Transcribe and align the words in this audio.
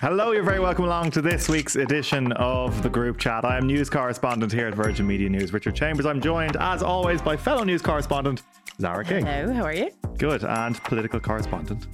Hello, 0.00 0.32
you're 0.32 0.42
very 0.42 0.60
welcome 0.60 0.84
along 0.84 1.10
to 1.10 1.20
this 1.20 1.48
week's 1.48 1.76
edition 1.76 2.32
of 2.32 2.82
the 2.82 2.88
group 2.88 3.18
chat. 3.18 3.44
I 3.44 3.58
am 3.58 3.66
news 3.66 3.90
correspondent 3.90 4.52
here 4.52 4.68
at 4.68 4.74
Virgin 4.74 5.06
Media 5.06 5.28
News, 5.28 5.52
Richard 5.52 5.74
Chambers. 5.74 6.06
I'm 6.06 6.20
joined, 6.20 6.56
as 6.56 6.82
always, 6.82 7.20
by 7.20 7.36
fellow 7.36 7.64
news 7.64 7.82
correspondent 7.82 8.42
Zara 8.80 9.04
King. 9.04 9.26
Hello, 9.26 9.52
how 9.52 9.64
are 9.64 9.74
you? 9.74 9.90
Good, 10.16 10.44
and 10.44 10.82
political 10.84 11.20
correspondent 11.20 11.86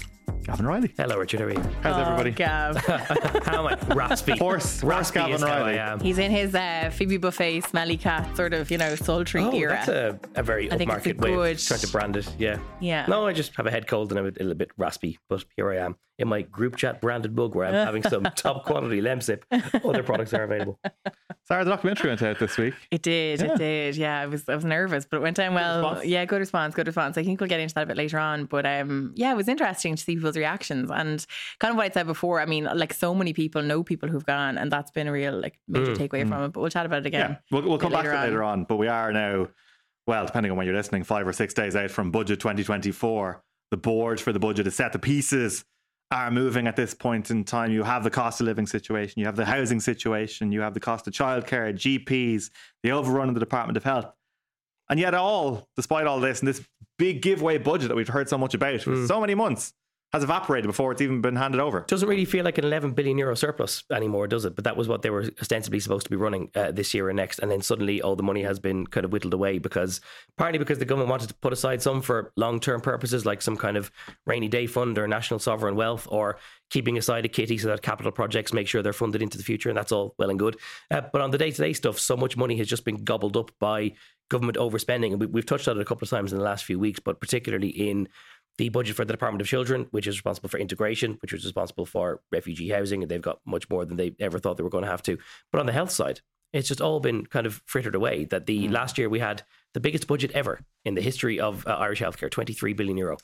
Gavan 0.44 0.66
Reilly. 0.66 0.92
Hello, 0.96 1.16
Richard. 1.18 1.40
How 1.40 1.46
are 1.46 1.52
you? 1.52 1.62
How's 1.82 1.96
everybody? 1.96 2.30
Oh, 2.30 2.34
Gav. 2.34 2.76
How 3.46 3.66
am 3.66 3.78
I? 3.90 3.94
Raspy. 3.94 4.36
Horse, 4.38 4.80
horse 4.80 4.84
Raspy 4.84 5.14
Gavan 5.20 5.32
is 5.36 5.40
how 5.42 5.46
I 5.48 5.60
Riley. 5.60 5.78
am. 5.78 6.00
He's 6.00 6.18
in 6.18 6.30
his 6.30 6.54
uh, 6.54 6.90
Phoebe 6.92 7.18
Buffay 7.18 7.66
smelly 7.66 7.96
cat 7.96 8.36
sort 8.36 8.52
of, 8.52 8.70
you 8.70 8.76
know, 8.78 8.94
sultry 8.94 9.42
Oh, 9.42 9.52
era. 9.52 9.70
that's 9.70 9.88
a, 9.88 10.20
a 10.34 10.42
very 10.42 10.70
I 10.70 10.76
think 10.76 10.92
it's 10.92 11.06
a 11.06 11.14
upmarket 11.14 11.20
way 11.20 11.30
good- 11.34 11.56
of 11.56 11.64
trying 11.64 11.80
to 11.80 11.88
brand 11.88 12.16
it. 12.16 12.28
Yeah. 12.38 12.58
Yeah. 12.80 13.06
No, 13.08 13.26
I 13.26 13.32
just 13.32 13.54
have 13.56 13.66
a 13.66 13.70
head 13.70 13.86
cold 13.86 14.10
and 14.12 14.18
I'm 14.18 14.26
a 14.26 14.30
little 14.30 14.54
bit 14.54 14.70
raspy, 14.76 15.18
but 15.28 15.44
here 15.56 15.70
I 15.70 15.76
am 15.78 15.96
in 16.16 16.28
my 16.28 16.42
group 16.42 16.76
chat 16.76 17.00
branded 17.00 17.34
mug 17.34 17.56
where 17.56 17.66
I'm 17.66 17.74
having 17.74 18.02
some 18.04 18.22
top 18.36 18.64
quality 18.66 19.00
Lemsip. 19.00 19.42
Other 19.84 20.04
products 20.04 20.32
are 20.32 20.44
available. 20.44 20.78
Zara, 21.48 21.64
the 21.64 21.70
documentary 21.72 22.08
went 22.10 22.22
out 22.22 22.38
this 22.38 22.56
week. 22.56 22.74
It 22.92 23.02
did, 23.02 23.40
Yeah. 23.40 23.52
it 23.54 23.58
did. 23.58 23.96
Yeah, 23.96 24.20
I 24.20 24.26
was 24.26 24.48
I 24.48 24.54
was 24.54 24.64
nervous, 24.64 25.06
but 25.10 25.16
it 25.16 25.20
went 25.20 25.36
down 25.36 25.54
well. 25.54 25.82
response. 25.82 26.06
Yeah, 26.06 26.24
good 26.24 26.38
response, 26.38 26.74
good 26.74 26.86
response. 26.86 27.18
I 27.18 27.24
think 27.24 27.40
we'll 27.40 27.48
get 27.48 27.58
into 27.60 27.74
that 27.74 27.82
a 27.82 27.86
bit 27.86 27.96
later 27.96 28.18
on. 28.20 28.44
But 28.44 28.64
um 28.64 29.12
yeah, 29.16 29.32
it 29.32 29.36
was 29.36 29.48
interesting 29.48 29.96
to 29.96 30.02
see 30.02 30.13
people's 30.16 30.36
reactions 30.36 30.90
and 30.90 31.24
kind 31.58 31.70
of 31.70 31.76
what 31.76 31.86
I 31.86 31.90
said 31.90 32.06
before. 32.06 32.40
I 32.40 32.46
mean, 32.46 32.64
like 32.64 32.92
so 32.92 33.14
many 33.14 33.32
people 33.32 33.62
know 33.62 33.82
people 33.82 34.08
who've 34.08 34.26
gone 34.26 34.58
and 34.58 34.70
that's 34.70 34.90
been 34.90 35.08
a 35.08 35.12
real 35.12 35.40
like 35.40 35.58
major 35.66 35.92
mm, 35.92 35.96
takeaway 35.96 36.24
mm. 36.24 36.28
from 36.28 36.42
it. 36.44 36.48
But 36.48 36.60
we'll 36.60 36.70
chat 36.70 36.84
about 36.84 36.98
it 36.98 37.06
again. 37.06 37.30
Yeah, 37.30 37.36
we'll, 37.50 37.68
we'll 37.68 37.78
come 37.78 37.92
back 37.92 38.04
to 38.04 38.10
it 38.10 38.20
later 38.20 38.34
later 38.34 38.42
on, 38.42 38.64
but 38.64 38.76
we 38.76 38.88
are 38.88 39.12
now, 39.12 39.48
well, 40.06 40.26
depending 40.26 40.50
on 40.50 40.58
when 40.58 40.66
you're 40.66 40.76
listening, 40.76 41.04
five 41.04 41.26
or 41.26 41.32
six 41.32 41.54
days 41.54 41.76
out 41.76 41.90
from 41.90 42.10
budget 42.10 42.40
2024. 42.40 43.42
The 43.70 43.76
board 43.76 44.20
for 44.20 44.32
the 44.32 44.38
budget 44.38 44.66
is 44.66 44.74
set. 44.74 44.92
The 44.92 44.98
pieces 44.98 45.64
are 46.10 46.30
moving 46.30 46.66
at 46.66 46.76
this 46.76 46.94
point 46.94 47.30
in 47.30 47.44
time. 47.44 47.72
You 47.72 47.82
have 47.82 48.04
the 48.04 48.10
cost 48.10 48.40
of 48.40 48.46
living 48.46 48.66
situation, 48.66 49.20
you 49.20 49.26
have 49.26 49.36
the 49.36 49.44
housing 49.44 49.80
situation, 49.80 50.52
you 50.52 50.60
have 50.60 50.74
the 50.74 50.80
cost 50.80 51.06
of 51.06 51.14
childcare, 51.14 51.72
GPs, 51.72 52.50
the 52.82 52.92
overrun 52.92 53.28
of 53.28 53.34
the 53.34 53.40
Department 53.40 53.76
of 53.76 53.84
Health. 53.84 54.12
And 54.90 55.00
yet, 55.00 55.14
all, 55.14 55.68
despite 55.76 56.06
all 56.06 56.20
this, 56.20 56.40
and 56.40 56.48
this 56.48 56.62
big 56.98 57.22
giveaway 57.22 57.58
budget 57.58 57.88
that 57.88 57.96
we've 57.96 58.06
heard 58.06 58.28
so 58.28 58.36
much 58.36 58.54
about 58.54 58.82
for 58.82 58.90
mm. 58.90 59.08
so 59.08 59.20
many 59.20 59.34
months, 59.34 59.72
has 60.14 60.22
evaporated 60.22 60.68
before 60.68 60.92
it's 60.92 61.02
even 61.02 61.20
been 61.20 61.34
handed 61.34 61.60
over. 61.60 61.80
Doesn't 61.88 62.08
really 62.08 62.24
feel 62.24 62.44
like 62.44 62.56
an 62.56 62.64
11 62.64 62.92
billion 62.92 63.18
euro 63.18 63.34
surplus 63.34 63.82
anymore, 63.90 64.28
does 64.28 64.44
it? 64.44 64.54
But 64.54 64.62
that 64.62 64.76
was 64.76 64.86
what 64.86 65.02
they 65.02 65.10
were 65.10 65.24
ostensibly 65.40 65.80
supposed 65.80 66.04
to 66.04 66.10
be 66.10 66.14
running 66.14 66.52
uh, 66.54 66.70
this 66.70 66.94
year 66.94 67.08
and 67.08 67.16
next. 67.16 67.40
And 67.40 67.50
then 67.50 67.62
suddenly 67.62 68.00
all 68.00 68.14
the 68.14 68.22
money 68.22 68.44
has 68.44 68.60
been 68.60 68.86
kind 68.86 69.04
of 69.04 69.10
whittled 69.10 69.34
away 69.34 69.58
because 69.58 70.00
partly 70.38 70.60
because 70.60 70.78
the 70.78 70.84
government 70.84 71.10
wanted 71.10 71.30
to 71.30 71.34
put 71.34 71.52
aside 71.52 71.82
some 71.82 72.00
for 72.00 72.30
long 72.36 72.60
term 72.60 72.80
purposes, 72.80 73.26
like 73.26 73.42
some 73.42 73.56
kind 73.56 73.76
of 73.76 73.90
rainy 74.24 74.46
day 74.46 74.68
fund 74.68 74.98
or 74.98 75.08
national 75.08 75.40
sovereign 75.40 75.74
wealth, 75.74 76.06
or 76.08 76.38
keeping 76.70 76.96
aside 76.96 77.24
a 77.24 77.28
kitty 77.28 77.58
so 77.58 77.66
that 77.66 77.82
capital 77.82 78.12
projects 78.12 78.52
make 78.52 78.68
sure 78.68 78.82
they're 78.82 78.92
funded 78.92 79.20
into 79.20 79.36
the 79.36 79.42
future. 79.42 79.68
And 79.68 79.76
that's 79.76 79.90
all 79.90 80.14
well 80.16 80.30
and 80.30 80.38
good. 80.38 80.56
Uh, 80.92 81.00
but 81.12 81.22
on 81.22 81.32
the 81.32 81.38
day 81.38 81.50
to 81.50 81.60
day 81.60 81.72
stuff, 81.72 81.98
so 81.98 82.16
much 82.16 82.36
money 82.36 82.56
has 82.58 82.68
just 82.68 82.84
been 82.84 83.02
gobbled 83.02 83.36
up 83.36 83.50
by 83.58 83.90
government 84.28 84.58
overspending. 84.58 85.10
And 85.10 85.20
we, 85.20 85.26
we've 85.26 85.46
touched 85.46 85.66
on 85.66 85.76
it 85.76 85.82
a 85.82 85.84
couple 85.84 86.04
of 86.06 86.10
times 86.10 86.32
in 86.32 86.38
the 86.38 86.44
last 86.44 86.64
few 86.64 86.78
weeks, 86.78 87.00
but 87.00 87.20
particularly 87.20 87.68
in 87.68 88.08
the 88.58 88.68
budget 88.68 88.96
for 88.96 89.04
the 89.04 89.12
Department 89.12 89.40
of 89.40 89.48
Children, 89.48 89.86
which 89.90 90.06
is 90.06 90.16
responsible 90.16 90.48
for 90.48 90.58
integration, 90.58 91.18
which 91.20 91.32
is 91.32 91.44
responsible 91.44 91.86
for 91.86 92.20
refugee 92.30 92.68
housing, 92.68 93.02
and 93.02 93.10
they've 93.10 93.20
got 93.20 93.40
much 93.44 93.68
more 93.68 93.84
than 93.84 93.96
they 93.96 94.14
ever 94.20 94.38
thought 94.38 94.56
they 94.56 94.62
were 94.62 94.70
going 94.70 94.84
to 94.84 94.90
have 94.90 95.02
to. 95.02 95.18
But 95.50 95.60
on 95.60 95.66
the 95.66 95.72
health 95.72 95.90
side, 95.90 96.20
it's 96.52 96.68
just 96.68 96.80
all 96.80 97.00
been 97.00 97.26
kind 97.26 97.46
of 97.46 97.62
frittered 97.66 97.96
away. 97.96 98.24
That 98.26 98.46
the 98.46 98.68
last 98.68 98.96
year 98.96 99.08
we 99.08 99.18
had 99.18 99.42
the 99.72 99.80
biggest 99.80 100.06
budget 100.06 100.30
ever 100.32 100.60
in 100.84 100.94
the 100.94 101.00
history 101.00 101.40
of 101.40 101.66
uh, 101.66 101.70
Irish 101.70 102.00
healthcare, 102.00 102.30
23 102.30 102.72
billion 102.74 102.96
euro. 102.96 103.18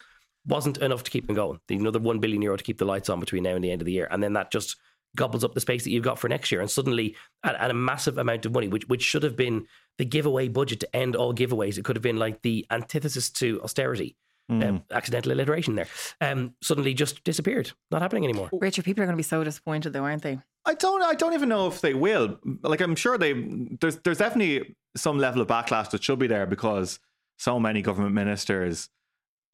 Wasn't 0.47 0.79
enough 0.79 1.05
to 1.05 1.11
keep 1.11 1.27
them 1.27 1.37
going. 1.37 1.61
The 1.69 1.77
another 1.77 2.01
1 2.01 2.19
billion 2.19 2.43
euro 2.43 2.57
to 2.57 2.65
keep 2.65 2.79
the 2.79 2.85
lights 2.85 3.09
on 3.09 3.21
between 3.21 3.45
now 3.45 3.55
and 3.55 3.62
the 3.62 3.71
end 3.71 3.83
of 3.83 3.87
the 3.87 3.93
year. 3.93 4.09
And 4.11 4.23
then 4.23 4.33
that 4.33 4.51
just 4.51 4.77
gobbles 5.17 5.45
up 5.45 5.55
the 5.55 5.61
space 5.61 5.85
that 5.85 5.91
you've 5.91 6.05
got 6.05 6.19
for 6.19 6.29
next 6.29 6.51
year. 6.51 6.61
And 6.61 6.71
suddenly, 6.71 7.15
at, 7.45 7.55
at 7.57 7.71
a 7.71 7.75
massive 7.75 8.19
amount 8.19 8.47
of 8.47 8.53
money, 8.53 8.69
which, 8.69 8.89
which 8.89 9.03
should 9.03 9.23
have 9.23 9.37
been 9.37 9.67
the 9.99 10.05
giveaway 10.05 10.49
budget 10.49 10.81
to 10.81 10.97
end 10.97 11.15
all 11.15 11.35
giveaways, 11.35 11.79
it 11.79 11.85
could 11.85 11.97
have 11.97 12.03
been 12.03 12.19
like 12.19 12.43
the 12.43 12.67
antithesis 12.71 13.31
to 13.31 13.61
austerity. 13.62 14.17
Um, 14.50 14.83
accidental 14.91 15.33
alliteration 15.33 15.77
there. 15.77 15.87
Um, 16.21 16.55
suddenly 16.61 16.93
just 16.93 17.22
disappeared. 17.22 17.72
Not 17.91 18.03
happening 18.03 18.25
anymore. 18.25 18.49
Richard, 18.53 18.84
people 18.84 19.03
are 19.03 19.06
gonna 19.06 19.16
be 19.16 19.22
so 19.22 19.44
disappointed 19.44 19.93
though, 19.93 20.05
aren't 20.05 20.22
they? 20.22 20.38
I 20.66 20.75
don't. 20.75 21.03
I 21.03 21.15
don't 21.15 21.34
even 21.34 21.49
know 21.49 21.69
if 21.69 21.81
they 21.81 21.94
will. 21.94 22.38
Like, 22.62 22.81
I'm 22.81 22.97
sure 22.97 23.16
they. 23.16 23.33
There's. 23.81 23.97
There's 23.99 24.19
definitely 24.19 24.77
some 24.97 25.19
level 25.19 25.41
of 25.41 25.49
backlash 25.49 25.91
that 25.91 26.03
should 26.03 26.19
be 26.19 26.27
there 26.27 26.47
because 26.47 26.99
so 27.38 27.59
many 27.61 27.81
government 27.81 28.15
ministers, 28.15 28.88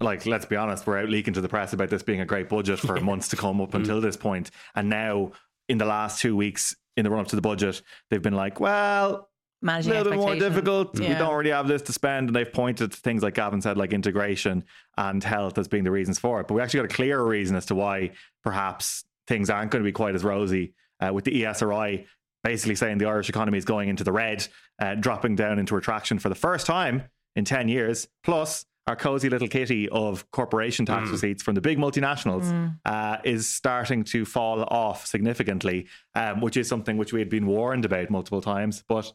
like, 0.00 0.26
let's 0.26 0.46
be 0.46 0.56
honest, 0.56 0.86
were 0.86 0.98
out 0.98 1.08
leaking 1.08 1.34
to 1.34 1.40
the 1.40 1.48
press 1.48 1.72
about 1.72 1.90
this 1.90 2.02
being 2.02 2.20
a 2.20 2.26
great 2.26 2.48
budget 2.48 2.78
for 2.78 3.00
months 3.00 3.28
to 3.28 3.36
come 3.36 3.60
up 3.60 3.74
until 3.74 4.00
this 4.00 4.16
point, 4.16 4.50
and 4.74 4.88
now 4.88 5.32
in 5.68 5.78
the 5.78 5.84
last 5.84 6.20
two 6.20 6.34
weeks 6.34 6.74
in 6.96 7.04
the 7.04 7.10
run 7.10 7.20
up 7.20 7.28
to 7.28 7.36
the 7.36 7.42
budget, 7.42 7.82
they've 8.10 8.22
been 8.22 8.34
like, 8.34 8.60
well. 8.60 9.28
A 9.68 9.98
little 9.98 10.12
bit 10.12 10.18
more 10.18 10.32
expectations. 10.32 10.54
difficult. 10.54 10.98
We 10.98 11.14
don't 11.14 11.34
really 11.34 11.50
have 11.50 11.68
this 11.68 11.82
to 11.82 11.92
spend, 11.92 12.28
and 12.28 12.36
they've 12.36 12.52
pointed 12.52 12.92
to 12.92 12.96
things 12.96 13.22
like 13.22 13.34
Gavan 13.34 13.60
said, 13.60 13.76
like 13.76 13.92
integration 13.92 14.64
and 14.96 15.22
health 15.22 15.58
as 15.58 15.68
being 15.68 15.84
the 15.84 15.90
reasons 15.90 16.18
for 16.18 16.40
it. 16.40 16.48
But 16.48 16.54
we 16.54 16.62
actually 16.62 16.80
got 16.80 16.92
a 16.92 16.94
clearer 16.94 17.26
reason 17.26 17.56
as 17.56 17.66
to 17.66 17.74
why 17.74 18.12
perhaps 18.42 19.04
things 19.26 19.50
aren't 19.50 19.70
going 19.70 19.82
to 19.82 19.88
be 19.88 19.92
quite 19.92 20.14
as 20.14 20.24
rosy 20.24 20.74
uh, 21.00 21.12
with 21.12 21.24
the 21.24 21.42
ESRI 21.42 22.06
basically 22.46 22.76
saying 22.76 22.98
the 22.98 23.06
Irish 23.06 23.28
economy 23.28 23.58
is 23.58 23.64
going 23.64 23.88
into 23.88 24.04
the 24.04 24.12
red, 24.12 24.46
uh, 24.80 24.94
dropping 24.94 25.34
down 25.34 25.58
into 25.58 25.74
retraction 25.74 26.16
for 26.18 26.28
the 26.28 26.34
first 26.36 26.64
time 26.64 27.02
in 27.34 27.44
10 27.44 27.66
years. 27.66 28.06
Plus, 28.22 28.64
our 28.86 28.94
cozy 28.94 29.28
little 29.28 29.48
kitty 29.48 29.88
of 29.88 30.30
corporation 30.30 30.86
tax 30.86 31.10
receipts 31.10 31.42
from 31.42 31.56
the 31.56 31.60
big 31.60 31.76
multinationals 31.76 32.72
uh, 32.84 33.16
is 33.24 33.48
starting 33.48 34.04
to 34.04 34.24
fall 34.24 34.62
off 34.62 35.06
significantly, 35.08 35.88
um, 36.14 36.40
which 36.40 36.56
is 36.56 36.68
something 36.68 36.96
which 36.96 37.12
we 37.12 37.18
had 37.18 37.28
been 37.28 37.46
warned 37.46 37.84
about 37.84 38.10
multiple 38.10 38.40
times, 38.40 38.84
but 38.86 39.12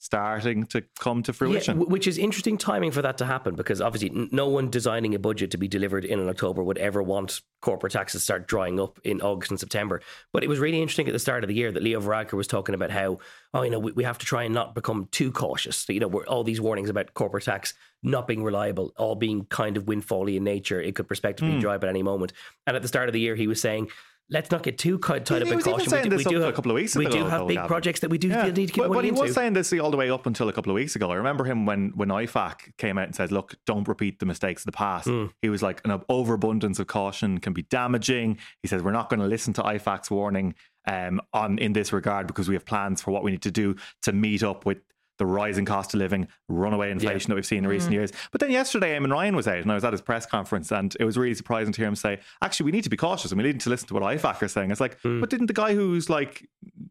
starting 0.00 0.64
to 0.64 0.82
come 0.98 1.22
to 1.22 1.32
fruition. 1.32 1.78
Yeah, 1.78 1.84
which 1.84 2.06
is 2.06 2.16
interesting 2.16 2.56
timing 2.56 2.90
for 2.90 3.02
that 3.02 3.18
to 3.18 3.26
happen 3.26 3.54
because 3.54 3.82
obviously 3.82 4.28
no 4.32 4.48
one 4.48 4.70
designing 4.70 5.14
a 5.14 5.18
budget 5.18 5.50
to 5.50 5.58
be 5.58 5.68
delivered 5.68 6.06
in 6.06 6.26
October 6.26 6.64
would 6.64 6.78
ever 6.78 7.02
want 7.02 7.42
corporate 7.60 7.92
taxes 7.92 8.22
to 8.22 8.24
start 8.24 8.48
drying 8.48 8.80
up 8.80 8.98
in 9.04 9.20
August 9.20 9.50
and 9.50 9.60
September. 9.60 10.00
But 10.32 10.42
it 10.42 10.48
was 10.48 10.58
really 10.58 10.80
interesting 10.80 11.06
at 11.06 11.12
the 11.12 11.18
start 11.18 11.44
of 11.44 11.48
the 11.48 11.54
year 11.54 11.70
that 11.70 11.82
Leo 11.82 12.00
Varadkar 12.00 12.32
was 12.32 12.46
talking 12.46 12.74
about 12.74 12.90
how, 12.90 13.18
oh, 13.52 13.60
you 13.60 13.70
know, 13.70 13.78
we, 13.78 13.92
we 13.92 14.04
have 14.04 14.16
to 14.18 14.26
try 14.26 14.44
and 14.44 14.54
not 14.54 14.74
become 14.74 15.06
too 15.12 15.30
cautious. 15.30 15.86
You 15.86 16.00
know, 16.00 16.08
we're, 16.08 16.24
all 16.24 16.44
these 16.44 16.62
warnings 16.62 16.88
about 16.88 17.12
corporate 17.12 17.44
tax 17.44 17.74
not 18.02 18.26
being 18.26 18.42
reliable, 18.42 18.94
all 18.96 19.14
being 19.14 19.44
kind 19.44 19.76
of 19.76 19.84
windfally 19.84 20.36
in 20.36 20.44
nature. 20.44 20.80
It 20.80 20.94
could 20.94 21.08
prospectively 21.08 21.54
hmm. 21.54 21.60
dry 21.60 21.74
up 21.74 21.84
at 21.84 21.90
any 21.90 22.02
moment. 22.02 22.32
And 22.66 22.74
at 22.74 22.80
the 22.80 22.88
start 22.88 23.10
of 23.10 23.12
the 23.12 23.20
year, 23.20 23.36
he 23.36 23.46
was 23.46 23.60
saying, 23.60 23.88
let's 24.30 24.50
not 24.50 24.62
get 24.62 24.78
too 24.78 24.98
tied 24.98 25.28
up 25.30 25.48
in 25.48 25.60
caution. 25.60 25.88
saying 25.90 26.08
do- 26.08 26.16
up 26.16 26.22
do 26.22 26.42
a 26.44 26.52
couple 26.52 26.70
of 26.70 26.76
weeks 26.76 26.94
we 26.96 27.06
do 27.06 27.24
have 27.24 27.46
big 27.48 27.58
projects 27.66 28.00
that 28.00 28.10
we 28.10 28.18
do 28.18 28.28
Yeah. 28.28 28.44
need 28.46 28.54
to 28.54 28.66
keep 28.72 28.76
but, 28.76 28.92
but 28.92 29.04
he 29.04 29.10
into. 29.10 29.22
was 29.22 29.34
saying 29.34 29.52
this 29.54 29.72
all 29.74 29.90
the 29.90 29.96
way 29.96 30.10
up 30.10 30.26
until 30.26 30.48
a 30.48 30.52
couple 30.52 30.70
of 30.70 30.74
weeks 30.74 30.96
ago. 30.96 31.10
I 31.10 31.16
remember 31.16 31.44
him 31.44 31.66
when 31.66 31.90
when 31.94 32.08
IFAC 32.08 32.76
came 32.78 32.96
out 32.98 33.06
and 33.06 33.14
said, 33.14 33.32
"Look, 33.32 33.56
don't 33.66 33.86
repeat 33.88 34.18
the 34.20 34.26
mistakes 34.26 34.62
of 34.62 34.66
the 34.66 34.72
past." 34.72 35.08
Mm. 35.08 35.30
He 35.42 35.48
was 35.48 35.62
like, 35.62 35.80
"An 35.84 36.00
overabundance 36.08 36.78
of 36.78 36.86
caution 36.86 37.38
can 37.38 37.52
be 37.52 37.62
damaging." 37.62 38.38
He 38.62 38.68
says, 38.68 38.82
"We're 38.82 38.92
not 38.92 39.10
going 39.10 39.20
to 39.20 39.26
listen 39.26 39.52
to 39.54 39.62
IFAC's 39.62 40.10
warning 40.10 40.54
um, 40.86 41.20
on 41.32 41.58
in 41.58 41.72
this 41.72 41.92
regard 41.92 42.26
because 42.26 42.48
we 42.48 42.54
have 42.54 42.64
plans 42.64 43.02
for 43.02 43.10
what 43.10 43.22
we 43.24 43.30
need 43.32 43.42
to 43.42 43.50
do 43.50 43.76
to 44.02 44.12
meet 44.12 44.42
up 44.42 44.64
with." 44.66 44.78
The 45.20 45.26
rising 45.26 45.66
cost 45.66 45.92
of 45.92 45.98
living, 45.98 46.28
runaway 46.48 46.90
inflation 46.90 47.28
that 47.28 47.34
we've 47.34 47.44
seen 47.44 47.58
in 47.58 47.64
mm-hmm. 47.64 47.72
recent 47.72 47.92
years. 47.92 48.10
But 48.32 48.40
then 48.40 48.50
yesterday, 48.50 48.98
Eamon 48.98 49.12
Ryan 49.12 49.36
was 49.36 49.46
out 49.46 49.58
and 49.58 49.70
I 49.70 49.74
was 49.74 49.84
at 49.84 49.92
his 49.92 50.00
press 50.00 50.24
conference, 50.24 50.72
and 50.72 50.96
it 50.98 51.04
was 51.04 51.18
really 51.18 51.34
surprising 51.34 51.74
to 51.74 51.76
hear 51.76 51.88
him 51.88 51.94
say, 51.94 52.20
actually, 52.40 52.64
we 52.64 52.72
need 52.72 52.84
to 52.84 52.90
be 52.90 52.96
cautious 52.96 53.30
and 53.30 53.38
we 53.38 53.46
need 53.46 53.60
to 53.60 53.68
listen 53.68 53.86
to 53.88 53.92
what 53.94 54.02
IFAC 54.02 54.40
are 54.40 54.48
saying. 54.48 54.70
It's 54.70 54.80
like, 54.80 54.98
mm. 55.02 55.20
but 55.20 55.28
didn't 55.28 55.48
the 55.48 55.52
guy 55.52 55.74
who's 55.74 56.08
like 56.08 56.48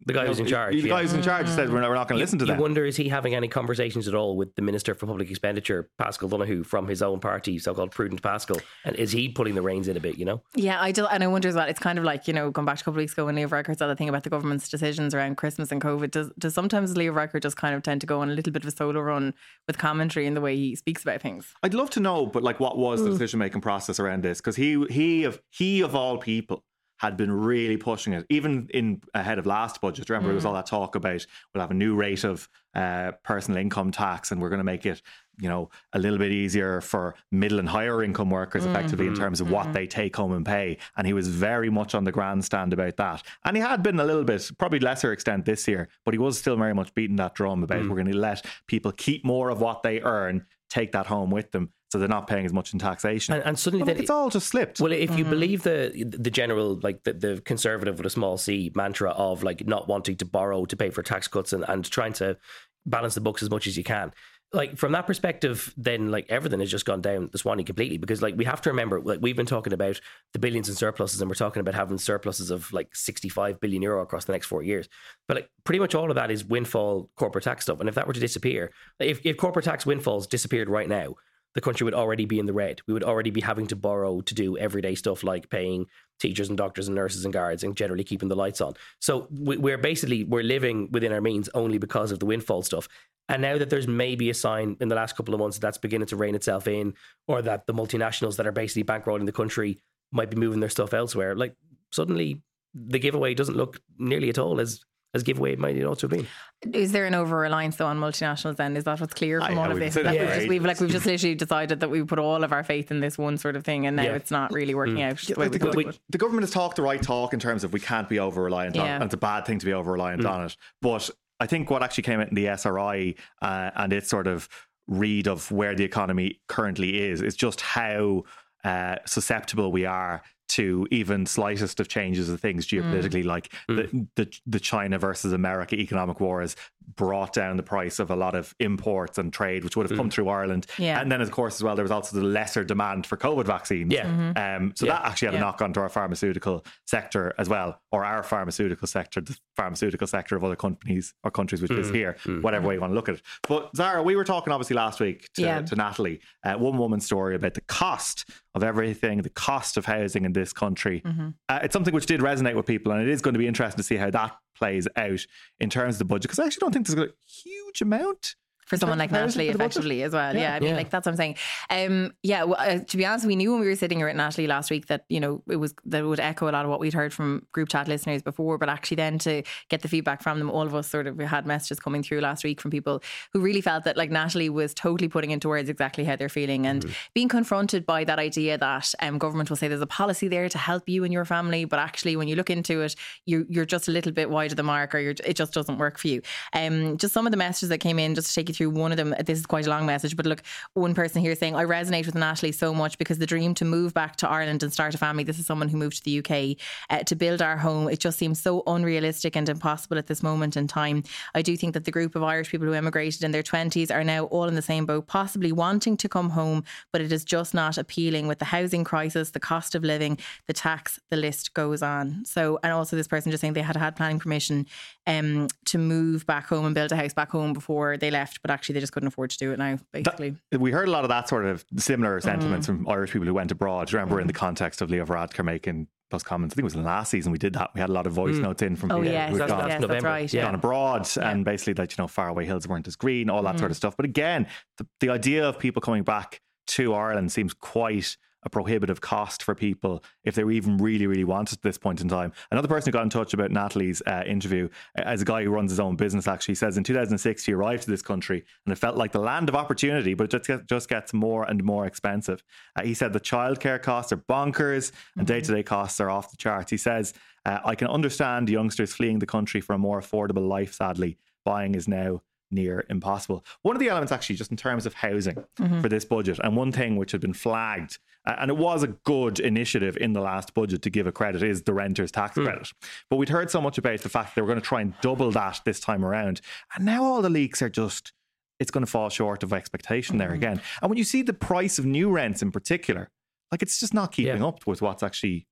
The 0.09 0.13
guy 0.13 0.23
you 0.23 0.29
who's 0.29 0.39
in 0.39 0.47
charge, 0.47 0.73
The 0.73 0.81
yeah. 0.81 0.87
guy 0.87 1.01
who's 1.03 1.13
in 1.13 1.21
charge 1.21 1.47
said 1.47 1.71
we're 1.71 1.81
not, 1.81 1.89
we're 1.89 1.95
not 1.95 2.07
going 2.07 2.17
to 2.17 2.23
listen 2.23 2.39
to 2.39 2.45
you 2.45 2.53
them. 2.53 2.59
wonder 2.59 2.83
is 2.83 2.95
he 2.95 3.09
having 3.09 3.35
any 3.35 3.47
conversations 3.47 4.07
at 4.07 4.15
all 4.15 4.35
with 4.35 4.55
the 4.55 4.63
Minister 4.63 4.95
for 4.95 5.05
Public 5.05 5.29
Expenditure, 5.29 5.89
Paschal 5.99 6.29
Donohoe, 6.29 6.63
from 6.63 6.87
his 6.87 7.03
own 7.03 7.19
party, 7.19 7.59
so-called 7.59 7.91
Prudent 7.91 8.23
Paschal, 8.23 8.59
and 8.85 8.95
is 8.95 9.11
he 9.11 9.29
putting 9.29 9.53
the 9.53 9.61
reins 9.61 9.87
in 9.87 9.95
a 9.97 9.99
bit? 9.99 10.17
You 10.17 10.25
know, 10.25 10.41
Yeah, 10.55 10.81
I 10.81 10.91
do, 10.91 11.05
and 11.05 11.23
I 11.23 11.27
wonder 11.27 11.47
as 11.47 11.55
well. 11.55 11.67
It's 11.67 11.79
kind 11.79 11.99
of 11.99 12.05
like 12.05 12.27
you 12.27 12.33
know, 12.33 12.49
going 12.49 12.65
back 12.65 12.81
a 12.81 12.83
couple 12.83 12.93
of 12.93 12.97
weeks 12.97 13.13
ago 13.13 13.25
when 13.25 13.35
Leo 13.35 13.47
Varadkar 13.47 13.77
said 13.77 13.87
the 13.87 13.95
thing 13.95 14.09
about 14.09 14.23
the 14.23 14.31
government's 14.31 14.67
decisions 14.67 15.13
around 15.13 15.37
Christmas 15.37 15.71
and 15.71 15.79
COVID. 15.79 16.09
Does 16.09 16.31
does 16.39 16.55
sometimes 16.55 16.97
Leo 16.97 17.13
Varadkar 17.13 17.39
just 17.39 17.57
kind 17.57 17.75
of 17.75 17.83
tend 17.83 18.01
to 18.01 18.07
go 18.07 18.21
on 18.21 18.29
a 18.29 18.33
little 18.33 18.51
bit 18.51 18.63
of 18.63 18.67
a 18.67 18.75
solo 18.75 18.99
run 19.01 19.35
with 19.67 19.77
commentary 19.77 20.25
in 20.25 20.33
the 20.33 20.41
way 20.41 20.55
he 20.55 20.75
speaks 20.75 21.03
about 21.03 21.21
things? 21.21 21.53
I'd 21.61 21.75
love 21.75 21.91
to 21.91 21.99
know, 21.99 22.25
but 22.25 22.41
like, 22.41 22.59
what 22.59 22.77
was 22.77 23.03
the 23.03 23.09
mm. 23.09 23.13
decision 23.13 23.39
making 23.39 23.61
process 23.61 23.99
around 23.99 24.23
this? 24.23 24.39
Because 24.39 24.55
he 24.55 24.83
he 24.89 25.23
of 25.25 25.39
he 25.51 25.81
of 25.81 25.95
all 25.95 26.17
people 26.17 26.63
had 26.99 27.17
been 27.17 27.31
really 27.31 27.77
pushing 27.77 28.13
it, 28.13 28.25
even 28.29 28.69
in 28.73 29.01
ahead 29.13 29.39
of 29.39 29.45
last 29.45 29.81
budget. 29.81 30.09
Remember, 30.09 30.27
there 30.27 30.35
was 30.35 30.45
all 30.45 30.53
mm. 30.53 30.57
that 30.57 30.65
talk 30.65 30.95
about 30.95 31.25
we'll 31.53 31.61
have 31.61 31.71
a 31.71 31.73
new 31.73 31.95
rate 31.95 32.23
of 32.23 32.47
uh, 32.75 33.13
personal 33.23 33.59
income 33.59 33.91
tax, 33.91 34.31
and 34.31 34.41
we're 34.41 34.49
going 34.49 34.59
to 34.59 34.65
make 34.65 34.85
it, 34.85 35.01
you 35.39 35.49
know, 35.49 35.69
a 35.93 35.99
little 35.99 36.17
bit 36.17 36.31
easier 36.31 36.81
for 36.81 37.15
middle 37.31 37.57
and 37.57 37.69
higher 37.69 38.03
income 38.03 38.29
workers, 38.29 38.63
mm-hmm. 38.63 38.75
effectively 38.75 39.07
in 39.07 39.15
terms 39.15 39.39
of 39.41 39.49
what 39.49 39.63
mm-hmm. 39.63 39.73
they 39.73 39.87
take 39.87 40.15
home 40.15 40.33
and 40.33 40.45
pay. 40.45 40.77
And 40.97 41.07
he 41.07 41.13
was 41.13 41.29
very 41.29 41.69
much 41.69 41.95
on 41.95 42.03
the 42.03 42.11
grandstand 42.11 42.73
about 42.73 42.97
that, 42.97 43.23
and 43.45 43.55
he 43.55 43.63
had 43.63 43.81
been 43.81 43.99
a 43.99 44.05
little 44.05 44.25
bit, 44.25 44.51
probably 44.57 44.79
lesser 44.79 45.13
extent 45.13 45.45
this 45.45 45.67
year, 45.67 45.87
but 46.03 46.13
he 46.13 46.17
was 46.17 46.37
still 46.37 46.57
very 46.57 46.75
much 46.75 46.93
beating 46.93 47.15
that 47.15 47.33
drum 47.33 47.63
about 47.63 47.81
mm. 47.81 47.89
we're 47.89 47.95
going 47.95 48.11
to 48.11 48.17
let 48.17 48.45
people 48.67 48.91
keep 48.91 49.23
more 49.23 49.49
of 49.49 49.61
what 49.61 49.83
they 49.83 50.01
earn, 50.01 50.45
take 50.69 50.91
that 50.91 51.05
home 51.07 51.31
with 51.31 51.51
them, 51.51 51.71
so 51.91 51.97
they're 51.99 52.07
not 52.07 52.27
paying 52.27 52.45
as 52.45 52.53
much 52.53 52.73
in 52.73 52.79
taxation. 52.79 53.33
and, 53.33 53.43
and 53.43 53.57
suddenly 53.59 53.83
Well, 53.83 53.93
then 53.93 54.01
it's 54.01 54.09
all 54.11 54.29
just 54.29 54.47
slipped. 54.47 54.79
Well, 54.79 54.91
if 54.91 55.11
you 55.17 55.23
Mm-hmm. 55.23 55.29
believe 55.29 55.63
the 55.63 56.05
the 56.07 56.31
general 56.31 56.79
like 56.83 57.03
the, 57.03 57.13
the 57.13 57.41
conservative 57.43 57.97
with 57.97 58.05
a 58.05 58.09
small 58.09 58.37
c 58.37 58.71
mantra 58.75 59.11
of 59.11 59.43
like 59.43 59.65
not 59.67 59.87
wanting 59.87 60.15
to 60.17 60.25
borrow 60.25 60.65
to 60.65 60.75
pay 60.77 60.89
for 60.89 61.03
tax 61.03 61.27
cuts 61.27 61.53
and, 61.53 61.65
and 61.67 61.89
trying 61.89 62.13
to 62.13 62.37
balance 62.85 63.15
the 63.15 63.21
books 63.21 63.41
as 63.43 63.49
much 63.49 63.67
as 63.67 63.77
you 63.77 63.83
can, 63.83 64.11
like 64.51 64.77
from 64.77 64.93
that 64.93 65.05
perspective, 65.05 65.73
then 65.77 66.09
like 66.09 66.25
everything 66.29 66.59
has 66.59 66.71
just 66.71 66.85
gone 66.85 67.01
down 67.01 67.29
the 67.31 67.37
Swanee 67.37 67.63
completely 67.63 67.97
because 67.97 68.21
like 68.21 68.35
we 68.35 68.45
have 68.45 68.61
to 68.61 68.71
remember 68.71 68.99
like 68.99 69.19
we've 69.21 69.35
been 69.35 69.45
talking 69.45 69.73
about 69.73 70.01
the 70.33 70.39
billions 70.39 70.69
in 70.69 70.75
surpluses 70.75 71.21
and 71.21 71.29
we're 71.29 71.35
talking 71.35 71.59
about 71.59 71.75
having 71.75 71.99
surpluses 71.99 72.49
of 72.49 72.71
like 72.73 72.95
sixty 72.95 73.29
five 73.29 73.59
billion 73.59 73.81
euro 73.81 74.01
across 74.01 74.25
the 74.25 74.31
next 74.31 74.47
four 74.47 74.63
years, 74.63 74.89
but 75.27 75.37
like 75.37 75.49
pretty 75.65 75.79
much 75.79 75.93
all 75.93 76.09
of 76.09 76.15
that 76.15 76.31
is 76.31 76.43
windfall 76.43 77.09
corporate 77.15 77.43
tax 77.43 77.65
stuff, 77.65 77.79
and 77.79 77.89
if 77.89 77.95
that 77.95 78.07
were 78.07 78.13
to 78.13 78.19
disappear, 78.19 78.71
if 78.99 79.23
if 79.23 79.37
corporate 79.37 79.65
tax 79.65 79.85
windfalls 79.85 80.25
disappeared 80.25 80.69
right 80.69 80.89
now 80.89 81.13
the 81.55 81.61
country 81.61 81.85
would 81.85 81.93
already 81.93 82.25
be 82.25 82.39
in 82.39 82.45
the 82.45 82.53
red. 82.53 82.81
We 82.87 82.93
would 82.93 83.03
already 83.03 83.31
be 83.31 83.41
having 83.41 83.67
to 83.67 83.75
borrow 83.75 84.21
to 84.21 84.35
do 84.35 84.57
everyday 84.57 84.95
stuff 84.95 85.23
like 85.23 85.49
paying 85.49 85.87
teachers 86.19 86.49
and 86.49 86.57
doctors 86.57 86.87
and 86.87 86.95
nurses 86.95 87.25
and 87.25 87.33
guards 87.33 87.63
and 87.63 87.75
generally 87.75 88.03
keeping 88.03 88.29
the 88.29 88.35
lights 88.35 88.61
on. 88.61 88.73
So 88.99 89.27
we- 89.31 89.57
we're 89.57 89.77
basically 89.77 90.23
we're 90.23 90.43
living 90.43 90.89
within 90.91 91.11
our 91.11 91.21
means 91.21 91.49
only 91.53 91.77
because 91.77 92.11
of 92.11 92.19
the 92.19 92.25
windfall 92.25 92.61
stuff. 92.61 92.87
And 93.27 93.41
now 93.41 93.57
that 93.57 93.69
there's 93.69 93.87
maybe 93.87 94.29
a 94.29 94.33
sign 94.33 94.75
in 94.79 94.89
the 94.89 94.95
last 94.95 95.15
couple 95.15 95.33
of 95.33 95.39
months 95.39 95.57
that 95.57 95.61
that's 95.61 95.77
beginning 95.77 96.07
to 96.07 96.15
rein 96.15 96.35
itself 96.35 96.67
in, 96.67 96.93
or 97.27 97.41
that 97.43 97.67
the 97.67 97.73
multinationals 97.73 98.37
that 98.37 98.47
are 98.47 98.51
basically 98.51 98.83
bankrolling 98.83 99.25
the 99.25 99.31
country 99.31 99.79
might 100.11 100.31
be 100.31 100.37
moving 100.37 100.59
their 100.59 100.69
stuff 100.69 100.93
elsewhere, 100.93 101.35
like 101.35 101.55
suddenly 101.91 102.41
the 102.73 102.99
giveaway 102.99 103.33
doesn't 103.33 103.57
look 103.57 103.81
nearly 103.97 104.29
at 104.29 104.39
all 104.39 104.59
as 104.59 104.83
as 105.13 105.23
giveaway 105.23 105.53
it 105.53 105.59
might 105.59 105.81
also 105.83 106.07
have 106.07 106.17
been. 106.17 106.27
Is 106.73 106.91
there 106.91 107.05
an 107.05 107.15
over 107.15 107.37
reliance 107.37 107.77
though 107.77 107.87
on 107.87 107.99
multinationals? 107.99 108.57
Then 108.57 108.75
is 108.77 108.83
that 108.83 108.99
what's 108.99 109.13
clear 109.13 109.39
from 109.41 109.57
I- 109.57 109.61
I 109.61 109.65
all 109.65 109.71
of 109.71 109.79
this? 109.79 109.93
say 109.93 110.03
That 110.03 110.13
that, 110.13 110.19
we've, 110.25 110.35
just, 110.35 110.47
we've 110.49 110.65
like 110.65 110.79
we've 110.79 110.89
just 110.91 111.05
literally 111.05 111.35
decided 111.35 111.79
that 111.79 111.89
we 111.89 112.03
put 112.03 112.19
all 112.19 112.43
of 112.43 112.51
our 112.53 112.63
faith 112.63 112.91
in 112.91 112.99
this 112.99 113.17
one 113.17 113.37
sort 113.37 113.55
of 113.55 113.63
thing, 113.63 113.87
and 113.87 113.95
now 113.95 114.03
Yeah. 114.03 114.15
it's 114.15 114.31
not 114.31 114.51
really 114.51 114.75
working 114.75 115.01
out 115.01 115.17
the 115.19 115.33
Like 115.39 115.51
the, 115.51 115.59
thought 115.59 115.73
the- 115.73 115.79
it 115.89 115.99
the 116.09 116.17
government 116.17 116.43
has 116.43 116.51
talked 116.51 116.75
the 116.75 116.81
right 116.81 117.01
talk 117.01 117.33
in 117.33 117.39
terms 117.39 117.63
of 117.63 117.73
we 117.73 117.79
can't 117.79 118.07
be 118.09 118.19
over 118.19 118.43
reliant 118.43 118.77
on 118.77 118.85
it, 118.85 118.89
and 118.89 119.03
it's 119.05 119.13
a 119.13 119.17
bad 119.17 119.45
thing 119.45 119.59
to 119.59 119.65
be 119.65 119.73
over 119.73 119.91
reliant 119.93 120.25
on 120.25 120.45
it. 120.45 120.57
But 120.81 121.09
I 121.39 121.47
think 121.47 121.69
what 121.69 121.81
actually 121.81 122.03
came 122.03 122.19
out 122.19 122.27
in 122.29 122.35
the 122.35 122.45
ESRI 122.45 123.15
uh, 123.41 123.71
and 123.75 123.93
its 123.93 124.09
sort 124.09 124.27
of 124.27 124.49
read 124.87 125.27
of 125.27 125.49
where 125.51 125.75
the 125.75 125.83
economy 125.83 126.39
currently 126.47 126.99
is 127.01 127.21
is 127.21 127.35
just 127.35 127.61
how 127.61 128.23
uh, 128.65 128.95
susceptible 129.05 129.71
we 129.71 129.85
are 129.85 130.21
to 130.49 130.87
even 130.91 131.25
slightest 131.25 131.79
of 131.79 131.87
changes 131.87 132.29
of 132.29 132.39
things 132.39 132.69
hmm. 132.69 132.77
geopolitically, 132.77 133.23
like 133.23 133.53
the, 133.67 133.83
hmm. 133.83 134.01
the 134.15 134.31
the 134.45 134.59
China 134.59 134.97
versus 134.97 135.33
America 135.33 135.75
economic 135.75 136.19
war 136.19 136.41
has 136.41 136.55
brought 136.95 137.33
down 137.33 137.57
the 137.57 137.63
price 137.63 137.99
of 137.99 138.09
a 138.09 138.15
lot 138.15 138.35
of 138.35 138.55
imports 138.59 139.17
and 139.17 139.31
trade, 139.31 139.63
which 139.63 139.75
would 139.77 139.89
have 139.89 139.97
come 139.97 140.09
through 140.09 140.27
Ireland. 140.29 140.65
Yeah. 140.77 140.99
And 140.99 141.11
then, 141.11 141.21
of 141.21 141.31
course, 141.31 141.55
as 141.55 141.63
well, 141.63 141.75
there 141.75 141.83
was 141.83 141.91
also 141.91 142.15
the 142.19 142.25
lesser 142.25 142.63
demand 142.63 143.05
for 143.05 143.17
COVID 143.17 143.45
vaccines. 143.45 143.93
Yeah. 143.93 144.33
Um, 144.35 144.73
so 144.75 144.85
Yeah. 144.85 144.93
that 144.93 145.05
actually 145.05 145.27
had 145.27 145.33
Yeah. 145.35 145.39
a 145.39 145.43
knock 145.43 145.61
on 145.61 145.73
to 145.73 145.81
our 145.81 145.89
pharmaceutical 145.89 146.65
sector 146.87 147.33
as 147.37 147.47
well, 147.49 147.79
or 147.91 148.03
our 148.05 148.23
pharmaceutical 148.23 148.87
sector, 148.87 149.21
the 149.21 149.37
pharmaceutical 149.55 150.07
sector 150.07 150.35
of 150.35 150.43
other 150.43 150.55
companies 150.55 151.13
or 151.23 151.31
countries 151.31 151.61
which 151.61 151.71
Mm. 151.71 151.79
is 151.79 151.89
here, 151.89 152.15
whatever 152.41 152.67
way 152.67 152.75
you 152.75 152.81
want 152.81 152.91
to 152.91 152.95
look 152.95 153.09
at 153.09 153.15
it. 153.15 153.21
But 153.47 153.75
Zara, 153.75 154.01
we 154.01 154.15
were 154.15 154.23
talking 154.23 154.51
obviously 154.51 154.75
last 154.75 154.99
week 154.99 155.29
to, 155.35 155.41
Yeah. 155.41 155.61
to 155.61 155.75
Natalie, 155.75 156.21
uh, 156.43 156.55
one 156.55 156.77
woman's 156.77 157.05
story 157.05 157.35
about 157.35 157.53
the 157.53 157.61
cost 157.61 158.29
of 158.55 158.63
everything, 158.63 159.21
the 159.21 159.29
cost 159.29 159.77
of 159.77 159.85
housing 159.85 160.25
in 160.25 160.33
this 160.33 160.53
country. 160.53 161.01
Mm-hmm. 161.05 161.29
Uh, 161.47 161.59
it's 161.63 161.73
something 161.73 161.93
which 161.93 162.07
did 162.07 162.19
resonate 162.19 162.55
with 162.55 162.65
people, 162.65 162.91
and 162.91 163.01
it 163.01 163.07
is 163.07 163.21
going 163.21 163.33
to 163.33 163.39
be 163.39 163.47
interesting 163.47 163.77
to 163.77 163.83
see 163.83 163.97
how 163.97 164.09
that 164.09 164.35
plays 164.59 164.87
out 164.95 165.25
in 165.59 165.69
terms 165.69 165.95
of 165.95 165.99
the 165.99 166.05
budget, 166.05 166.23
because 166.23 166.39
I 166.39 166.45
actually 166.45 166.59
don't 166.61 166.73
think 166.73 166.87
there's 166.87 167.09
a 167.09 167.13
huge 167.25 167.81
amount. 167.81 168.35
For 168.69 168.77
someone 168.77 168.97
like 168.99 169.09
terms 169.09 169.35
of 169.35 169.41
housing 169.41 169.47
Natalie, 169.47 169.51
for 169.51 169.53
the 169.53 169.57
budget. 169.57 169.71
effectively 169.77 170.03
as 170.03 170.13
well. 170.13 170.33
Yeah. 170.35 170.41
Yeah, 170.41 170.55
I 170.55 170.59
mean, 170.59 170.69
Yeah. 170.69 170.75
like 170.75 170.89
that's 170.89 171.05
what 171.05 171.11
I'm 171.13 171.17
saying. 171.17 171.35
Um, 171.69 172.13
yeah, 172.23 172.43
well, 172.43 172.59
uh, 172.59 172.79
to 172.79 172.97
be 172.97 173.05
honest, 173.05 173.25
we 173.25 173.35
knew 173.35 173.51
when 173.51 173.61
we 173.61 173.67
were 173.67 173.75
sitting 173.75 173.97
here 173.97 174.07
at 174.07 174.15
Natalie 174.15 174.47
last 174.47 174.69
week 174.71 174.87
that 174.87 175.05
you 175.09 175.19
know 175.19 175.41
it 175.49 175.55
was 175.57 175.73
that 175.85 176.01
it 176.03 176.05
would 176.05 176.19
echo 176.19 176.49
a 176.49 176.51
lot 176.51 176.65
of 176.65 176.71
what 176.71 176.79
we'd 176.79 176.93
heard 176.93 177.13
from 177.13 177.45
group 177.51 177.69
chat 177.69 177.87
listeners 177.87 178.21
before. 178.21 178.57
But 178.57 178.69
actually, 178.69 178.95
then 178.95 179.17
to 179.19 179.43
get 179.69 179.81
the 179.81 179.87
feedback 179.87 180.21
from 180.21 180.39
them, 180.39 180.49
all 180.51 180.65
of 180.65 180.75
us 180.75 180.87
sort 180.87 181.07
of 181.07 181.19
had 181.19 181.45
messages 181.45 181.79
coming 181.79 182.03
through 182.03 182.21
last 182.21 182.43
week 182.43 182.61
from 182.61 182.71
people 182.71 183.01
who 183.33 183.39
really 183.41 183.61
felt 183.61 183.83
that 183.85 183.97
like 183.97 184.11
Natalie 184.11 184.49
was 184.49 184.73
totally 184.73 185.09
putting 185.09 185.31
into 185.31 185.47
words 185.49 185.67
exactly 185.69 186.03
how 186.05 186.15
they're 186.15 186.29
feeling 186.29 186.65
and 186.67 186.85
being 187.13 187.27
confronted 187.27 187.85
by 187.85 188.03
that 188.03 188.19
idea 188.19 188.57
that 188.57 188.93
um, 189.01 189.17
government 189.17 189.49
will 189.49 189.57
say 189.57 189.67
there's 189.67 189.81
a 189.81 189.87
policy 189.87 190.27
there 190.27 190.47
to 190.49 190.57
help 190.59 190.87
you 190.87 191.03
and 191.03 191.11
your 191.11 191.25
family, 191.25 191.65
but 191.65 191.79
actually 191.79 192.15
when 192.15 192.27
you 192.27 192.35
look 192.35 192.49
into 192.49 192.81
it, 192.81 192.95
you 193.25 193.45
you're 193.49 193.65
just 193.65 193.87
a 193.87 193.91
little 193.91 194.11
bit 194.11 194.29
wide 194.29 194.51
of 194.51 194.57
the 194.57 194.63
mark, 194.63 194.93
or 194.93 194.99
you're, 194.99 195.15
it 195.25 195.35
just 195.35 195.53
doesn't 195.53 195.77
work 195.79 195.97
for 195.97 196.07
you. 196.07 196.21
Um, 196.53 196.97
just 196.97 197.13
some 197.13 197.25
of 197.25 197.31
the 197.31 197.37
messages 197.37 197.69
that 197.69 197.79
came 197.79 197.97
in, 197.97 198.13
just 198.15 198.27
to 198.27 198.33
take 198.33 198.49
you 198.49 198.53
through 198.59 198.69
one 198.71 198.91
of 198.91 198.97
them. 198.97 199.15
This 199.25 199.39
is 199.39 199.45
quite 199.45 199.65
a 199.65 199.69
long 199.69 199.85
message, 199.85 200.17
but 200.17 200.25
look, 200.25 200.43
one 200.73 200.93
person 200.93 201.21
here 201.21 201.33
saying, 201.33 201.55
I 201.55 201.63
resonate 201.63 202.05
with 202.05 202.13
Natalie 202.13 202.51
so 202.51 202.73
much 202.73 202.97
because 202.97 203.17
the 203.17 203.25
dream 203.25 203.53
to 203.55 203.63
move 203.63 203.93
back 203.93 204.17
to 204.17 204.29
Ireland 204.29 204.63
and 204.63 204.73
start 204.73 204.93
a 204.93 204.97
family, 204.97 205.23
this 205.23 205.39
is 205.39 205.45
someone 205.45 205.69
who 205.69 205.77
moved 205.77 205.97
to 205.97 206.03
the 206.03 206.19
UK 206.19 206.57
uh, 206.89 207.03
to 207.05 207.15
build 207.15 207.41
our 207.41 207.55
home. 207.55 207.87
It 207.87 208.01
just 208.01 208.19
seems 208.19 208.41
so 208.41 208.63
unrealistic 208.67 209.37
and 209.37 209.47
impossible 209.47 209.97
at 209.97 210.07
this 210.07 210.21
moment 210.21 210.57
in 210.57 210.67
time. 210.67 211.03
I 211.33 211.41
do 211.41 211.55
think 211.55 211.73
that 211.73 211.85
the 211.85 211.91
group 211.91 212.15
of 212.15 212.23
Irish 212.23 212.51
people 212.51 212.67
who 212.67 212.73
emigrated 212.73 213.23
in 213.23 213.31
their 213.31 213.43
20s 213.43 213.95
are 213.95 214.03
now 214.03 214.25
all 214.25 214.49
in 214.49 214.55
the 214.55 214.61
same 214.61 214.85
boat, 214.85 215.07
possibly 215.07 215.53
wanting 215.53 215.95
to 215.95 216.09
come 216.09 216.31
home, 216.31 216.65
but 216.91 216.99
it 216.99 217.13
is 217.13 217.23
just 217.23 217.53
not 217.53 217.77
appealing 217.77 218.27
with 218.27 218.39
the 218.39 218.45
housing 218.45 218.83
crisis, 218.83 219.31
the 219.31 219.39
cost 219.39 219.73
of 219.73 219.85
living, 219.85 220.17
the 220.47 220.53
tax, 220.53 220.99
the 221.09 221.15
list 221.15 221.53
goes 221.53 221.81
on. 221.81 222.25
So, 222.25 222.59
and 222.61 222.73
also 222.73 222.97
this 222.97 223.07
person 223.07 223.31
just 223.31 223.39
saying 223.39 223.53
they 223.53 223.61
had 223.61 223.77
had 223.77 223.95
planning 223.95 224.19
permission 224.19 224.65
um, 225.07 225.47
to 225.65 225.77
move 225.77 226.25
back 226.25 226.47
home 226.47 226.65
and 226.65 226.75
build 226.75 226.91
a 226.91 226.97
house 226.97 227.13
back 227.13 227.31
home 227.31 227.53
before 227.53 227.95
they 227.95 228.11
left, 228.11 228.41
but 228.41 228.48
actually 228.49 228.73
they 228.73 228.79
just 228.79 228.91
couldn't 228.91 229.07
afford 229.07 229.29
to 229.31 229.37
do 229.37 229.51
it 229.51 229.59
now, 229.59 229.77
basically. 229.91 230.35
We 230.57 230.71
heard 230.71 230.87
a 230.87 230.91
lot 230.91 231.03
of 231.03 231.09
that 231.09 231.29
sort 231.29 231.45
of 231.45 231.65
Mm. 231.67 231.81
similar 231.81 232.19
sentiments 232.21 232.65
from 232.67 232.87
Irish 232.87 233.11
people 233.11 233.27
who 233.27 233.33
went 233.33 233.51
abroad. 233.51 233.91
Remember 233.93 234.19
in 234.19 234.27
the 234.27 234.33
context 234.33 234.81
of 234.81 234.89
Leo 234.89 235.05
Varadkar 235.05 235.43
making 235.45 235.87
those 236.11 236.23
comments? 236.23 236.53
I 236.53 236.55
think 236.55 236.63
it 236.63 236.65
was 236.65 236.75
in 236.75 236.83
last 236.83 237.09
season 237.11 237.31
we 237.31 237.37
did 237.37 237.53
that. 237.53 237.69
We 237.75 237.81
had 237.81 237.89
a 237.89 237.93
lot 237.93 238.07
of 238.07 238.13
voice 238.13 238.37
notes 238.37 238.61
in 238.61 238.75
from 238.75 238.91
Oh, 238.91 238.95
people 238.97 239.11
yes, 239.13 239.31
who 239.31 239.37
had 239.39 239.49
gone, 239.49 239.67
yes, 239.69 239.85
that's 239.87 240.03
right. 240.03 240.33
Yeah. 240.33 240.43
gone 240.45 240.55
abroad 240.55 241.07
and 241.21 241.45
basically 241.45 241.73
like, 241.75 241.91
you 241.97 242.01
know, 242.01 242.07
faraway 242.07 242.45
hills 242.45 242.67
weren't 242.67 242.87
as 242.87 242.95
green, 242.95 243.29
all 243.29 243.43
that 243.43 243.59
sort 243.59 243.71
of 243.71 243.77
stuff. 243.77 243.95
But 243.95 244.05
again, 244.05 244.47
the, 244.77 244.87
the 244.99 245.09
idea 245.09 245.47
of 245.47 245.59
people 245.59 245.81
coming 245.81 246.03
back 246.03 246.41
to 246.67 246.93
Ireland 246.93 247.31
seems 247.31 247.53
quite 247.53 248.15
a 248.43 248.49
prohibitive 248.49 249.01
cost 249.01 249.43
for 249.43 249.53
people 249.53 250.03
if 250.23 250.35
they 250.35 250.43
even 250.43 250.77
really, 250.77 251.07
really 251.07 251.23
want 251.23 251.51
it 251.51 251.57
at 251.57 251.61
this 251.61 251.77
point 251.77 252.01
in 252.01 252.07
time. 252.07 252.31
Another 252.51 252.67
person 252.67 252.87
who 252.89 252.91
got 252.93 253.03
in 253.03 253.09
touch 253.09 253.33
about 253.33 253.51
Natalie's 253.51 254.01
uh, 254.07 254.23
interview, 254.25 254.69
uh, 254.97 255.03
as 255.03 255.21
a 255.21 255.25
guy 255.25 255.43
who 255.43 255.49
runs 255.49 255.71
his 255.71 255.79
own 255.79 255.95
business, 255.95 256.27
actually 256.27 256.55
says 256.55 256.77
in 256.77 256.83
2006 256.83 257.45
he 257.45 257.53
arrived 257.53 257.83
to 257.83 257.91
this 257.91 258.01
country 258.01 258.43
and 258.65 258.73
it 258.73 258.77
felt 258.77 258.95
like 258.95 259.11
the 259.11 259.19
land 259.19 259.49
of 259.49 259.55
opportunity, 259.55 260.13
but 260.13 260.33
it 260.33 260.43
just, 260.43 260.65
just 260.67 260.89
gets 260.89 261.13
more 261.13 261.43
and 261.43 261.63
more 261.63 261.85
expensive. 261.85 262.43
Uh, 262.75 262.83
he 262.83 262.93
said 262.93 263.13
the 263.13 263.19
childcare 263.19 263.81
costs 263.81 264.11
are 264.11 264.17
bonkers 264.17 264.91
and 265.17 265.27
day 265.27 265.41
to 265.41 265.53
day 265.53 265.63
costs 265.63 265.99
are 265.99 266.09
off 266.09 266.31
the 266.31 266.37
charts. 266.37 266.71
He 266.71 266.77
says, 266.77 267.13
uh, 267.45 267.59
I 267.63 267.75
can 267.75 267.87
understand 267.87 268.49
youngsters 268.49 268.93
fleeing 268.93 269.19
the 269.19 269.25
country 269.25 269.61
for 269.61 269.73
a 269.73 269.77
more 269.77 269.99
affordable 269.99 270.47
life, 270.47 270.73
sadly. 270.73 271.17
Buying 271.45 271.75
is 271.75 271.87
now 271.87 272.21
near 272.51 272.85
impossible. 272.89 273.45
One 273.61 273.75
of 273.75 273.79
the 273.79 273.89
elements, 273.89 274.11
actually, 274.11 274.35
just 274.37 274.51
in 274.51 274.57
terms 274.57 274.85
of 274.85 274.93
housing 274.95 275.43
for 275.81 275.89
this 275.89 276.05
budget, 276.05 276.39
and 276.43 276.55
one 276.55 276.71
thing 276.71 276.97
which 276.97 277.11
had 277.11 277.21
been 277.21 277.33
flagged, 277.33 277.99
uh, 278.25 278.35
and 278.39 278.49
it 278.49 278.57
was 278.57 278.83
a 278.83 278.87
good 278.87 279.39
initiative 279.39 279.97
in 279.97 280.13
the 280.13 280.21
last 280.21 280.53
budget 280.53 280.81
to 280.83 280.89
give 280.89 281.07
a 281.07 281.11
credit, 281.11 281.43
is 281.43 281.63
the 281.63 281.73
renters' 281.73 282.11
tax 282.11 282.35
credit. 282.35 282.71
But 283.09 283.17
we'd 283.17 283.29
heard 283.29 283.49
so 283.51 283.61
much 283.61 283.77
about 283.77 284.01
the 284.01 284.09
fact 284.09 284.29
that 284.29 284.35
they 284.35 284.41
were 284.41 284.47
going 284.47 284.59
to 284.61 284.65
try 284.65 284.81
and 284.81 284.93
double 285.01 285.31
that 285.31 285.61
this 285.65 285.79
time 285.79 286.03
around. 286.03 286.41
And 286.75 286.85
now 286.85 287.03
all 287.03 287.21
the 287.21 287.29
leaks 287.29 287.61
are 287.61 287.69
just, 287.69 288.13
it's 288.59 288.71
going 288.71 288.85
to 288.85 288.91
fall 288.91 289.09
short 289.09 289.43
of 289.43 289.53
expectation 289.53 290.17
there 290.17 290.33
again. 290.33 290.61
And 290.81 290.89
when 290.89 290.97
you 290.97 291.03
see 291.03 291.21
the 291.21 291.33
price 291.33 291.79
of 291.79 291.85
new 291.85 292.09
rents 292.11 292.41
in 292.41 292.51
particular, 292.51 293.09
like 293.51 293.61
it's 293.61 293.79
just 293.79 293.93
not 293.93 294.11
keeping 294.11 294.41
Yeah. 294.41 294.47
up 294.47 294.67
with 294.67 294.81
what's 294.81 295.01
actually 295.01 295.47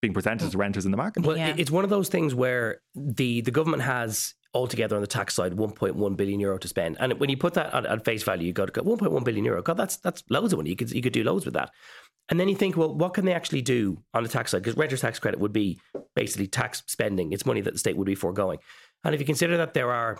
being 0.00 0.14
presented 0.14 0.50
to 0.52 0.58
renters 0.58 0.84
in 0.84 0.90
the 0.90 0.96
market. 0.96 1.24
Well, 1.24 1.36
Yeah. 1.36 1.54
it's 1.56 1.70
one 1.70 1.82
of 1.84 1.90
those 1.90 2.08
things 2.10 2.34
where 2.34 2.80
the 2.94 3.40
the 3.40 3.50
government 3.50 3.82
has 3.82 4.34
altogether 4.54 4.96
on 4.96 5.02
the 5.02 5.08
tax 5.08 5.34
side 5.34 5.52
1.1 5.52 6.16
billion 6.16 6.40
euro 6.40 6.58
to 6.58 6.68
spend, 6.68 6.96
and 7.00 7.14
when 7.14 7.30
you 7.30 7.36
put 7.36 7.54
that 7.54 7.74
at, 7.74 7.86
at 7.86 8.04
face 8.04 8.22
value, 8.22 8.46
you 8.46 8.52
got 8.52 8.72
1.1 8.72 9.24
billion 9.24 9.44
euro. 9.44 9.62
God, 9.62 9.76
that's 9.76 9.96
that's 9.96 10.22
loads 10.30 10.52
of 10.52 10.58
money. 10.58 10.70
You 10.70 10.76
could 10.76 10.90
you 10.90 11.02
could 11.02 11.12
do 11.12 11.24
loads 11.24 11.44
with 11.44 11.54
that. 11.54 11.70
And 12.30 12.40
then 12.40 12.48
you 12.48 12.56
think, 12.56 12.76
well, 12.76 12.94
what 12.94 13.12
can 13.12 13.26
they 13.26 13.34
actually 13.34 13.60
do 13.60 14.02
on 14.14 14.22
the 14.22 14.28
tax 14.28 14.50
side? 14.50 14.62
Because 14.62 14.78
renters 14.78 15.02
tax 15.02 15.18
credit 15.18 15.40
would 15.40 15.52
be 15.52 15.78
basically 16.14 16.46
tax 16.46 16.82
spending. 16.86 17.32
It's 17.32 17.44
money 17.44 17.60
that 17.60 17.72
the 17.72 17.78
state 17.78 17.96
would 17.96 18.06
be 18.06 18.14
foregoing. 18.14 18.58
And 19.04 19.14
if 19.14 19.20
you 19.20 19.26
consider 19.26 19.58
that 19.58 19.74
there 19.74 19.92
are, 19.92 20.18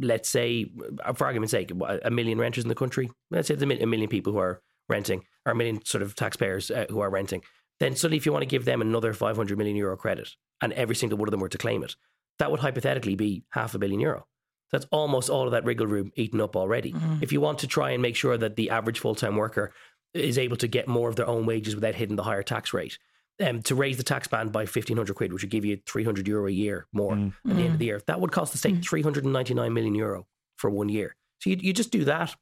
let's 0.00 0.28
say, 0.28 0.72
for 1.14 1.26
argument's 1.26 1.52
sake, 1.52 1.70
a 2.02 2.10
million 2.10 2.38
renters 2.38 2.64
in 2.64 2.68
the 2.68 2.74
country, 2.74 3.08
let's 3.30 3.46
say 3.46 3.54
a 3.54 3.86
million 3.86 4.08
people 4.08 4.32
who 4.32 4.40
are 4.40 4.60
renting, 4.88 5.24
or 5.46 5.52
a 5.52 5.54
million 5.54 5.84
sort 5.84 6.02
of 6.02 6.16
taxpayers 6.16 6.72
uh, 6.72 6.86
who 6.88 6.98
are 7.00 7.10
renting, 7.10 7.42
then 7.78 7.94
suddenly 7.94 8.16
if 8.16 8.26
you 8.26 8.32
want 8.32 8.42
to 8.42 8.46
give 8.46 8.64
them 8.64 8.80
another 8.80 9.12
500 9.12 9.56
million 9.56 9.76
euro 9.76 9.96
credit 9.96 10.30
and 10.60 10.72
every 10.72 10.96
single 10.96 11.18
one 11.18 11.28
of 11.28 11.30
them 11.30 11.40
were 11.40 11.48
to 11.48 11.58
claim 11.58 11.84
it, 11.84 11.94
that 12.38 12.50
would 12.50 12.60
hypothetically 12.60 13.14
be 13.14 13.44
half 13.50 13.74
a 13.74 13.78
billion 13.78 14.00
euro. 14.00 14.26
That's 14.70 14.86
almost 14.90 15.30
all 15.30 15.46
of 15.46 15.52
that 15.52 15.64
wriggle 15.64 15.86
room 15.86 16.12
eaten 16.14 16.40
up 16.40 16.54
already. 16.54 16.92
Mm-hmm. 16.92 17.22
If 17.22 17.32
you 17.32 17.40
want 17.40 17.60
to 17.60 17.66
try 17.66 17.90
and 17.90 18.02
make 18.02 18.16
sure 18.16 18.36
that 18.36 18.56
the 18.56 18.70
average 18.70 18.98
full 18.98 19.14
time 19.14 19.36
worker 19.36 19.72
is 20.14 20.38
able 20.38 20.56
to 20.58 20.68
get 20.68 20.88
more 20.88 21.08
of 21.08 21.16
their 21.16 21.26
own 21.26 21.46
wages 21.46 21.74
without 21.74 21.94
hitting 21.94 22.16
the 22.16 22.22
higher 22.22 22.42
tax 22.42 22.72
rate, 22.72 22.98
um, 23.40 23.62
to 23.62 23.74
raise 23.74 23.96
the 23.96 24.02
tax 24.02 24.26
band 24.26 24.52
by 24.52 24.60
1500 24.60 25.14
quid, 25.14 25.32
which 25.32 25.42
would 25.42 25.50
give 25.50 25.64
you 25.64 25.78
300 25.86 26.26
euro 26.26 26.46
a 26.46 26.50
year 26.50 26.86
more 26.92 27.14
mm. 27.14 27.32
at 27.48 27.56
the 27.56 27.62
end 27.62 27.68
of 27.68 27.74
mm. 27.76 27.78
the 27.78 27.84
year, 27.84 28.02
that 28.06 28.20
would 28.20 28.32
cost 28.32 28.52
the 28.52 28.58
state 28.58 28.76
mm. 28.76 28.84
399 28.84 29.72
million 29.72 29.94
euro 29.94 30.26
for 30.56 30.70
one 30.70 30.88
year. 30.88 31.14
So 31.40 31.50
you, 31.50 31.56
you 31.60 31.72
just 31.72 31.92
do 31.92 32.04
that. 32.04 32.34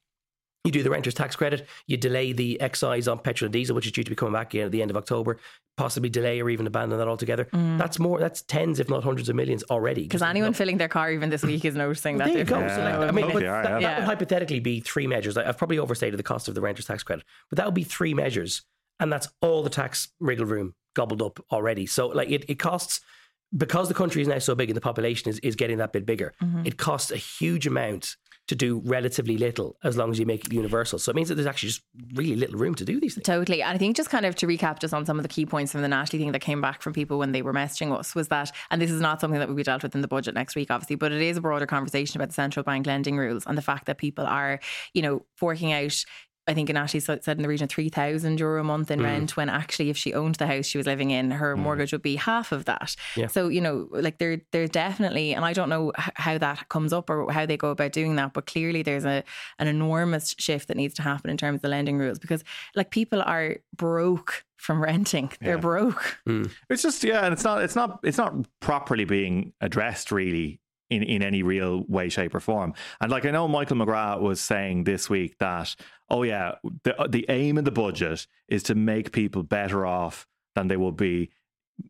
You 0.65 0.73
do 0.73 0.83
the 0.83 0.91
renter's 0.91 1.15
tax 1.15 1.37
credit. 1.37 1.67
You 1.87 1.97
delay 1.97 2.33
the 2.33 2.61
excise 2.61 3.07
on 3.07 3.21
petrol 3.21 3.47
and 3.47 3.53
diesel, 3.53 3.77
which 3.77 3.87
is 3.87 3.93
due 3.93 4.03
to 4.03 4.11
be 4.11 4.17
coming 4.17 4.33
back 4.35 4.53
again 4.53 4.67
at 4.67 4.73
the 4.73 4.83
end 4.83 4.91
of 4.91 4.97
October. 4.97 5.39
Possibly 5.77 6.09
delay 6.09 6.41
or 6.41 6.51
even 6.51 6.67
abandon 6.67 6.99
that 6.99 7.07
altogether. 7.07 7.49
That's 7.53 7.99
more. 7.99 8.19
That's 8.19 8.43
tens, 8.43 8.81
if 8.81 8.89
not 8.89 9.05
hundreds 9.05 9.29
of 9.29 9.37
millions 9.37 9.63
already. 9.71 10.03
Because 10.03 10.23
anyone 10.23 10.55
filling 10.55 10.79
their 10.79 10.89
car 10.89 11.13
even 11.13 11.31
this 11.31 11.43
week 11.43 11.65
is 11.65 11.75
noticing 11.77 12.17
that 12.19 12.29
there 12.29 12.39
you 12.39 12.45
go. 12.45 12.61
difference. 12.61 12.75
So 12.75 12.83
like, 12.83 13.09
I 13.09 13.13
mean, 13.13 13.25
Okay, 13.27 13.35
but 13.35 13.43
that, 13.43 13.81
yeah. 13.81 13.89
that 13.91 13.99
would 14.01 14.07
hypothetically 14.07 14.59
be 14.59 14.81
three 14.81 15.07
measures. 15.07 15.37
I've 15.37 15.59
probably 15.59 15.79
overstated 15.79 16.19
the 16.19 16.25
cost 16.25 16.49
of 16.49 16.55
the 16.55 16.61
renter's 16.61 16.87
tax 16.87 17.03
credit, 17.03 17.25
but 17.51 17.59
that 17.59 17.67
would 17.67 17.75
be 17.75 17.85
three 17.85 18.15
measures, 18.15 18.63
and 18.99 19.13
that's 19.13 19.29
all 19.43 19.63
the 19.63 19.71
tax 19.71 20.09
wriggle 20.19 20.47
room 20.47 20.75
gobbled 20.95 21.21
up 21.23 21.39
already. 21.53 21.85
So 21.87 22.09
like 22.09 22.31
it, 22.31 22.47
it 22.49 22.59
costs 22.59 23.01
because 23.57 23.89
the 23.89 23.95
country 23.95 24.23
is 24.23 24.29
now 24.29 24.39
so 24.39 24.55
big 24.55 24.71
and 24.71 24.77
the 24.77 24.81
population 24.81 25.29
is, 25.31 25.39
is 25.41 25.55
getting 25.55 25.79
that 25.79 25.93
bit 25.93 26.05
bigger. 26.07 26.33
Mm-hmm. 26.43 26.63
It 26.65 26.79
costs 26.79 27.11
a 27.13 27.17
huge 27.17 27.67
amount 27.67 28.17
to 28.49 28.55
do 28.55 28.81
relatively 28.85 29.37
little 29.37 29.77
as 29.83 29.97
long 29.97 30.11
as 30.11 30.19
you 30.19 30.27
make 30.27 30.45
it 30.45 30.53
universal. 30.53 30.99
So 30.99 31.11
it 31.11 31.17
means 31.17 31.29
that 31.29 31.35
there's 31.35 31.47
actually 31.47 31.71
just 31.71 31.83
really 32.15 32.37
little 32.37 32.59
room 32.59 32.75
to 32.77 32.85
do 32.85 33.01
these 33.01 33.15
things. 33.15 33.25
Totally. 33.25 33.63
And 33.63 33.75
I 33.75 33.79
think 33.79 33.97
just 33.97 34.11
kind 34.11 34.25
of 34.25 34.35
to 34.37 34.47
recap 34.47 34.79
just 34.79 34.95
on 34.95 35.05
some 35.05 35.19
of 35.19 35.23
the 35.23 35.29
key 35.29 35.47
points 35.47 35.73
from 35.73 35.83
the 35.83 35.89
Natalie 35.89 36.23
thing 36.23 36.33
that 36.33 36.41
came 36.41 36.61
back 36.61 36.83
from 36.83 36.93
people 36.93 37.19
when 37.19 37.33
they 37.33 37.43
were 37.43 37.53
messaging 37.53 37.97
us 37.97 38.15
was 38.15 38.29
that, 38.29 38.53
and 38.71 38.81
this 38.81 38.91
is 38.91 39.01
not 39.01 39.21
something 39.21 39.41
that 39.41 39.49
will 39.49 39.57
be 39.57 39.63
dealt 39.63 39.83
with 39.83 39.95
in 39.95 40.01
the 40.01 40.09
budget 40.09 40.35
next 40.35 40.55
week, 40.55 40.71
obviously, 40.71 40.97
but 40.97 41.13
it 41.13 41.21
is 41.21 41.37
a 41.37 41.41
broader 41.41 41.67
conversation 41.67 42.19
about 42.19 42.29
the 42.29 42.35
central 42.35 42.63
bank 42.63 42.87
lending 42.87 43.17
rules 43.17 43.45
and 43.47 43.59
the 43.59 43.63
fact 43.63 43.87
that 43.87 43.99
people 43.99 44.27
are, 44.27 44.61
you 44.95 45.03
know, 45.03 45.25
forking 45.35 45.73
out 45.73 46.05
I 46.49 46.55
think 46.55 46.69
Natalie 46.69 47.01
said 47.01 47.21
in 47.27 47.43
the 47.43 47.49
region 47.49 47.65
of 47.65 47.71
3,000 47.71 48.39
euro 48.39 48.61
a 48.61 48.65
month 48.65 48.89
Mm. 48.89 48.93
in 48.93 49.03
rent 49.03 49.37
when 49.37 49.49
actually 49.49 49.91
if 49.91 49.97
she 49.97 50.15
owned 50.15 50.37
the 50.37 50.47
house 50.47 50.67
she 50.67 50.79
was 50.79 50.87
living 50.87 51.11
in, 51.11 51.33
her 51.33 51.57
mortgage 51.57 51.91
would 51.93 52.03
be 52.03 52.17
half 52.17 52.53
of 52.53 52.67
that. 52.67 52.95
Yeah. 53.17 53.27
So, 53.27 53.49
you 53.49 53.61
know, 53.61 53.89
like 53.91 54.19
there, 54.19 54.41
there's 54.53 54.71
definitely, 54.71 55.35
and 55.35 55.45
I 55.45 55.53
don't 55.53 55.69
know 55.69 55.93
how 55.97 56.39
that 56.39 56.69
comes 56.69 56.93
up 56.93 57.11
or 57.11 57.33
how 57.33 57.47
they 57.47 57.57
go 57.57 57.71
about 57.71 57.93
doing 57.93 58.15
that, 58.17 58.33
but 58.33 58.47
clearly 58.47 58.83
there's 58.83 59.05
a 59.05 59.25
an 59.59 59.67
enormous 59.67 60.35
shift 60.39 60.69
that 60.69 60.77
needs 60.77 60.95
to 60.95 61.03
happen 61.03 61.31
in 61.31 61.37
terms 61.37 61.57
of 61.57 61.63
the 61.63 61.69
lending 61.69 61.99
rules 61.99 62.19
because 62.19 62.45
like 62.77 62.91
people 62.91 63.23
are 63.23 63.57
broke 63.77 64.45
from 64.57 64.81
renting. 64.83 65.33
They're 65.41 65.55
Yeah. 65.57 65.61
broke. 65.61 66.19
It's 66.71 66.83
just 66.83 67.03
yeah, 67.03 67.25
and 67.25 67.33
it's 67.33 67.45
not 67.45 67.63
it's 67.65 67.75
not 67.75 68.01
it's 68.05 68.19
not 68.19 68.35
properly 68.61 69.05
being 69.05 69.53
addressed 69.61 70.13
really 70.13 70.61
in, 70.89 71.03
in 71.03 71.21
any 71.21 71.43
real 71.43 71.85
way, 71.89 72.09
shape, 72.09 72.33
or 72.35 72.41
form. 72.41 72.73
And 73.01 73.11
like 73.11 73.25
I 73.27 73.33
know 73.33 73.49
Michael 73.49 73.77
McGrath 73.77 74.21
was 74.21 74.41
saying 74.41 74.85
this 74.85 75.11
week 75.11 75.37
that 75.41 75.75
oh 76.09 76.23
yeah, 76.23 76.57
the 76.85 77.01
uh, 77.01 77.07
the 77.07 77.27
aim 77.29 77.59
of 77.59 77.65
the 77.65 77.71
budget 77.71 78.27
is 78.49 78.63
to 78.65 78.75
make 78.75 79.13
people 79.13 79.43
better 79.43 79.87
off 79.87 80.27
than 80.55 80.69
they 80.69 80.77
would 80.77 80.97
be. 80.97 81.31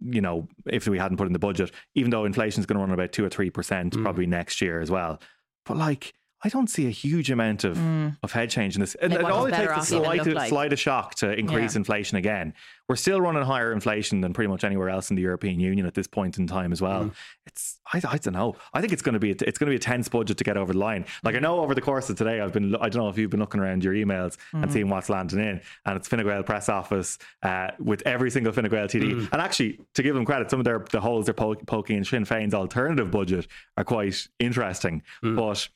You 0.00 0.20
know, 0.20 0.48
if 0.66 0.88
we 0.88 0.98
hadn't 0.98 1.16
put 1.16 1.28
in 1.28 1.32
the 1.32 1.38
budget, 1.38 1.70
even 1.94 2.10
though 2.10 2.24
inflation 2.24 2.60
is 2.60 2.66
going 2.66 2.76
to 2.76 2.80
run 2.80 2.90
about 2.90 3.12
two 3.12 3.24
or 3.24 3.28
three 3.28 3.50
percent 3.50 3.94
mm. 3.96 4.02
probably 4.02 4.26
next 4.26 4.60
year 4.60 4.80
as 4.80 4.90
well. 4.90 5.20
But 5.64 5.76
like, 5.76 6.14
I 6.46 6.48
don't 6.48 6.70
see 6.70 6.86
a 6.86 6.90
huge 6.90 7.28
amount 7.32 7.64
of 7.64 7.76
of 8.22 8.30
head 8.30 8.50
change 8.50 8.76
in 8.76 8.80
this. 8.80 8.94
And, 8.94 9.12
Like, 9.12 9.24
and 9.24 9.32
all 9.32 9.46
it 9.46 9.50
better 9.50 9.74
takes 9.74 9.88
is 9.88 9.92
a 9.94 9.96
slight, 9.96 10.24
look 10.24 10.36
like? 10.36 10.48
slight 10.48 10.72
a 10.72 10.76
shock 10.76 11.16
to 11.16 11.32
increase 11.36 11.74
Yeah. 11.74 11.78
inflation 11.80 12.16
again. 12.18 12.54
We're 12.88 12.94
still 12.94 13.20
running 13.20 13.42
higher 13.42 13.72
inflation 13.72 14.20
than 14.20 14.32
pretty 14.32 14.46
much 14.46 14.62
anywhere 14.62 14.88
else 14.88 15.10
in 15.10 15.16
the 15.16 15.22
European 15.22 15.58
Union 15.58 15.86
at 15.86 15.94
this 15.94 16.06
point 16.06 16.38
in 16.38 16.46
time 16.46 16.70
as 16.70 16.80
well. 16.80 17.06
Mm. 17.06 17.12
It's 17.46 17.80
I, 17.92 18.00
I 18.08 18.18
don't 18.18 18.34
know. 18.34 18.54
I 18.72 18.80
think 18.80 18.92
it's 18.92 19.02
going 19.02 19.14
to 19.14 19.18
be 19.18 19.30
a, 19.32 19.34
it's 19.40 19.58
going 19.58 19.66
to 19.66 19.70
be 19.72 19.76
a 19.76 19.80
tense 19.80 20.08
budget 20.08 20.38
to 20.38 20.44
get 20.44 20.56
over 20.56 20.72
the 20.72 20.78
line. 20.78 21.04
Like 21.24 21.34
I 21.34 21.40
know 21.40 21.58
over 21.58 21.74
the 21.74 21.80
course 21.80 22.08
of 22.10 22.16
today, 22.16 22.40
I've 22.40 22.52
been 22.52 22.76
I 22.76 22.88
don't 22.88 23.02
know 23.02 23.08
if 23.08 23.18
you've 23.18 23.30
been 23.30 23.40
looking 23.40 23.60
around 23.60 23.82
your 23.82 23.94
emails 23.94 24.36
and 24.52 24.72
seeing 24.72 24.88
what's 24.88 25.08
landing 25.08 25.40
in, 25.40 25.60
and 25.84 25.96
it's 25.96 26.06
Fine 26.06 26.22
Gael 26.24 26.44
press 26.44 26.68
office 26.68 27.18
uh, 27.42 27.70
with 27.80 28.02
every 28.06 28.30
single 28.30 28.52
Fine 28.52 28.68
Gael 28.68 28.86
TD. 28.86 29.14
Mm. 29.14 29.28
And 29.32 29.42
actually, 29.42 29.80
to 29.94 30.02
give 30.04 30.14
them 30.14 30.24
credit, 30.24 30.48
some 30.48 30.60
of 30.60 30.64
their 30.64 30.84
the 30.92 31.00
holes 31.00 31.24
they're 31.26 31.34
poking 31.34 31.96
in 31.96 32.04
Sinn 32.04 32.24
Féin's 32.24 32.54
alternative 32.54 33.10
budget 33.10 33.48
are 33.76 33.84
quite 33.84 34.28
interesting, 34.38 35.02
mm. 35.24 35.34
but. 35.34 35.68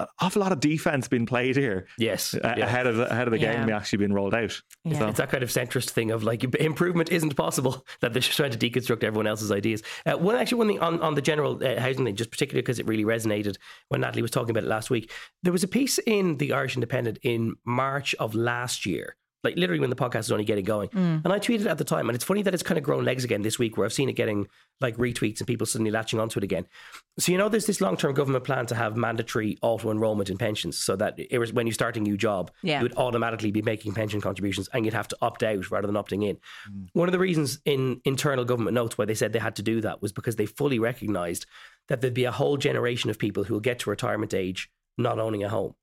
An 0.00 0.06
awful 0.20 0.40
lot 0.42 0.52
of 0.52 0.60
defense 0.60 1.08
being 1.08 1.26
played 1.26 1.56
here 1.56 1.86
Yes. 1.98 2.34
uh, 2.34 2.54
yeah. 2.56 2.64
ahead 2.66 2.86
of 2.86 2.96
the, 2.96 3.10
ahead 3.10 3.26
of 3.28 3.32
the 3.32 3.38
Yeah. 3.38 3.64
game 3.64 3.70
actually 3.74 3.98
being 3.98 4.12
rolled 4.12 4.34
out. 4.34 4.60
Yeah. 4.84 4.98
So- 4.98 5.08
It's 5.08 5.18
that 5.18 5.30
kind 5.30 5.42
of 5.42 5.48
centrist 5.50 5.90
thing 5.90 6.10
of 6.10 6.22
like 6.24 6.42
improvement 6.56 7.10
isn't 7.10 7.36
possible 7.36 7.84
that 8.00 8.12
they're 8.12 8.22
just 8.22 8.36
trying 8.36 8.50
to 8.52 8.58
deconstruct 8.58 9.04
everyone 9.04 9.26
else's 9.26 9.52
ideas. 9.52 9.82
Uh, 10.06 10.12
one 10.16 10.36
actually 10.36 10.58
one 10.58 10.66
thing 10.68 10.80
on, 10.80 11.00
on 11.00 11.14
the 11.14 11.22
general 11.22 11.62
uh, 11.64 11.78
housing 11.80 12.04
thing, 12.04 12.16
just 12.16 12.30
particularly 12.30 12.62
because 12.62 12.78
it 12.78 12.86
really 12.86 13.04
resonated 13.04 13.56
when 13.88 14.00
Natalie 14.00 14.22
was 14.22 14.30
talking 14.30 14.50
about 14.50 14.64
it 14.64 14.68
last 14.68 14.90
week. 14.90 15.10
There 15.42 15.52
was 15.52 15.62
a 15.64 15.68
piece 15.68 15.98
in 16.06 16.36
the 16.38 16.52
Irish 16.52 16.74
Independent 16.76 17.18
in 17.22 17.54
March 17.64 18.14
of 18.18 18.34
last 18.34 18.86
year. 18.86 19.16
Like 19.42 19.56
literally 19.56 19.80
when 19.80 19.90
the 19.90 19.96
podcast 19.96 20.20
is 20.20 20.32
only 20.32 20.44
getting 20.44 20.64
going. 20.64 20.90
Mm. 20.90 21.24
And 21.24 21.32
I 21.32 21.38
tweeted 21.38 21.66
at 21.66 21.78
the 21.78 21.84
time, 21.84 22.08
and 22.08 22.14
it's 22.14 22.24
funny 22.24 22.42
that 22.42 22.52
it's 22.52 22.62
kind 22.62 22.76
of 22.76 22.84
grown 22.84 23.04
legs 23.04 23.24
again 23.24 23.40
this 23.42 23.58
week 23.58 23.76
where 23.76 23.86
I've 23.86 23.92
seen 23.92 24.08
it 24.10 24.12
getting 24.12 24.46
like 24.80 24.96
retweets 24.96 25.38
and 25.38 25.46
people 25.46 25.66
suddenly 25.66 25.90
latching 25.90 26.20
onto 26.20 26.38
it 26.38 26.44
again. 26.44 26.66
So 27.18 27.32
you 27.32 27.38
know 27.38 27.48
there's 27.48 27.66
this 27.66 27.80
long 27.80 27.96
term 27.96 28.12
government 28.14 28.44
plan 28.44 28.66
to 28.66 28.74
have 28.74 28.96
mandatory 28.96 29.58
auto 29.62 29.90
enrollment 29.90 30.28
in 30.28 30.36
pensions 30.36 30.78
so 30.78 30.94
that 30.96 31.18
it 31.18 31.38
was 31.38 31.52
when 31.52 31.66
you 31.66 31.72
start 31.72 31.96
a 31.96 32.00
new 32.00 32.16
job, 32.16 32.50
Yeah. 32.62 32.78
you 32.78 32.82
would 32.84 32.96
automatically 32.96 33.50
be 33.50 33.62
making 33.62 33.94
pension 33.94 34.20
contributions 34.20 34.68
and 34.72 34.84
you'd 34.84 34.94
have 34.94 35.08
to 35.08 35.16
opt 35.22 35.42
out 35.42 35.70
rather 35.70 35.86
than 35.86 35.96
opting 35.96 36.24
in. 36.24 36.36
Mm. 36.70 36.88
One 36.92 37.08
of 37.08 37.12
the 37.12 37.18
reasons 37.18 37.60
in 37.64 38.00
internal 38.04 38.44
government 38.44 38.74
notes 38.74 38.98
why 38.98 39.06
they 39.06 39.14
said 39.14 39.32
they 39.32 39.38
had 39.38 39.56
to 39.56 39.62
do 39.62 39.80
that 39.80 40.02
was 40.02 40.12
because 40.12 40.36
they 40.36 40.46
fully 40.46 40.78
recognized 40.78 41.46
that 41.88 42.00
there'd 42.02 42.14
be 42.14 42.24
a 42.24 42.32
whole 42.32 42.56
generation 42.56 43.10
of 43.10 43.18
people 43.18 43.44
who 43.44 43.54
will 43.54 43.60
get 43.60 43.78
to 43.80 43.90
retirement 43.90 44.34
age 44.34 44.70
not 44.98 45.18
owning 45.18 45.42
a 45.42 45.48
home 45.48 45.74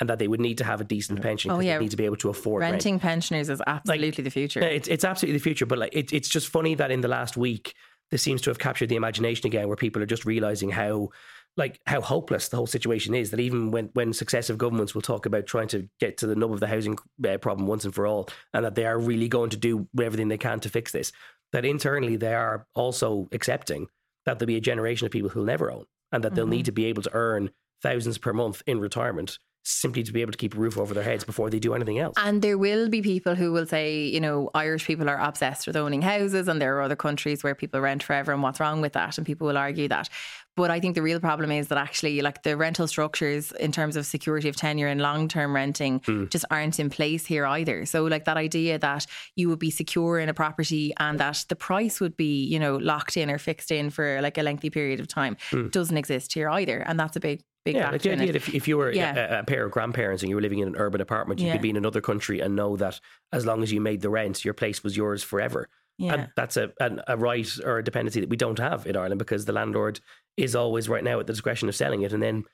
and 0.00 0.08
that 0.08 0.18
they 0.18 0.28
would 0.28 0.40
need 0.40 0.58
to 0.58 0.64
have 0.64 0.80
a 0.80 0.84
decent 0.84 1.22
pension 1.22 1.50
Oh, 1.50 1.54
because 1.56 1.66
yeah. 1.66 1.78
they 1.78 1.84
need 1.84 1.90
to 1.92 1.96
be 1.96 2.04
able 2.04 2.16
to 2.16 2.28
afford 2.28 2.60
rent. 2.62 2.72
Renting 2.72 2.98
pensioners 2.98 3.48
is 3.48 3.62
absolutely 3.66 4.24
the 4.24 4.30
future. 4.30 4.60
Yeah, 4.60 4.66
it's, 4.66 4.88
it's 4.88 5.04
absolutely 5.04 5.38
the 5.38 5.42
future, 5.42 5.66
but 5.66 5.78
like 5.78 5.94
it, 5.94 6.12
it's 6.12 6.28
just 6.28 6.48
funny 6.48 6.74
that 6.74 6.90
in 6.90 7.00
the 7.00 7.08
last 7.08 7.36
week 7.36 7.74
this 8.10 8.22
seems 8.22 8.40
to 8.42 8.50
have 8.50 8.58
captured 8.58 8.88
the 8.88 8.96
imagination 8.96 9.46
again, 9.46 9.66
where 9.68 9.76
people 9.76 10.02
are 10.02 10.06
just 10.06 10.24
realizing 10.24 10.70
how 10.70 11.08
like 11.56 11.80
how 11.86 12.00
hopeless 12.00 12.48
the 12.48 12.56
whole 12.56 12.66
situation 12.66 13.14
is. 13.14 13.30
That 13.30 13.40
even 13.40 13.70
when 13.70 13.90
when 13.94 14.12
successive 14.12 14.58
governments 14.58 14.94
will 14.94 15.02
talk 15.02 15.26
about 15.26 15.46
trying 15.46 15.68
to 15.68 15.88
get 16.00 16.18
to 16.18 16.26
the 16.26 16.34
nub 16.36 16.52
of 16.52 16.60
the 16.60 16.66
housing 16.66 16.98
uh, 17.26 17.38
problem 17.38 17.66
once 17.66 17.84
and 17.84 17.94
for 17.94 18.06
all, 18.06 18.28
and 18.52 18.64
that 18.64 18.74
they 18.74 18.84
are 18.84 18.98
really 18.98 19.28
going 19.28 19.50
to 19.50 19.56
do 19.56 19.88
everything 20.00 20.28
they 20.28 20.38
can 20.38 20.60
to 20.60 20.68
fix 20.68 20.92
this, 20.92 21.12
that 21.52 21.64
internally 21.64 22.16
they 22.16 22.34
are 22.34 22.66
also 22.74 23.28
accepting 23.32 23.86
that 24.26 24.38
there'll 24.38 24.48
be 24.48 24.56
a 24.56 24.60
generation 24.60 25.06
of 25.06 25.12
people 25.12 25.30
who'll 25.30 25.44
never 25.44 25.70
own, 25.70 25.84
and 26.12 26.24
that 26.24 26.34
they'll 26.34 26.46
need 26.46 26.66
to 26.66 26.72
be 26.72 26.86
able 26.86 27.02
to 27.02 27.14
earn 27.14 27.50
thousands 27.82 28.18
per 28.18 28.32
month 28.32 28.62
in 28.66 28.80
retirement 28.80 29.38
simply 29.64 30.02
to 30.02 30.12
be 30.12 30.20
able 30.20 30.32
to 30.32 30.38
keep 30.38 30.54
a 30.54 30.58
roof 30.58 30.76
over 30.76 30.92
their 30.94 31.02
heads 31.02 31.24
before 31.24 31.48
they 31.50 31.58
do 31.58 31.74
anything 31.74 31.98
else. 31.98 32.14
And 32.18 32.42
there 32.42 32.58
will 32.58 32.88
be 32.88 33.00
people 33.00 33.34
who 33.34 33.50
will 33.50 33.66
say, 33.66 34.04
you 34.04 34.20
know, 34.20 34.50
Irish 34.54 34.86
people 34.86 35.08
are 35.08 35.18
obsessed 35.18 35.66
with 35.66 35.76
owning 35.76 36.02
houses, 36.02 36.48
and 36.48 36.60
there 36.60 36.76
are 36.76 36.82
other 36.82 36.96
countries 36.96 37.42
where 37.42 37.54
people 37.54 37.80
rent 37.80 38.02
forever, 38.02 38.32
and 38.32 38.42
what's 38.42 38.60
wrong 38.60 38.80
with 38.80 38.92
that? 38.92 39.16
And 39.16 39.26
people 39.26 39.46
will 39.46 39.58
argue 39.58 39.88
that. 39.88 40.08
But 40.56 40.70
I 40.70 40.78
think 40.78 40.94
the 40.94 41.02
real 41.02 41.18
problem 41.18 41.50
is 41.50 41.68
that 41.68 41.78
actually, 41.78 42.20
like 42.20 42.42
the 42.44 42.56
rental 42.56 42.86
structures 42.86 43.50
in 43.52 43.72
terms 43.72 43.96
of 43.96 44.06
security 44.06 44.48
of 44.48 44.54
tenure 44.54 44.86
and 44.86 45.00
long 45.00 45.26
term 45.26 45.54
renting 45.54 46.00
hmm. 46.04 46.26
just 46.26 46.44
aren't 46.50 46.78
in 46.78 46.90
place 46.90 47.26
here 47.26 47.44
either. 47.46 47.86
So, 47.86 48.04
like 48.04 48.24
that 48.26 48.36
idea 48.36 48.78
that 48.78 49.06
you 49.34 49.48
would 49.48 49.58
be 49.58 49.70
secure 49.70 50.18
in 50.20 50.28
a 50.28 50.34
property 50.34 50.92
and 50.98 51.18
that 51.18 51.44
the 51.48 51.56
price 51.56 52.00
would 52.00 52.16
be, 52.16 52.44
you 52.44 52.60
know, 52.60 52.76
locked 52.76 53.16
in 53.16 53.30
or 53.30 53.38
fixed 53.38 53.72
in 53.72 53.90
for 53.90 54.20
like 54.20 54.38
a 54.38 54.42
lengthy 54.42 54.70
period 54.70 55.00
of 55.00 55.08
time 55.08 55.36
hmm. 55.50 55.68
doesn't 55.68 55.96
exist 55.96 56.34
here 56.34 56.48
either. 56.50 56.78
And 56.78 57.00
that's 57.00 57.16
a 57.16 57.20
big, 57.20 57.42
big 57.64 57.76
Yeah, 57.76 57.90
like 57.90 58.02
the 58.02 58.12
idea 58.12 58.34
if, 58.34 58.54
if 58.54 58.68
you 58.68 58.76
were 58.76 58.92
Yeah. 58.92 59.36
a, 59.36 59.40
a 59.40 59.44
pair 59.44 59.64
of 59.64 59.72
grandparents 59.72 60.22
and 60.22 60.30
you 60.30 60.36
were 60.36 60.42
living 60.42 60.58
in 60.58 60.68
an 60.68 60.76
urban 60.76 61.00
apartment, 61.00 61.40
you 61.40 61.46
Yeah. 61.46 61.52
could 61.52 61.62
be 61.62 61.70
in 61.70 61.76
another 61.76 62.00
country 62.00 62.40
and 62.40 62.54
know 62.54 62.76
that 62.76 63.00
as 63.32 63.46
long 63.46 63.62
as 63.62 63.72
you 63.72 63.80
made 63.80 64.00
the 64.02 64.10
rent, 64.10 64.44
your 64.44 64.54
place 64.54 64.82
was 64.84 64.96
yours 64.96 65.22
forever. 65.22 65.68
Yeah. 65.98 66.12
And 66.14 66.28
that's 66.36 66.56
a, 66.56 66.72
a, 66.80 66.90
a 67.08 67.16
right 67.16 67.48
or 67.64 67.78
a 67.78 67.84
dependency 67.84 68.20
that 68.20 68.28
we 68.28 68.36
don't 68.36 68.58
have 68.58 68.86
in 68.86 68.96
Ireland 68.96 69.18
because 69.18 69.44
the 69.44 69.52
landlord 69.52 70.00
is 70.36 70.54
always 70.56 70.88
right 70.88 71.04
now 71.04 71.20
at 71.20 71.26
the 71.26 71.32
discretion 71.32 71.68
of 71.68 71.76
selling 71.76 72.02
it. 72.02 72.12
And 72.12 72.22
then 72.22 72.44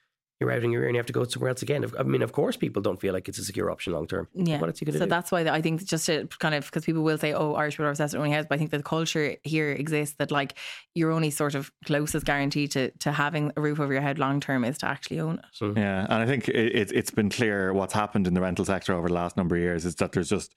you're 0.41 0.51
out 0.51 0.65
in 0.65 0.73
your 0.73 0.83
ear 0.83 0.89
and 0.89 0.97
you 0.97 0.99
have 0.99 1.07
to 1.07 1.13
go 1.13 1.25
somewhere 1.25 1.51
else 1.51 1.61
again. 1.61 1.85
I 1.99 2.03
mean, 2.03 2.23
of 2.23 2.33
course, 2.33 2.57
people 2.57 2.81
don't 2.81 2.99
feel 2.99 3.13
like 3.13 3.29
it's 3.29 3.39
a 3.39 3.45
secure 3.45 3.71
option 3.71 3.93
long 3.93 4.07
term. 4.07 4.27
Yeah. 4.35 4.59
What 4.59 4.71
else 4.71 4.81
you 4.81 4.87
going 4.87 4.95
to 4.95 4.99
so 4.99 5.05
do? 5.05 5.11
that's 5.11 5.31
why 5.31 5.43
I 5.43 5.61
think 5.61 5.85
just 5.85 6.07
to 6.07 6.27
kind 6.39 6.55
of 6.55 6.65
because 6.65 6.85
people 6.87 7.03
will 7.03 7.19
say, 7.19 7.35
"Oh, 7.35 7.55
Irish 7.55 7.75
people 7.75 7.87
are 7.87 7.91
obsessed 7.91 8.15
with 8.15 8.21
owning 8.21 8.33
houses," 8.33 8.47
but 8.49 8.55
I 8.55 8.59
think 8.59 8.71
the 8.71 8.83
culture 8.83 9.37
here 9.45 9.71
exists 9.71 10.17
that 10.17 10.31
like 10.31 10.57
your 10.95 11.11
only 11.11 11.31
sort 11.31 11.55
of 11.55 11.71
closest 11.85 12.25
guarantee 12.25 12.67
to 12.69 12.91
to 12.91 13.13
having 13.13 13.53
a 13.57 13.61
roof 13.61 13.79
over 13.81 13.93
your 13.93 14.03
head 14.03 14.19
long 14.19 14.41
term 14.41 14.65
is 14.65 14.79
to 14.79 14.87
actually 14.87 15.21
own 15.21 15.35
it. 15.35 15.45
Mm-hmm. 15.61 15.79
Yeah, 15.79 16.05
and 16.05 16.15
I 16.15 16.27
think 16.27 16.49
it, 16.49 16.75
it, 16.75 16.93
it's 16.93 17.11
been 17.11 17.29
clear 17.29 17.75
what's 17.75 17.93
happened 17.93 18.27
in 18.27 18.33
the 18.33 18.41
rental 18.41 18.65
sector 18.65 18.95
over 18.95 19.09
the 19.09 19.15
last 19.15 19.37
number 19.37 19.57
of 19.57 19.63
years 19.63 19.85
is 19.85 19.97
that 19.97 20.13
there's 20.13 20.31
just 20.31 20.55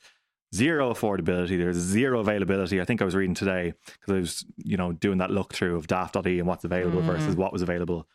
zero 0.56 0.94
affordability. 0.94 1.58
There's 1.58 1.78
zero 1.78 2.22
availability. 2.22 2.80
I 2.80 2.86
think 2.86 3.02
I 3.02 3.06
was 3.06 3.16
reading 3.16 3.36
today 3.36 3.74
because 3.86 4.14
I 4.14 4.20
was, 4.20 4.46
you 4.58 4.78
know, 4.78 4.94
doing 4.94 5.18
that 5.18 5.32
look 5.32 5.54
through 5.54 5.76
of 5.76 5.88
daft.ie 5.88 6.40
and 6.40 6.48
what's 6.48 6.64
available 6.64 7.02
versus 7.02 7.32
mm-hmm. 7.32 7.42
what 7.42 7.52
was 7.52 7.62
available, 7.62 8.08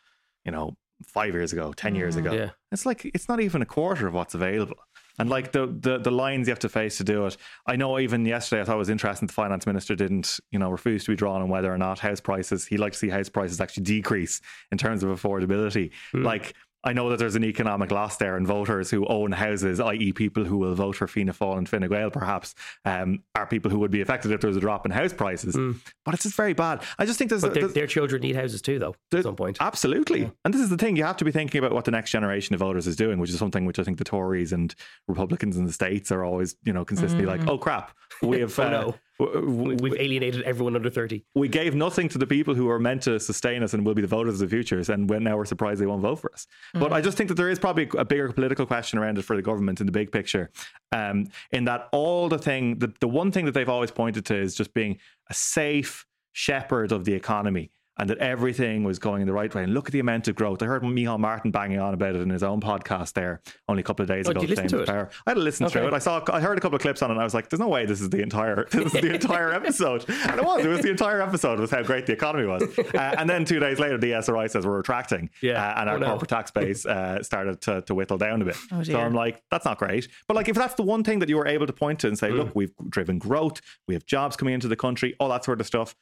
you 0.45 0.51
know, 0.51 0.77
five 1.05 1.33
years 1.33 1.53
ago, 1.53 1.73
10 1.73 1.95
years 1.95 2.15
mm. 2.15 2.19
ago. 2.19 2.33
Yeah. 2.33 2.49
It's 2.71 2.85
like, 2.85 3.05
it's 3.05 3.27
not 3.27 3.39
even 3.39 3.61
a 3.61 3.65
quarter 3.65 4.07
of 4.07 4.13
what's 4.13 4.33
available. 4.33 4.77
And 5.19 5.29
like 5.29 5.51
the, 5.51 5.67
the 5.67 5.97
the 5.97 6.11
lines 6.11 6.47
you 6.47 6.51
have 6.51 6.59
to 6.59 6.69
face 6.69 6.97
to 6.97 7.03
do 7.03 7.25
it. 7.25 7.35
I 7.67 7.75
know 7.75 7.99
even 7.99 8.25
yesterday 8.25 8.61
I 8.61 8.65
thought 8.65 8.75
it 8.75 8.79
was 8.79 8.89
interesting 8.89 9.27
the 9.27 9.33
finance 9.33 9.65
minister 9.65 9.93
didn't, 9.93 10.39
you 10.49 10.57
know, 10.57 10.69
refuse 10.69 11.03
to 11.03 11.11
be 11.11 11.17
drawn 11.17 11.41
on 11.41 11.49
whether 11.49 11.71
or 11.71 11.77
not 11.77 11.99
house 11.99 12.21
prices, 12.21 12.65
he'd 12.65 12.79
like 12.79 12.93
to 12.93 12.97
see 12.97 13.09
house 13.09 13.27
prices 13.27 13.59
actually 13.59 13.83
decrease 13.83 14.39
in 14.71 14.77
terms 14.77 15.03
of 15.03 15.09
affordability. 15.09 15.91
Mm. 16.13 16.23
Like 16.23 16.53
I 16.83 16.93
know 16.93 17.09
that 17.09 17.17
there's 17.17 17.35
an 17.35 17.43
economic 17.43 17.91
loss 17.91 18.17
there, 18.17 18.37
and 18.37 18.47
voters 18.47 18.89
who 18.89 19.05
own 19.07 19.33
houses, 19.33 19.79
i.e., 19.79 20.13
people 20.13 20.45
who 20.45 20.57
will 20.57 20.75
vote 20.75 20.95
for 20.95 21.07
Fianna 21.07 21.33
Fáil 21.33 21.57
and 21.57 21.67
Fine 21.67 21.87
Gael, 21.89 22.09
perhaps, 22.09 22.55
um, 22.85 23.23
are 23.35 23.45
people 23.45 23.69
who 23.69 23.79
would 23.79 23.91
be 23.91 24.01
affected 24.01 24.31
if 24.31 24.39
there 24.39 24.47
was 24.47 24.55
a 24.57 24.61
drop 24.61 24.85
in 24.85 24.91
house 24.91 25.11
prices. 25.11 25.57
But 26.05 26.13
it's 26.13 26.23
just 26.23 26.35
very 26.35 26.53
bad. 26.53 26.81
I 26.97 27.05
just 27.05 27.19
think 27.19 27.29
there's, 27.29 27.41
but 27.41 27.53
their, 27.53 27.63
there's 27.63 27.73
their 27.73 27.87
children 27.87 28.21
need 28.21 28.35
houses 28.35 28.61
too, 28.61 28.79
though, 28.79 28.95
at 29.13 29.23
some 29.23 29.35
point. 29.35 29.57
Absolutely. 29.59 30.31
And 30.45 30.53
this 30.53 30.61
is 30.61 30.69
the 30.69 30.77
thing, 30.77 30.95
you 30.95 31.03
have 31.03 31.17
to 31.17 31.25
be 31.25 31.31
thinking 31.31 31.59
about 31.59 31.73
what 31.73 31.85
the 31.85 31.91
next 31.91 32.11
generation 32.11 32.53
of 32.53 32.59
voters 32.59 32.87
is 32.87 32.95
doing, 32.95 33.19
which 33.19 33.29
is 33.29 33.37
something 33.37 33.65
which 33.65 33.79
I 33.79 33.83
think 33.83 33.97
the 33.97 34.05
Tories 34.05 34.53
and 34.53 34.73
Republicans 35.07 35.57
in 35.57 35.65
the 35.65 35.73
States 35.73 36.11
are 36.11 36.23
always, 36.23 36.55
you 36.63 36.71
know, 36.71 36.85
consistently 36.85 37.25
like, 37.25 37.45
oh 37.47 37.57
crap, 37.57 37.91
we 38.21 38.39
have. 38.41 38.57
Oh, 38.57 38.63
uh, 38.63 38.69
no. 38.69 38.95
We've 39.19 39.99
alienated 39.99 40.43
everyone 40.43 40.75
under 40.77 40.89
30. 40.89 41.25
we 41.35 41.49
gave 41.49 41.75
nothing 41.75 42.07
to 42.09 42.17
the 42.17 42.25
people 42.25 42.55
who 42.55 42.69
are 42.69 42.79
meant 42.79 43.03
to 43.03 43.19
sustain 43.19 43.63
us 43.63 43.73
and 43.73 43.85
will 43.85 43.93
be 43.93 44.01
the 44.01 44.07
voters 44.07 44.35
of 44.35 44.39
the 44.39 44.47
futures, 44.47 44.89
and 44.89 45.07
now 45.07 45.35
we're 45.35 45.45
surprised 45.45 45.81
they 45.81 45.85
won't 45.85 46.01
vote 46.01 46.19
for 46.19 46.31
us. 46.31 46.47
But 46.73 46.93
I 46.93 47.01
just 47.01 47.17
think 47.17 47.27
that 47.27 47.35
there 47.35 47.49
is 47.49 47.59
probably 47.59 47.89
a 47.97 48.05
bigger 48.05 48.31
political 48.31 48.65
question 48.65 48.97
around 48.97 49.17
it 49.17 49.23
for 49.23 49.35
the 49.35 49.41
government 49.41 49.81
in 49.81 49.85
the 49.85 49.91
big 49.91 50.11
picture, 50.11 50.51
um, 50.93 51.27
in 51.51 51.65
that 51.65 51.89
all 51.91 52.29
the 52.29 52.37
thing, 52.37 52.79
the, 52.79 52.93
the 52.99 53.07
one 53.07 53.31
thing 53.31 53.45
that 53.45 53.53
they've 53.53 53.67
always 53.67 53.91
pointed 53.91 54.25
to 54.27 54.35
is 54.35 54.55
just 54.55 54.73
being 54.73 54.97
a 55.29 55.33
safe 55.33 56.05
shepherd 56.31 56.91
of 56.91 57.03
the 57.03 57.13
economy. 57.13 57.71
And 57.99 58.09
that 58.09 58.17
everything 58.19 58.85
was 58.85 58.97
going 58.97 59.21
in 59.21 59.27
the 59.27 59.33
right 59.33 59.53
way. 59.53 59.61
And 59.63 59.73
look 59.73 59.87
at 59.87 59.91
the 59.91 59.99
amount 59.99 60.29
of 60.29 60.35
growth. 60.35 60.63
I 60.63 60.67
heard 60.67 60.83
Micheál 60.83 61.19
Martin 61.19 61.51
banging 61.51 61.79
on 61.79 61.93
about 61.93 62.15
it 62.15 62.21
in 62.21 62.29
his 62.29 62.43
own 62.43 62.61
podcast 62.61 63.11
there 63.11 63.41
only 63.67 63.81
a 63.81 63.83
couple 63.83 64.03
of 64.03 64.07
days 64.07 64.25
Oh, 64.27 64.31
ago. 64.31 64.39
did 64.39 64.49
you 64.51 64.55
listen 64.55 64.69
to 64.69 64.83
it? 64.83 64.87
Power. 64.87 65.09
I 65.27 65.31
had 65.31 65.33
to 65.33 65.41
listen 65.41 65.67
through 65.67 65.87
it. 65.87 65.93
I 65.93 65.99
saw, 65.99 66.23
I 66.31 66.39
heard 66.39 66.57
a 66.57 66.61
couple 66.61 66.77
of 66.77 66.81
clips 66.81 67.01
on 67.01 67.09
it, 67.11 67.15
and 67.15 67.21
I 67.21 67.25
was 67.25 67.33
like, 67.33 67.49
"There's 67.49 67.59
no 67.59 67.67
way 67.67 67.85
this 67.85 67.99
is 67.99 68.09
the 68.09 68.21
entire, 68.21 68.65
this 68.71 68.93
is 68.95 69.01
the 69.01 69.13
entire 69.13 69.51
episode." 69.51 70.05
And 70.09 70.39
it 70.39 70.45
was. 70.45 70.63
It 70.63 70.69
was 70.69 70.79
the 70.81 70.89
entire 70.91 71.21
episode 71.21 71.59
was 71.59 71.71
how 71.71 71.83
great 71.83 72.05
the 72.05 72.13
economy 72.13 72.45
was. 72.47 72.63
Uh, 72.79 73.15
and 73.17 73.29
then 73.29 73.43
two 73.43 73.59
days 73.59 73.79
later, 73.79 73.97
the 73.97 74.11
ESRI 74.11 74.49
says 74.49 74.65
we're 74.65 74.77
retracting, 74.77 75.29
Yeah. 75.41 75.61
uh, 75.75 75.81
and 75.81 75.89
our 75.89 75.95
Oh, 75.97 75.99
no. 75.99 76.05
corporate 76.07 76.29
tax 76.29 76.51
base 76.51 76.85
uh, 76.85 77.21
started 77.21 77.59
to, 77.61 77.81
to 77.81 77.93
whittle 77.93 78.17
down 78.17 78.41
a 78.41 78.45
bit. 78.45 78.55
Oh, 78.71 78.81
so. 78.81 78.97
I'm 78.97 79.13
like, 79.13 79.43
that's 79.51 79.65
not 79.65 79.77
great. 79.77 80.07
But 80.27 80.35
like, 80.37 80.47
if 80.47 80.55
that's 80.55 80.75
the 80.75 80.83
one 80.83 81.03
thing 81.03 81.19
that 81.19 81.27
you 81.27 81.35
were 81.35 81.47
able 81.47 81.67
to 81.67 81.73
point 81.73 81.99
to 81.99 82.07
and 82.07 82.15
Mm. 82.15 82.19
say, 82.19 82.31
"Look, 82.31 82.55
we've 82.55 82.71
driven 82.89 83.19
growth, 83.19 83.59
we 83.89 83.93
have 83.93 84.05
jobs 84.05 84.37
coming 84.37 84.53
into 84.53 84.69
the 84.69 84.77
country, 84.77 85.15
all 85.19 85.27
that 85.29 85.43
sort 85.43 85.59
of 85.59 85.67
stuff." 85.67 85.95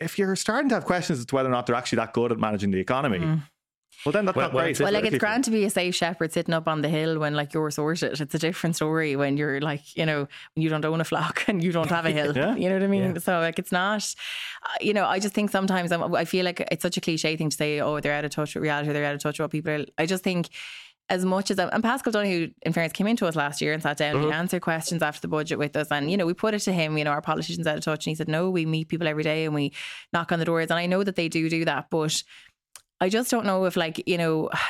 If 0.00 0.18
you're 0.18 0.36
starting 0.36 0.68
to 0.70 0.74
have 0.76 0.84
questions 0.84 1.18
as 1.20 1.26
to 1.26 1.34
whether 1.34 1.48
or 1.48 1.52
not 1.52 1.66
they're 1.66 1.76
actually 1.76 1.96
that 1.96 2.12
good 2.12 2.32
at 2.32 2.38
managing 2.38 2.70
the 2.70 2.78
economy, 2.80 3.18
well, 4.04 4.12
then 4.12 4.26
that's 4.26 4.36
Well- 4.36 4.48
not 4.48 4.54
well, 4.54 4.64
great. 4.64 4.72
it's- 4.72 4.84
Well, 4.84 4.92
like 4.92 5.04
it's 5.10 5.16
grand 5.18 5.44
to 5.44 5.50
be 5.50 5.64
a 5.64 5.70
safe 5.70 5.94
shepherd 5.94 6.30
sitting 6.32 6.52
up 6.52 6.68
on 6.68 6.82
the 6.82 6.88
hill 6.90 7.18
when 7.18 7.34
like 7.34 7.54
you're 7.54 7.70
sorted. 7.70 8.20
It's 8.20 8.34
a 8.34 8.38
different 8.38 8.76
story 8.76 9.16
when 9.16 9.38
you're 9.38 9.58
like, 9.60 9.96
you 9.96 10.04
know, 10.04 10.28
when 10.54 10.62
you 10.62 10.68
don't 10.68 10.84
own 10.84 11.00
a 11.00 11.04
flock 11.04 11.44
and 11.48 11.64
you 11.64 11.72
don't 11.72 11.88
have 11.88 12.04
a 12.04 12.10
hill. 12.10 12.32
Yeah. 12.36 12.54
You 12.56 12.68
know 12.68 12.74
what 12.76 12.82
I 12.84 12.88
mean? 12.88 13.14
Yeah. 13.14 13.20
So 13.20 13.40
like 13.40 13.58
it's 13.58 13.72
not, 13.72 14.04
uh, 14.64 14.68
you 14.82 14.92
know, 14.92 15.06
I 15.06 15.18
just 15.18 15.32
think 15.34 15.50
sometimes 15.50 15.90
I'm, 15.92 16.14
I 16.14 16.26
feel 16.26 16.44
like 16.44 16.60
it's 16.70 16.82
such 16.82 16.98
a 16.98 17.00
cliche 17.00 17.36
thing 17.36 17.48
to 17.48 17.56
say, 17.56 17.80
oh, 17.80 17.98
they're 18.00 18.12
out 18.12 18.26
of 18.26 18.30
touch 18.32 18.54
with 18.54 18.62
reality, 18.62 18.92
they're 18.92 19.06
out 19.06 19.14
of 19.14 19.22
touch 19.22 19.38
with 19.38 19.44
what 19.46 19.50
people 19.50 19.72
are. 19.72 19.84
I 19.96 20.04
just 20.04 20.22
think 20.22 20.50
as 21.08 21.24
much 21.24 21.50
as 21.50 21.58
and 21.58 21.82
Paschal 21.82 22.12
Donohoe, 22.12 22.48
in 22.62 22.72
fairness, 22.72 22.92
came 22.92 23.06
into 23.06 23.26
us 23.26 23.36
last 23.36 23.60
year 23.60 23.72
and 23.72 23.82
sat 23.82 23.96
down. 23.96 24.16
and 24.16 24.24
He 24.24 24.32
answered 24.32 24.62
questions 24.62 25.02
after 25.02 25.20
the 25.20 25.28
budget 25.28 25.58
with 25.58 25.76
us, 25.76 25.88
and 25.90 26.10
you 26.10 26.16
know 26.16 26.26
we 26.26 26.34
put 26.34 26.54
it 26.54 26.60
to 26.60 26.72
him. 26.72 26.98
You 26.98 27.04
know 27.04 27.10
our 27.10 27.22
politicians 27.22 27.66
out 27.66 27.78
of 27.78 27.84
touch, 27.84 28.06
and 28.06 28.10
he 28.10 28.14
said, 28.14 28.28
"No, 28.28 28.50
we 28.50 28.66
meet 28.66 28.88
people 28.88 29.06
every 29.06 29.22
day 29.22 29.44
and 29.44 29.54
we 29.54 29.72
knock 30.12 30.32
on 30.32 30.38
the 30.38 30.44
doors." 30.44 30.70
And 30.70 30.78
I 30.78 30.86
know 30.86 31.04
that 31.04 31.16
they 31.16 31.28
do 31.28 31.48
do 31.48 31.64
that, 31.64 31.86
but 31.90 32.22
I 33.00 33.08
just 33.08 33.30
don't 33.30 33.46
know 33.46 33.64
if 33.64 33.76
like 33.76 34.02
you 34.06 34.18
know. 34.18 34.50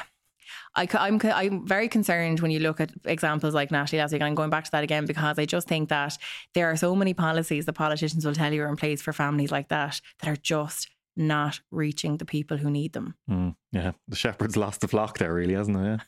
I, 0.78 0.86
am 1.08 1.18
I'm 1.24 1.66
very 1.66 1.88
concerned 1.88 2.40
when 2.40 2.50
you 2.50 2.58
look 2.58 2.82
at 2.82 2.92
examples 3.06 3.54
like 3.54 3.70
Natalie 3.70 3.98
last 3.98 4.12
week, 4.12 4.20
and 4.20 4.28
I'm 4.28 4.34
going 4.34 4.50
back 4.50 4.64
to 4.64 4.70
that 4.72 4.84
again 4.84 5.06
because 5.06 5.38
I 5.38 5.46
just 5.46 5.66
think 5.66 5.88
that 5.88 6.18
there 6.52 6.70
are 6.70 6.76
so 6.76 6.94
many 6.94 7.14
policies 7.14 7.64
that 7.64 7.72
politicians 7.72 8.26
will 8.26 8.34
tell 8.34 8.52
you 8.52 8.62
are 8.62 8.68
in 8.68 8.76
place 8.76 9.00
for 9.00 9.14
families 9.14 9.50
like 9.50 9.68
that 9.68 10.02
that 10.20 10.28
are 10.28 10.36
just 10.36 10.90
not 11.16 11.60
reaching 11.70 12.18
the 12.18 12.26
people 12.26 12.58
who 12.58 12.70
need 12.70 12.92
them. 12.92 13.14
Mm, 13.30 13.56
yeah, 13.72 13.92
the 14.06 14.16
shepherd's 14.16 14.54
lost 14.54 14.82
the 14.82 14.88
flock 14.88 15.16
there, 15.16 15.32
really, 15.32 15.54
hasn't 15.54 15.78
it? 15.78 15.82
Yeah. 15.82 15.98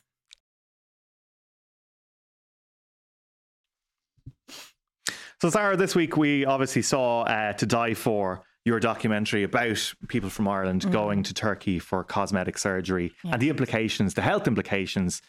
So, 5.41 5.49
Zara, 5.49 5.77
this 5.77 5.95
week 5.95 6.17
we 6.17 6.43
obviously 6.43 6.81
saw 6.81 7.21
uh, 7.21 7.53
To 7.53 7.65
Die 7.65 7.93
For, 7.93 8.43
your 8.65 8.79
documentary 8.79 9.43
about 9.43 9.93
people 10.09 10.29
from 10.29 10.47
Ireland 10.49 10.91
going 10.91 11.23
to 11.23 11.33
Turkey 11.33 11.79
for 11.79 12.03
cosmetic 12.03 12.57
surgery 12.57 13.13
and 13.23 13.41
the 13.41 13.49
implications, 13.49 14.13
the 14.15 14.21
health 14.21 14.47
implications 14.47 15.21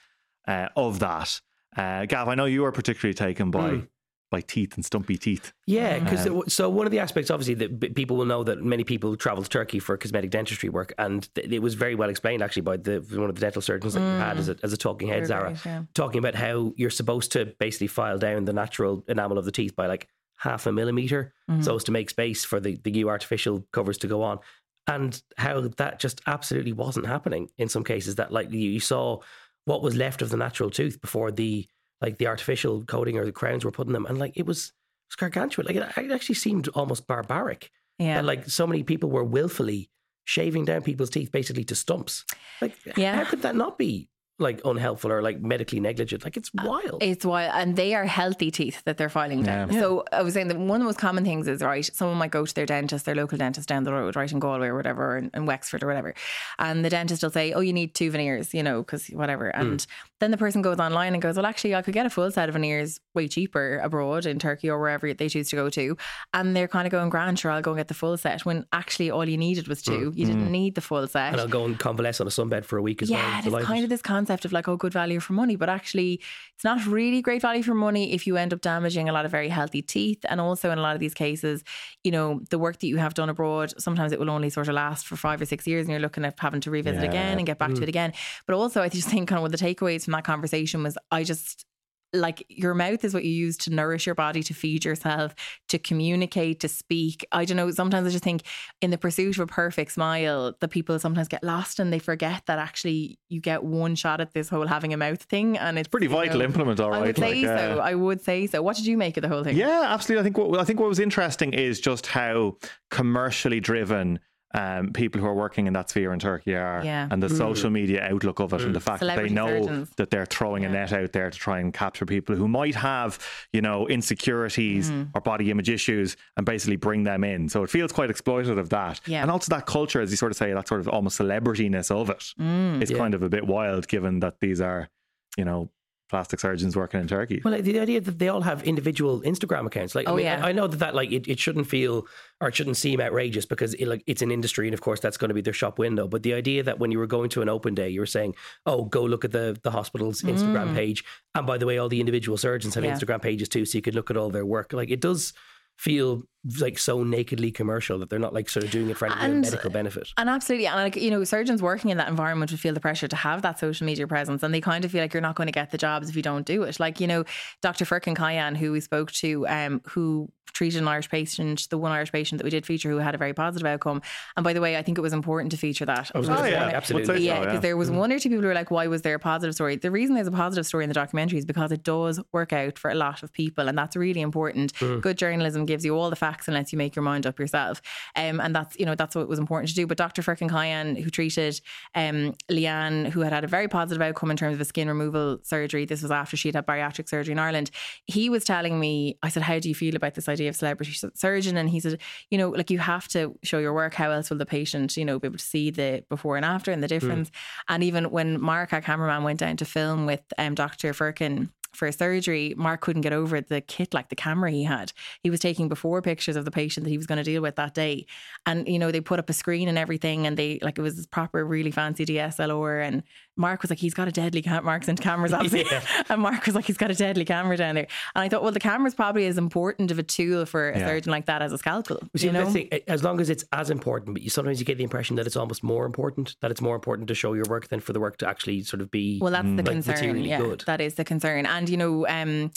uh, 0.49 0.67
of 0.77 0.99
that. 0.99 1.41
Uh, 1.77 2.07
Gav, 2.07 2.29
I 2.29 2.35
know 2.35 2.47
you 2.47 2.63
were 2.63 2.73
particularly 2.73 3.15
taken 3.15 3.53
by, 3.53 3.83
by 4.31 4.41
teeth 4.41 4.77
and 4.77 4.85
stumpy 4.85 5.17
teeth. 5.17 5.53
Yeah, 5.67 5.99
because 5.99 6.27
um, 6.27 6.45
so 6.49 6.69
one 6.69 6.87
of 6.87 6.93
the 6.93 7.01
aspects, 7.01 7.31
obviously, 7.31 7.55
that 7.55 7.81
b- 7.81 7.91
people 7.91 8.17
will 8.17 8.25
know 8.25 8.45
that 8.45 8.63
many 8.63 8.85
people 8.85 9.17
travel 9.17 9.43
to 9.43 9.49
Turkey 9.49 9.79
for 9.79 9.97
cosmetic 9.97 10.31
dentistry 10.31 10.69
work, 10.69 10.95
and 10.99 11.33
th- 11.35 11.51
it 11.51 11.61
was 11.61 11.75
very 11.75 11.95
well 11.95 12.09
explained 12.09 12.43
actually 12.43 12.63
by 12.63 12.77
the 12.77 13.05
one 13.13 13.29
of 13.29 13.35
the 13.35 13.41
dental 13.41 13.61
surgeons 13.61 13.95
that 13.95 14.01
you 14.01 14.07
had 14.07 14.39
as 14.39 14.49
mm. 14.49 14.59
a, 14.59 14.65
as 14.65 14.73
a 14.73 14.77
talking 14.77 15.09
head, 15.09 15.27
Zara, 15.27 15.51
great, 15.51 15.67
yeah. 15.67 15.83
talking 15.95 16.19
about 16.19 16.35
how 16.35 16.73
you're 16.77 16.91
supposed 16.91 17.33
to 17.33 17.47
basically 17.59 17.89
file 17.89 18.19
down 18.19 18.45
the 18.45 18.53
natural 18.53 19.05
enamel 19.09 19.39
of 19.39 19.45
the 19.45 19.53
teeth 19.53 19.75
by 19.75 19.87
like 19.87 20.09
half 20.37 20.67
a 20.67 20.73
millimeter, 20.73 21.35
mm-hmm. 21.51 21.63
so 21.63 21.75
as 21.75 21.85
to 21.85 21.93
make 21.93 22.09
space 22.09 22.45
for 22.45 22.61
the 22.61 22.77
the 22.85 22.93
new 22.93 23.09
artificial 23.09 23.67
covers 23.73 23.99
to 23.99 24.07
go 24.07 24.23
on, 24.23 24.39
and 24.87 25.23
how 25.37 25.61
that 25.61 25.99
just 25.99 26.21
absolutely 26.27 26.73
wasn't 26.73 27.07
happening 27.07 27.49
in 27.59 27.69
some 27.69 27.85
cases. 27.85 28.15
That 28.15 28.33
like 28.33 28.53
you, 28.53 28.59
you 28.71 28.81
saw 28.81 29.19
what 29.65 29.83
was 29.83 29.97
left 29.97 30.23
of 30.23 30.31
the 30.31 30.37
natural 30.37 30.71
tooth 30.71 31.01
before 31.01 31.31
the 31.31 31.67
like 32.01 32.19
the 32.19 32.27
artificial 32.27 32.83
coating 32.85 33.17
or 33.17 33.25
the 33.25 33.33
crowns 33.33 33.65
were 33.65 33.71
putting 33.71 33.93
them, 33.93 34.07
and 34.07 34.19
like 34.19 34.33
it 34.37 34.47
was 34.47 34.67
it 34.67 34.73
was 35.11 35.17
gargantuan. 35.17 35.67
Like 35.67 35.77
it, 35.77 36.05
it 36.05 36.13
actually 36.13 36.35
seemed 36.35 36.69
almost 36.69 37.07
barbaric. 37.07 37.71
Yeah. 37.99 38.17
That 38.17 38.25
like 38.25 38.49
so 38.49 38.67
many 38.67 38.83
people 38.83 39.11
were 39.11 39.25
willfully 39.25 39.91
shaving 40.25 40.65
down 40.67 40.83
people's 40.83 41.11
teeth 41.11 41.33
basically 41.33 41.65
to 41.65 41.75
stumps. 41.75 42.25
Like 42.61 42.77
Yeah. 42.97 43.17
how 43.17 43.25
could 43.25 43.43
that 43.43 43.57
not 43.57 43.79
be 43.79 44.10
like 44.41 44.61
unhelpful 44.65 45.13
or 45.13 45.23
like 45.23 45.41
medically 45.41 45.81
negligent? 45.81 46.25
Like 46.25 46.37
it's 46.37 46.51
uh, 46.59 46.65
wild. 46.67 47.03
It's 47.03 47.25
wild, 47.25 47.53
and 47.55 47.77
they 47.77 47.95
are 47.95 48.05
healthy 48.05 48.51
teeth 48.51 48.83
that 48.85 48.97
they're 48.97 49.09
filing 49.09 49.43
down. 49.43 49.73
Yeah. 49.73 49.81
So 49.81 50.05
I 50.13 50.23
was 50.23 50.35
saying 50.35 50.49
that 50.49 50.59
one 50.59 50.77
of 50.77 50.81
the 50.81 50.87
most 50.87 50.99
common 50.99 51.25
things 51.25 51.47
is 51.49 51.63
right. 51.63 51.85
Someone 51.85 52.19
might 52.19 52.31
go 52.31 52.45
to 52.45 52.55
their 52.55 52.67
dentist, 52.67 53.05
their 53.05 53.15
local 53.15 53.39
dentist 53.39 53.69
down 53.69 53.85
the 53.85 53.93
road, 53.93 54.17
right 54.17 54.31
in 54.31 54.39
Galway 54.39 54.69
or 54.69 54.77
whatever, 54.77 55.13
or 55.13 55.17
in, 55.19 55.31
in 55.35 55.47
Wexford 55.47 55.83
or 55.83 55.87
whatever, 55.87 56.15
and 56.59 56.85
the 56.85 56.91
dentist 56.91 57.23
will 57.23 57.31
say, 57.31 57.53
"Oh, 57.53 57.61
you 57.61 57.73
need 57.73 57.95
two 57.95 58.11
veneers," 58.11 58.55
you 58.55 58.63
know, 58.63 58.83
because 58.83 59.09
whatever. 59.09 59.53
Hmm. 59.55 59.61
And 59.61 59.87
then 60.21 60.31
the 60.31 60.37
person 60.37 60.63
goes 60.63 60.79
online 60.79 61.13
and 61.13 61.23
goes, 61.23 61.37
"Well, 61.37 61.47
actually, 61.47 61.75
I 61.75 61.83
could 61.83 61.95
get 61.95 62.07
a 62.07 62.11
full 62.11 62.31
set 62.31 62.49
of 62.49 62.55
veneers 62.55 63.01
way 63.15 63.29
cheaper 63.29 63.79
abroad 63.83 64.27
in 64.27 64.39
Turkey 64.39 64.71
or 64.71 64.79
wherever 64.81 65.13
they 65.13 65.29
choose 65.29 65.51
to 65.51 65.57
go 65.57 65.71
to," 65.71 65.97
and 66.33 66.57
they're 66.57 66.69
kind 66.69 66.87
of 66.87 66.91
going, 66.91 67.11
"Grand, 67.11 67.39
sure, 67.39 67.51
I'll 67.51 67.63
go 67.63 67.73
and 67.73 67.79
get 67.79 67.89
the 67.89 67.95
full 67.95 68.17
set." 68.17 68.45
When 68.45 68.67
actually, 68.73 69.11
all 69.11 69.29
you 69.29 69.37
needed 69.37 69.69
was 69.69 69.83
two. 69.83 70.11
Hmm. 70.11 70.19
You 70.19 70.27
didn't 70.27 70.47
hmm. 70.47 70.53
need 70.53 70.75
the 70.75 70.81
full 70.81 71.07
set. 71.07 71.33
And 71.33 71.41
I'll 71.41 71.49
go 71.49 71.65
and 71.65 71.79
convalesce 71.79 72.21
on 72.21 72.27
a 72.27 72.31
sunbed 72.31 72.65
for 72.65 72.79
a 72.79 72.83
week 72.83 73.03
as 73.03 73.11
well. 73.11 73.21
Yeah, 73.21 73.43
it's 73.45 73.67
kind 73.67 73.85
of 73.85 73.91
this 73.91 74.03
concept 74.03 74.30
of 74.45 74.53
like, 74.53 74.69
oh, 74.69 74.77
good 74.77 74.93
value 74.93 75.21
for 75.21 75.33
money, 75.33 75.57
but 75.57 75.69
actually, 75.69 76.21
it's 76.55 76.65
not 76.65 76.87
really 76.87 77.21
great 77.23 77.43
value 77.43 77.63
for 77.63 77.75
money 77.75 78.13
if 78.13 78.27
you 78.27 78.37
end 78.37 78.53
up 78.53 78.61
damaging 78.61 79.09
a 79.09 79.13
lot 79.13 79.25
of 79.25 79.31
very 79.31 79.49
healthy 79.49 79.83
teeth. 79.83 80.25
And 80.29 80.41
also, 80.41 80.71
in 80.71 80.79
a 80.79 80.83
lot 80.83 80.95
of 80.95 81.01
these 81.01 81.15
cases, 81.15 81.65
you 82.05 82.11
know, 82.11 82.41
the 82.51 82.59
work 82.59 82.79
that 82.81 82.87
you 82.87 82.99
have 82.99 83.15
done 83.15 83.29
abroad, 83.29 83.73
sometimes 83.79 84.13
it 84.13 84.19
will 84.21 84.31
only 84.31 84.51
sort 84.51 84.69
of 84.69 84.75
last 84.75 85.07
for 85.07 85.17
five 85.17 85.41
or 85.41 85.47
six 85.47 85.67
years, 85.67 85.87
and 85.87 85.91
you're 85.91 86.01
looking 86.01 86.25
at 86.25 86.39
having 86.39 86.61
to 86.61 86.71
revisit 86.71 87.03
Yeah. 87.03 87.09
again 87.09 87.39
and 87.39 87.47
get 87.47 87.59
back 87.59 87.71
Mm. 87.71 87.77
to 87.77 87.83
it 87.83 87.89
again. 87.89 88.13
But 88.47 88.55
also, 88.55 88.81
I 88.83 88.89
just 88.89 89.09
think 89.09 89.29
kind 89.29 89.39
of 89.39 89.43
one 89.43 89.53
of 89.53 89.59
the 89.59 89.65
takeaways 89.67 90.05
from 90.05 90.13
that 90.13 90.25
conversation 90.25 90.83
was 90.83 90.97
I 91.11 91.25
just 91.25 91.67
like 92.13 92.45
your 92.49 92.75
mouth 92.75 93.05
is 93.05 93.15
what 93.15 93.25
you 93.25 93.31
use 93.31 93.57
to 93.59 93.71
nourish 93.71 94.07
your 94.07 94.15
body, 94.15 94.43
to 94.43 94.55
feed 94.55 94.85
yourself, 94.85 95.35
to 95.69 95.79
communicate, 95.79 96.61
to 96.61 96.69
speak. 96.69 97.27
I 97.33 97.45
don't 97.45 97.57
know. 97.57 97.71
Sometimes 97.71 98.07
I 98.07 98.11
just 98.11 98.25
think 98.25 98.43
in 98.81 98.91
the 98.91 98.99
pursuit 98.99 99.37
of 99.37 99.41
a 99.41 99.47
perfect 99.47 99.93
smile, 99.93 100.55
the 100.61 100.69
people 100.69 100.99
sometimes 100.99 101.29
get 101.29 101.45
lost 101.45 101.79
and 101.79 101.93
they 101.93 101.99
forget 101.99 102.43
that 102.47 102.59
actually 102.59 103.19
you 103.29 103.41
get 103.41 103.63
one 103.63 103.95
shot 103.95 104.21
at 104.21 104.33
this 104.35 104.49
whole 104.49 104.67
having 104.67 104.93
a 104.93 104.97
mouth 104.97 105.23
thing, 105.23 105.57
and 105.59 105.79
it's 105.79 105.89
Pretty 105.89 106.07
vital 106.07 106.39
know, 106.39 106.45
implement, 106.45 106.81
all 106.81 106.93
I 106.93 107.01
would 107.01 107.17
say 107.17 107.43
like, 107.43 107.51
uh, 107.51 107.75
so. 107.75 107.81
I 107.81 107.95
would 107.95 108.21
say 108.21 108.47
so. 108.47 108.63
What 108.63 108.77
did 108.77 108.87
you 108.87 108.97
make 108.97 109.17
of 109.17 109.23
the 109.23 109.29
whole 109.29 109.45
thing? 109.45 109.57
Yeah, 109.57 109.85
absolutely. 109.87 110.21
I 110.21 110.25
think 110.25 110.39
what 110.39 110.61
I 110.61 110.65
think 110.65 110.81
what 110.81 110.89
was 110.89 110.99
interesting 110.99 111.53
is 111.53 111.81
just 111.81 112.07
how 112.07 112.57
commercially 112.91 113.61
driven 113.61 114.19
um, 114.53 114.93
people 114.93 115.21
who 115.21 115.27
are 115.27 115.35
working 115.35 115.67
in 115.69 115.73
that 115.75 115.89
sphere 115.91 116.13
in 116.13 116.19
Turkey 116.19 116.55
are, 116.57 116.83
Yeah. 116.85 117.07
and 117.11 117.23
the 117.23 117.29
social 117.29 117.71
media 117.71 118.03
outlook 118.11 118.41
of 118.41 118.53
it, 118.53 118.63
and 118.63 118.75
the 118.75 118.81
fact 118.81 119.01
that 119.01 119.17
they 119.17 119.29
know 119.29 119.47
surgeons. 119.63 119.91
that 119.97 120.11
they're 120.11 120.27
throwing 120.27 120.65
a 120.65 120.69
net 120.69 120.93
out 120.93 121.13
there 121.13 121.31
to 121.31 121.39
try 121.39 121.61
and 121.61 121.73
capture 121.73 122.05
people 122.05 122.35
who 122.35 122.49
might 122.49 122.75
have, 122.75 123.19
you 123.53 123.61
know, 123.63 123.87
insecurities 123.89 124.91
Mm-hmm. 124.91 125.11
or 125.15 125.21
body 125.21 125.51
image 125.51 125.69
issues, 125.71 126.17
and 126.37 126.45
basically 126.47 126.77
bring 126.77 127.05
them 127.05 127.23
in. 127.25 127.49
So 127.49 127.63
it 127.63 127.71
feels 127.71 127.93
quite 127.93 128.11
exploitative 128.11 128.59
of 128.59 128.71
that, 128.71 129.01
Yeah. 129.07 129.23
and 129.23 129.31
also 129.31 129.55
that 129.55 129.67
culture, 129.67 130.01
as 130.01 130.11
you 130.11 130.17
sort 130.17 130.33
of 130.33 130.37
say, 130.37 130.53
that 130.53 130.67
sort 130.69 130.81
of 130.81 130.89
almost 130.89 131.19
celebrityness 131.19 131.91
of 131.91 132.11
it, 132.11 132.35
Mm. 132.41 132.83
is 132.83 132.91
Yeah. 132.91 132.99
kind 132.99 133.15
of 133.15 133.23
a 133.23 133.29
bit 133.29 133.47
wild, 133.47 133.87
given 133.89 134.21
that 134.21 134.41
these 134.41 134.61
are, 134.61 134.89
you 135.37 135.45
know, 135.45 135.71
plastic 136.11 136.41
surgeons 136.41 136.77
working 136.77 137.01
in 137.01 137.07
Turkey. 137.09 137.41
Well, 137.45 137.55
like, 137.55 137.65
the 137.65 137.79
idea 137.81 138.01
that 138.01 138.19
they 138.19 138.29
all 138.29 138.43
have 138.43 138.63
individual 138.65 139.23
Instagram 139.23 139.67
accounts, 139.67 139.95
like, 139.95 140.07
I, 140.07 140.11
Oh, 140.11 140.17
mean, 140.17 140.27
yeah. 140.27 140.45
I, 140.45 140.51
I 140.51 140.53
know 140.53 140.67
that 140.67 140.79
that 140.81 140.95
like 140.95 141.11
it, 141.13 141.29
it 141.29 141.39
shouldn't 141.39 141.67
feel 141.69 142.07
or 142.41 142.49
it 142.49 142.55
shouldn't 142.55 142.77
seem 142.77 143.01
outrageous 143.01 143.47
because 143.47 143.75
it, 143.75 143.87
like 143.87 144.03
it's 144.07 144.21
an 144.23 144.31
industry, 144.31 144.67
and 144.67 144.75
of 144.75 144.81
course 144.81 145.01
that's 145.01 145.17
going 145.17 145.29
to 145.29 145.35
be 145.35 145.41
their 145.41 145.53
shop 145.55 145.79
window. 145.79 146.09
But 146.09 146.23
the 146.23 146.35
idea 146.35 146.63
that 146.65 146.79
when 146.79 146.91
you 146.91 146.99
were 146.99 147.07
going 147.07 147.31
to 147.31 147.43
an 147.43 147.49
open 147.49 147.75
day, 147.75 147.89
you 147.89 148.01
were 148.01 148.07
saying, 148.07 148.35
"Oh, 148.67 148.85
go 148.85 149.03
look 149.05 149.25
at 149.25 149.33
the 149.33 149.57
the 149.63 149.71
hospital's 149.71 150.23
Instagram 150.23 150.75
page," 150.75 151.05
and 151.35 151.47
by 151.47 151.57
the 151.59 151.67
way, 151.67 151.79
all 151.79 151.89
the 151.89 152.01
individual 152.01 152.37
surgeons 152.37 152.75
have 152.75 152.85
Mm. 152.85 152.89
Yeah. 152.89 152.97
Instagram 152.97 153.23
pages 153.23 153.49
too, 153.49 153.65
so 153.65 153.79
you 153.79 153.83
could 153.83 153.95
look 153.95 154.11
at 154.11 154.17
all 154.17 154.31
their 154.31 154.45
work. 154.47 154.73
Like 154.73 154.91
it 154.91 155.01
does 155.01 155.33
feel 155.77 156.25
like 156.59 156.79
so 156.79 157.03
nakedly 157.05 157.51
commercial 157.51 157.99
that 157.99 158.09
they're 158.09 158.19
not 158.19 158.33
like 158.33 158.49
sort 158.49 158.65
of 158.65 158.71
doing 158.71 158.89
it 158.89 158.97
for 158.97 159.07
any 159.07 159.15
And- 159.21 159.41
medical 159.43 159.71
benefit. 159.71 160.09
And 160.17 160.29
absolutely, 160.29 160.67
and 160.67 160.77
like 160.77 160.97
you 160.97 161.11
know, 161.11 161.23
surgeons 161.25 161.61
working 161.63 161.91
in 161.91 161.99
that 161.99 162.09
environment 162.09 162.51
would 162.51 162.61
feel 162.61 162.73
the 162.75 162.81
pressure 162.81 163.09
to 163.09 163.17
have 163.17 163.43
that 163.43 163.59
social 163.59 163.85
media 163.87 164.07
presence, 164.07 164.43
and 164.43 164.55
they 164.55 164.61
kind 164.61 164.85
of 164.85 164.91
feel 164.91 165.03
like 165.03 165.13
you're 165.13 165.21
not 165.21 165.35
going 165.37 165.49
to 165.49 165.53
get 165.53 165.71
the 165.71 165.79
jobs 165.79 166.09
if 166.09 166.17
you 166.17 166.23
don't 166.23 166.47
do 166.47 166.63
it. 166.63 166.81
Like 166.81 167.01
you 167.01 167.07
know, 167.07 167.25
Dr. 167.61 167.85
Furkan 167.85 168.17
Kyan, 168.17 168.55
who 168.55 168.73
we 168.73 168.81
spoke 168.81 169.13
to, 169.13 169.47
um, 169.49 169.83
who 169.89 170.31
treated 170.53 170.83
an 170.83 170.89
Irish 170.89 171.09
patient, 171.09 171.69
the 171.71 171.79
one 171.79 171.93
Irish 171.93 172.11
patient 172.11 172.39
that 172.41 172.45
we 172.45 172.51
did 172.51 172.67
feature, 172.67 172.91
who 172.91 172.97
had 172.99 173.15
a 173.15 173.19
very 173.19 173.33
positive 173.33 173.65
outcome. 173.67 174.03
And 174.37 174.43
by 174.43 174.53
the 174.53 174.61
way, 174.61 174.77
I 174.77 174.83
think 174.83 174.99
it 174.99 175.01
was 175.01 175.13
important 175.13 175.53
to 175.53 175.57
feature 175.57 175.85
that. 175.87 176.11
I 176.13 176.19
was 176.19 176.29
Oh, 176.29 176.35
gonna 176.35 176.51
yeah. 176.51 176.65
absolutely. 176.75 177.23
Yeah, 177.25 177.37
so, 177.37 177.41
because 177.43 177.55
yeah. 177.55 177.61
there 177.61 177.77
was 177.77 177.89
one 177.91 178.11
or 178.13 178.19
two 178.19 178.29
people 178.29 178.43
who 178.43 178.49
were 178.49 178.55
like, 178.55 178.71
"Why 178.71 178.89
was 178.89 179.03
there 179.03 179.15
a 179.15 179.19
positive 179.21 179.55
story?" 179.55 179.77
The 179.77 179.91
reason 179.93 180.17
there's 180.17 180.27
a 180.27 180.33
positive 180.33 180.67
story 180.67 180.83
in 180.85 180.89
the 180.89 180.95
documentary 180.95 181.39
is 181.39 181.45
because 181.45 181.71
it 181.71 181.85
does 181.85 182.21
work 182.33 182.53
out 182.53 182.79
for 182.79 182.91
a 182.91 182.95
lot 182.97 183.23
of 183.23 183.33
people, 183.33 183.69
and 183.69 183.79
that's 183.79 183.95
really 183.95 184.21
important. 184.21 184.73
Good 184.79 185.19
journalism 185.19 185.67
gives 185.67 185.85
you 185.85 185.97
all 185.97 186.11
the 186.11 186.17
facts 186.17 186.30
and 186.47 186.55
lets 186.55 186.73
you 186.73 186.79
make 186.79 186.97
your 186.97 187.03
mind 187.03 187.27
up 187.27 187.39
yourself, 187.39 187.81
um, 188.17 188.41
and 188.41 188.55
that's 188.55 188.79
you 188.79 188.87
know 188.87 188.95
that's 188.95 189.15
what 189.15 189.29
was 189.29 189.39
important 189.39 189.69
to 189.71 189.75
do. 189.75 189.87
But 189.87 189.99
Dr. 189.99 190.23
Furkan 190.23 190.49
Kayan, 190.49 190.97
who 190.97 191.11
treated 191.11 191.61
um, 191.95 192.35
Leanne, 192.51 193.09
who 193.11 193.21
had 193.21 193.33
had 193.33 193.45
a 193.45 193.49
very 193.49 193.69
positive 193.69 194.03
outcome 194.03 194.31
in 194.31 194.37
terms 194.37 194.55
of 194.55 194.61
a 194.61 194.65
skin 194.65 194.89
removal 194.89 195.39
surgery, 195.43 195.85
this 195.85 196.03
was 196.03 196.11
after 196.11 196.37
she'd 196.37 196.55
had 196.55 196.67
bariatric 196.67 197.09
surgery 197.09 197.33
in 197.33 197.39
Ireland. 197.39 197.71
He 198.07 198.29
was 198.31 198.45
telling 198.45 198.79
me, 198.79 199.19
I 199.23 199.29
said, 199.29 199.43
"How 199.43 199.59
do 199.59 199.69
you 199.69 199.75
feel 199.75 199.97
about 199.97 200.15
this 200.15 200.29
idea 200.29 200.49
of 200.49 200.57
celebrity 200.57 200.93
surgeon?" 201.15 201.57
And 201.57 201.69
he 201.71 201.81
said, 201.81 201.99
"You 202.31 202.39
know, 202.39 202.51
like 202.51 202.71
you 202.71 202.79
have 202.79 203.09
to 203.09 203.39
show 203.43 203.59
your 203.59 203.75
work. 203.75 203.95
How 203.95 204.11
else 204.11 204.31
will 204.31 204.39
the 204.39 204.47
patient, 204.47 204.97
you 204.97 205.05
know, 205.05 205.19
be 205.19 205.27
able 205.27 205.39
to 205.39 205.45
see 205.45 205.71
the 205.71 206.05
before 206.09 206.37
and 206.37 206.45
after 206.45 206.73
and 206.73 206.83
the 206.83 206.89
difference?" 206.89 207.31
And 207.69 207.83
even 207.85 208.11
when 208.11 208.41
Mark, 208.41 208.73
our 208.73 208.81
cameraman, 208.81 209.25
went 209.25 209.41
down 209.41 209.57
to 209.59 209.65
film 209.65 210.07
with 210.07 210.23
um, 210.39 210.55
Dr. 210.55 210.93
Furkan 210.93 211.51
for 211.73 211.91
surgery, 211.93 212.55
Mark 212.57 212.81
couldn't 212.81 213.03
get 213.03 213.13
over 213.13 213.41
the 213.41 213.61
kit, 213.61 213.95
like 213.95 214.09
the 214.09 214.17
camera 214.17 214.51
he 214.51 214.65
had. 214.65 214.93
He 215.23 215.31
was 215.31 215.41
taking 215.41 215.69
before 215.69 216.03
pictures 216.03 216.37
of 216.37 216.45
the 216.45 216.51
patient 216.51 216.85
that 216.85 216.91
he 216.91 216.97
was 216.97 217.07
going 217.07 217.19
to 217.19 217.25
deal 217.25 217.43
with 217.43 217.57
that 217.57 217.75
day. 217.75 218.07
And, 218.47 218.67
you 218.69 218.79
know, 218.79 218.91
they 218.91 219.01
put 219.01 219.19
up 219.19 219.31
a 219.31 219.33
screen 219.33 219.69
and 219.69 219.79
everything, 219.79 220.27
and 220.27 220.37
they, 220.37 220.59
like, 220.63 220.79
it 220.79 220.83
was 220.83 220.97
this 220.97 221.07
proper, 221.07 221.45
really 221.45 221.71
fancy 221.71 222.05
DSLR. 222.05 222.87
And 222.87 223.03
Mark 223.37 223.63
was 223.63 223.71
like, 223.71 223.79
he's 223.79 223.95
got 223.95 224.09
a 224.09 224.13
deadly 224.13 224.43
camera. 224.43 224.63
Mark's 224.63 224.89
into 224.89 225.03
cameras, 225.03 225.33
obviously. 225.35 225.65
And 226.09 226.21
Mark 226.21 226.45
was 226.47 226.55
like, 226.55 226.65
he's 226.67 226.77
got 226.77 226.91
a 226.91 226.95
deadly 226.95 227.25
camera 227.25 227.57
down 227.57 227.75
there. 227.75 227.87
And 228.15 228.23
I 228.23 228.29
thought, 228.29 228.43
well, 228.43 228.53
the 228.53 228.61
camera's 228.61 228.95
probably 228.95 229.27
as 229.27 229.39
important 229.39 229.91
of 229.91 229.99
a 229.99 230.03
tool 230.03 230.47
for 230.47 230.71
a 230.71 230.79
Yeah. 230.79 230.87
surgeon 230.87 231.11
like 231.11 231.27
that 231.27 231.43
as 231.43 231.53
a 231.53 231.59
scalpel. 231.59 232.01
See, 232.17 232.27
you 232.27 232.33
know? 232.33 232.51
thing, 232.51 232.69
as 232.89 233.03
long 233.03 233.21
as 233.21 233.31
it's 233.31 233.45
as 233.53 233.71
important, 233.71 234.15
but 234.15 234.23
you 234.23 234.31
sometimes 234.31 234.59
you 234.61 234.67
get 234.67 234.79
the 234.79 234.85
impression 234.85 235.17
that 235.17 235.27
it's 235.27 235.37
almost 235.37 235.63
more 235.63 235.87
important, 235.87 236.37
that 236.41 236.51
it's 236.51 236.61
more 236.61 236.75
important 236.75 237.09
to 237.09 237.15
show 237.15 237.33
your 237.35 237.45
work 237.49 237.69
than 237.69 237.81
for 237.81 237.93
the 237.93 238.01
work 238.01 238.17
to 238.19 238.29
actually 238.29 238.63
sort 238.63 238.81
of 238.81 238.91
be. 238.91 239.19
Well, 239.21 239.33
that's 239.33 239.47
the 239.47 239.57
like, 239.63 239.67
concern. 239.67 240.19
Yeah, 240.25 240.39
good. 240.39 240.65
that 240.67 240.81
is 240.81 240.95
the 240.95 241.05
concern. 241.05 241.47
And 241.47 241.60
you 241.69 241.77
know, 241.77 242.07
um, 242.07 242.51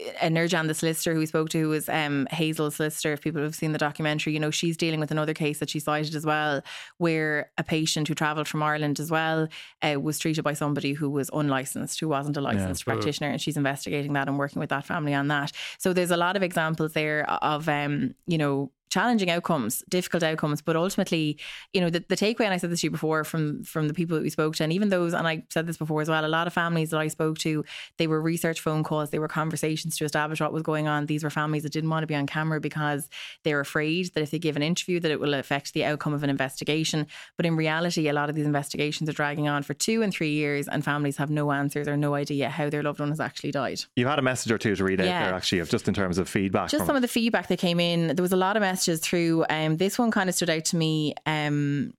Nurjan, 0.00 0.66
the 0.66 0.74
solicitor 0.74 1.12
who 1.12 1.20
we 1.20 1.26
spoke 1.26 1.48
to, 1.50 1.60
who 1.60 1.68
was 1.68 1.88
um, 1.88 2.26
Hazel's 2.30 2.76
solicitor. 2.76 3.12
If 3.12 3.20
people 3.20 3.42
have 3.42 3.54
seen 3.54 3.72
the 3.72 3.78
documentary, 3.78 4.32
you 4.32 4.40
know 4.40 4.50
she's 4.50 4.76
dealing 4.76 5.00
with 5.00 5.10
another 5.10 5.34
case 5.34 5.58
that 5.58 5.70
she 5.70 5.78
cited 5.78 6.14
as 6.14 6.26
well, 6.26 6.62
where 6.98 7.50
a 7.58 7.62
patient 7.62 8.08
who 8.08 8.14
travelled 8.14 8.48
from 8.48 8.62
Ireland 8.62 8.98
as 9.00 9.10
well 9.10 9.48
uh, 9.82 10.00
was 10.00 10.18
treated 10.18 10.42
by 10.42 10.54
somebody 10.54 10.92
who 10.92 11.10
was 11.10 11.30
unlicensed, 11.32 12.00
who 12.00 12.08
wasn't 12.08 12.36
a 12.36 12.40
licensed 12.40 12.84
practitioner, 12.84 13.28
and 13.28 13.40
she's 13.40 13.56
investigating 13.56 14.12
that 14.14 14.28
and 14.28 14.38
working 14.38 14.60
with 14.60 14.70
that 14.70 14.86
family 14.86 15.14
on 15.14 15.28
that. 15.28 15.52
So 15.78 15.92
there's 15.92 16.10
a 16.10 16.16
lot 16.16 16.36
of 16.36 16.42
examples 16.42 16.94
there 16.94 17.28
of, 17.30 17.68
um, 17.68 18.14
you 18.26 18.38
know, 18.38 18.72
challenging 18.92 19.30
outcomes, 19.30 19.82
difficult 19.88 20.22
outcomes, 20.22 20.60
but 20.60 20.76
ultimately, 20.76 21.38
you 21.72 21.80
know, 21.80 21.88
the, 21.88 22.04
the 22.08 22.16
takeaway, 22.16 22.44
and 22.44 22.52
I 22.52 22.58
said 22.58 22.68
this 22.68 22.82
to 22.82 22.88
you 22.88 22.90
before 22.90 23.24
from 23.24 23.64
from 23.64 23.88
the 23.88 23.94
people 23.94 24.16
that 24.16 24.22
we 24.22 24.28
spoke 24.28 24.54
to, 24.56 24.64
and 24.64 24.72
even 24.72 24.90
those, 24.90 25.14
and 25.14 25.26
I 25.26 25.44
said 25.50 25.66
this 25.66 25.78
before 25.78 26.02
as 26.02 26.10
well, 26.10 26.24
a 26.24 26.28
lot 26.28 26.46
of 26.46 26.52
families 26.52 26.90
that 26.90 27.00
I 27.00 27.08
spoke 27.08 27.38
to, 27.38 27.64
they 27.96 28.06
were 28.06 28.20
research 28.20 28.60
phone 28.60 28.84
calls, 28.84 29.08
they 29.08 29.18
were 29.18 29.28
conversations 29.28 29.96
to 29.96 30.04
establish 30.04 30.42
what 30.42 30.52
was 30.52 30.62
going 30.62 30.88
on. 30.88 31.06
These 31.06 31.24
were 31.24 31.30
families 31.30 31.62
that 31.62 31.72
didn't 31.72 31.88
want 31.88 32.02
to 32.02 32.06
be 32.06 32.14
on 32.14 32.26
camera 32.26 32.60
because 32.60 33.08
they're 33.44 33.60
afraid 33.60 34.12
that 34.14 34.22
if 34.22 34.30
they 34.30 34.38
give 34.38 34.56
an 34.56 34.62
interview 34.62 35.00
that 35.00 35.10
it 35.10 35.18
will 35.18 35.34
affect 35.34 35.72
the 35.72 35.86
outcome 35.86 36.12
of 36.12 36.22
an 36.22 36.28
investigation. 36.28 37.06
But 37.38 37.46
in 37.46 37.56
reality, 37.56 38.08
a 38.08 38.12
lot 38.12 38.28
of 38.28 38.36
these 38.36 38.46
investigations 38.46 39.08
are 39.08 39.14
dragging 39.14 39.48
on 39.48 39.62
for 39.62 39.72
two 39.72 40.02
and 40.02 40.12
three 40.12 40.32
years, 40.32 40.68
and 40.68 40.84
families 40.84 41.16
have 41.16 41.30
no 41.30 41.50
answers 41.50 41.88
or 41.88 41.96
no 41.96 42.14
idea 42.14 42.50
how 42.50 42.68
their 42.68 42.82
loved 42.82 43.00
one 43.00 43.08
has 43.08 43.20
actually 43.20 43.52
died. 43.52 43.80
You 43.96 44.06
had 44.06 44.18
a 44.18 44.22
message 44.22 44.52
or 44.52 44.58
two 44.58 44.76
to 44.76 44.84
read 44.84 45.00
out 45.00 45.04
there, 45.04 45.34
actually, 45.34 45.60
of 45.60 45.70
just 45.70 45.88
in 45.88 45.94
terms 45.94 46.18
of 46.18 46.28
feedback. 46.28 46.68
just 46.68 46.84
some 46.84 46.94
it. 46.94 46.98
of 46.98 47.02
the 47.02 47.08
feedback 47.08 47.46
that 47.48 47.58
came 47.58 47.80
in. 47.80 48.14
There 48.14 48.22
was 48.22 48.32
a 48.32 48.36
lot 48.36 48.56
of 48.56 48.60
messages 48.60 48.81
through. 48.86 49.44
Um, 49.48 49.76
this 49.76 49.98
one 49.98 50.10
kind 50.10 50.28
of 50.28 50.34
stood 50.34 50.50
out 50.50 50.64
to 50.66 50.76
me. 50.76 51.14
Um, 51.26 51.94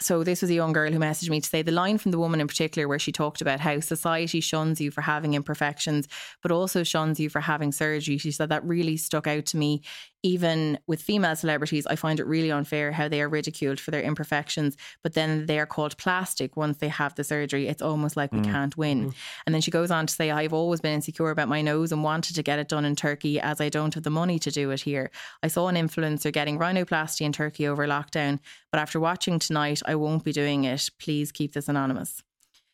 so 0.00 0.22
this 0.22 0.42
was 0.42 0.50
a 0.50 0.54
young 0.54 0.74
girl 0.74 0.92
who 0.92 0.98
messaged 0.98 1.30
me 1.30 1.40
to 1.40 1.48
say 1.48 1.62
the 1.62 1.72
line 1.72 1.96
from 1.96 2.10
the 2.10 2.18
woman 2.18 2.40
in 2.40 2.46
particular, 2.46 2.86
where 2.86 2.98
she 2.98 3.12
talked 3.12 3.40
about 3.40 3.60
how 3.60 3.80
society 3.80 4.40
shuns 4.40 4.78
you 4.80 4.90
for 4.90 5.00
having 5.00 5.32
imperfections, 5.32 6.06
but 6.42 6.52
also 6.52 6.82
shuns 6.82 7.18
you 7.18 7.30
for 7.30 7.40
having 7.40 7.72
surgery. 7.72 8.18
She 8.18 8.30
said 8.30 8.50
that 8.50 8.64
really 8.64 8.98
stuck 8.98 9.26
out 9.26 9.46
to 9.46 9.56
me. 9.56 9.82
Even 10.22 10.78
with 10.86 11.02
female 11.02 11.36
celebrities, 11.36 11.86
I 11.86 11.96
find 11.96 12.18
it 12.18 12.26
really 12.26 12.50
unfair 12.50 12.92
how 12.92 13.08
they 13.08 13.20
are 13.20 13.28
ridiculed 13.28 13.78
for 13.78 13.90
their 13.90 14.02
imperfections, 14.02 14.76
but 15.02 15.14
then 15.14 15.46
they 15.46 15.58
are 15.58 15.66
called 15.66 15.96
plastic 15.98 16.56
once 16.56 16.78
they 16.78 16.88
have 16.88 17.14
the 17.14 17.24
surgery. 17.24 17.68
It's 17.68 17.82
almost 17.82 18.16
like 18.16 18.32
we 18.32 18.40
mm. 18.40 18.44
can't 18.44 18.76
win. 18.76 19.10
Mm. 19.10 19.14
And 19.46 19.54
then 19.54 19.62
she 19.62 19.70
goes 19.70 19.90
on 19.90 20.06
to 20.06 20.14
say, 20.14 20.30
I've 20.30 20.52
always 20.52 20.80
been 20.80 20.94
insecure 20.94 21.30
about 21.30 21.48
my 21.48 21.62
nose 21.62 21.92
and 21.92 22.02
wanted 22.02 22.34
to 22.34 22.42
get 22.42 22.58
it 22.58 22.68
done 22.68 22.84
in 22.84 22.96
Turkey 22.96 23.38
as 23.40 23.60
I 23.60 23.68
don't 23.68 23.94
have 23.94 24.04
the 24.04 24.10
money 24.10 24.38
to 24.40 24.50
do 24.50 24.70
it 24.70 24.80
here. 24.80 25.10
I 25.42 25.48
saw 25.48 25.68
an 25.68 25.76
influencer 25.76 26.32
getting 26.32 26.58
rhinoplasty 26.58 27.20
in 27.22 27.32
Turkey 27.32 27.66
over 27.68 27.86
lockdown, 27.86 28.40
but 28.72 28.80
after 28.80 28.98
watching 28.98 29.38
tonight, 29.38 29.82
I 29.86 29.94
won't 29.94 30.24
be 30.24 30.32
doing 30.32 30.64
it. 30.64 30.90
Please 30.98 31.30
keep 31.30 31.52
this 31.52 31.68
anonymous. 31.68 32.22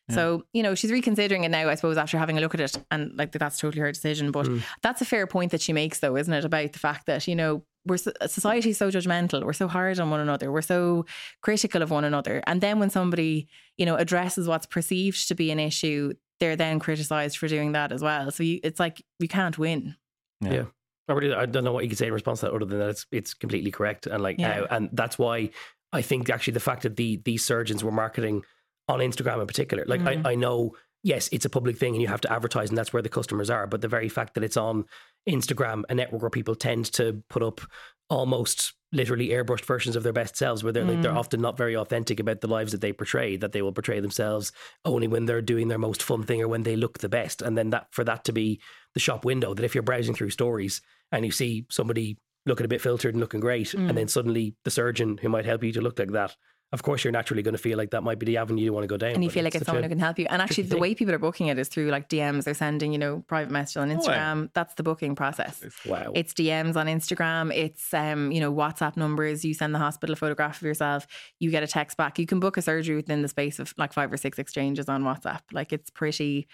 So, 0.09 0.43
you 0.51 0.63
know, 0.63 0.75
she's 0.75 0.91
reconsidering 0.91 1.45
it 1.45 1.49
now, 1.49 1.69
I 1.69 1.75
suppose, 1.75 1.97
after 1.97 2.17
having 2.17 2.37
a 2.37 2.41
look 2.41 2.53
at 2.53 2.59
it. 2.59 2.77
And 2.91 3.15
like 3.17 3.31
that's 3.31 3.57
totally 3.57 3.79
her 3.81 3.91
decision. 3.91 4.31
But 4.31 4.49
that's 4.81 5.01
a 5.01 5.05
fair 5.05 5.25
point 5.27 5.51
that 5.51 5.61
she 5.61 5.71
makes, 5.71 5.99
though, 5.99 6.17
isn't 6.17 6.33
it? 6.33 6.43
About 6.43 6.73
the 6.73 6.79
fact 6.79 7.05
that, 7.05 7.25
you 7.27 7.35
know, 7.35 7.63
we're 7.85 7.97
so- 7.97 8.11
society 8.27 8.71
is 8.71 8.77
so 8.77 8.89
judgmental. 8.91 9.43
We're 9.45 9.53
so 9.53 9.67
hard 9.69 9.99
on 9.99 10.09
one 10.09 10.19
another. 10.19 10.51
We're 10.51 10.61
so 10.61 11.05
critical 11.41 11.81
of 11.81 11.89
one 11.89 12.03
another. 12.03 12.43
And 12.47 12.59
then 12.59 12.79
when 12.79 12.89
somebody, 12.89 13.47
you 13.77 13.85
know, 13.85 13.95
addresses 13.95 14.47
what's 14.47 14.65
perceived 14.65 15.27
to 15.29 15.35
be 15.35 15.51
an 15.51 15.59
issue, 15.59 16.13
they're 16.39 16.55
then 16.57 16.79
criticized 16.79 17.37
for 17.37 17.47
doing 17.47 17.71
that 17.71 17.91
as 17.93 18.01
well. 18.01 18.29
So 18.31 18.43
you, 18.43 18.59
it's 18.63 18.79
like 18.79 19.01
you 19.19 19.27
can't 19.29 19.57
win. 19.57 19.95
Yeah. 20.41 20.65
I 21.07 21.13
really, 21.13 21.33
I 21.33 21.45
don't 21.45 21.63
know 21.63 21.71
what 21.71 21.83
you 21.83 21.89
could 21.89 21.97
say 21.97 22.07
in 22.07 22.13
response 22.13 22.41
to 22.41 22.47
that 22.47 22.53
other 22.53 22.65
than 22.65 22.79
that 22.79 22.89
it's 22.89 23.05
it's 23.11 23.33
completely 23.33 23.71
correct 23.71 24.05
and 24.07 24.21
like 24.23 24.37
Yeah. 24.39 24.61
uh, 24.61 24.67
and 24.71 24.89
that's 24.93 25.17
why 25.19 25.49
I 25.91 26.01
think 26.01 26.29
actually 26.29 26.53
the 26.53 26.59
fact 26.61 26.83
that 26.83 26.95
the 26.95 27.21
these 27.25 27.43
surgeons 27.43 27.83
were 27.83 27.91
marketing 27.91 28.43
on 28.87 28.99
Instagram 28.99 29.39
in 29.41 29.47
particular, 29.47 29.83
like 29.87 30.01
Mm. 30.01 30.25
I, 30.25 30.31
I 30.31 30.35
know 30.35 30.71
yes 31.05 31.27
it's 31.33 31.45
a 31.45 31.49
public 31.49 31.77
thing 31.77 31.93
and 31.93 32.01
you 32.01 32.07
have 32.07 32.21
to 32.21 32.31
advertise 32.31 32.69
and 32.69 32.77
that's 32.77 32.93
where 32.93 33.01
the 33.01 33.09
customers 33.09 33.49
are, 33.49 33.67
but 33.67 33.81
the 33.81 33.87
very 33.87 34.09
fact 34.09 34.33
that 34.35 34.43
it's 34.43 34.57
on 34.57 34.85
Instagram, 35.29 35.83
a 35.89 35.95
network 35.95 36.21
where 36.21 36.29
people 36.29 36.55
tend 36.55 36.85
to 36.93 37.23
put 37.29 37.43
up 37.43 37.61
almost 38.09 38.73
literally 38.91 39.29
airbrushed 39.29 39.65
versions 39.65 39.95
of 39.95 40.03
their 40.03 40.13
best 40.13 40.35
selves, 40.37 40.63
where 40.63 40.71
they're 40.71 40.83
like 40.85 40.97
Mm. 40.97 41.01
they're 41.03 41.17
often 41.17 41.41
not 41.41 41.57
very 41.57 41.75
authentic 41.75 42.19
about 42.19 42.41
the 42.41 42.47
lives 42.47 42.71
that 42.73 42.81
they 42.81 42.93
portray. 42.93 43.37
That 43.37 43.51
they 43.53 43.61
will 43.61 43.71
portray 43.71 43.99
themselves 43.99 44.51
only 44.85 45.07
when 45.07 45.25
they're 45.25 45.41
doing 45.41 45.67
their 45.67 45.79
most 45.79 46.03
fun 46.03 46.23
thing 46.23 46.41
or 46.41 46.47
when 46.47 46.63
they 46.63 46.75
look 46.75 46.99
the 46.99 47.09
best, 47.09 47.41
and 47.41 47.57
then 47.57 47.71
that 47.71 47.87
for 47.91 48.03
that 48.03 48.23
to 48.25 48.31
be 48.33 48.61
the 48.93 48.99
shop 48.99 49.25
window. 49.25 49.53
That 49.53 49.65
if 49.65 49.73
you're 49.73 49.81
browsing 49.81 50.13
through 50.13 50.29
stories 50.29 50.81
and 51.11 51.25
you 51.25 51.31
see 51.31 51.65
somebody 51.71 52.17
looking 52.45 52.65
a 52.65 52.69
bit 52.69 52.81
filtered 52.81 53.15
and 53.15 53.21
looking 53.21 53.39
great, 53.39 53.67
Mm. 53.69 53.89
and 53.89 53.97
then 53.97 54.07
suddenly 54.09 54.55
the 54.63 54.71
surgeon 54.71 55.17
who 55.21 55.29
might 55.29 55.45
help 55.45 55.63
you 55.63 55.71
to 55.71 55.81
look 55.81 55.97
like 55.97 56.11
that. 56.11 56.35
Of 56.73 56.81
course, 56.83 57.03
you're 57.03 57.13
naturally 57.13 57.43
going 57.43 57.53
to 57.53 57.59
feel 57.61 57.77
like 57.77 57.91
that 57.91 58.01
might 58.01 58.17
be 58.17 58.25
the 58.25 58.37
avenue 58.37 58.63
you 58.63 58.73
want 58.73 58.83
to 58.83 58.87
go 58.87 58.97
down. 58.97 59.11
And 59.13 59.23
you 59.23 59.29
feel 59.29 59.43
like 59.43 59.53
it's 59.53 59.65
someone 59.65 59.83
who 59.83 59.89
can 59.89 59.99
help 59.99 60.17
you. 60.17 60.25
And 60.29 60.41
actually, 60.41 60.63
the 60.63 60.77
way 60.79 60.95
people 60.95 61.13
are 61.13 61.19
booking 61.19 61.47
it 61.47 61.59
is 61.59 61.67
through 61.69 61.89
like 61.91 62.09
DMs. 62.09 62.45
They're 62.45 62.55
sending, 62.55 62.91
you 62.91 62.97
know, 62.97 63.23
private 63.27 63.51
messages 63.51 63.77
on 63.77 63.91
Oh, 63.91 63.95
Instagram. 63.97 64.49
That's 64.53 64.73
the 64.73 64.81
booking 64.83 65.13
process. 65.15 65.63
Wow. 65.85 66.11
It's 66.15 66.33
DMs 66.33 66.75
on 66.75 66.87
Instagram. 66.87 67.55
It's 67.55 67.93
um, 67.93 68.31
you 68.31 68.41
know, 68.41 68.51
WhatsApp 68.51 68.97
numbers. 68.97 69.45
You 69.45 69.53
send 69.53 69.73
the 69.75 69.79
hospital 69.79 70.13
a 70.13 70.15
photograph 70.15 70.57
of 70.57 70.63
yourself. 70.65 71.05
You 71.39 71.51
get 71.51 71.61
a 71.61 71.67
text 71.67 71.95
back. 71.95 72.17
You 72.17 72.25
can 72.25 72.39
book 72.39 72.57
a 72.57 72.61
surgery 72.63 72.95
within 72.95 73.21
the 73.21 73.27
space 73.27 73.59
of 73.59 73.73
like 73.77 73.93
five 73.93 74.11
or 74.11 74.17
six 74.17 74.39
exchanges 74.39 74.89
on 74.89 75.03
WhatsApp. 75.03 75.41
Like 75.51 75.71
it's 75.73 75.91
pretty, 75.91 76.47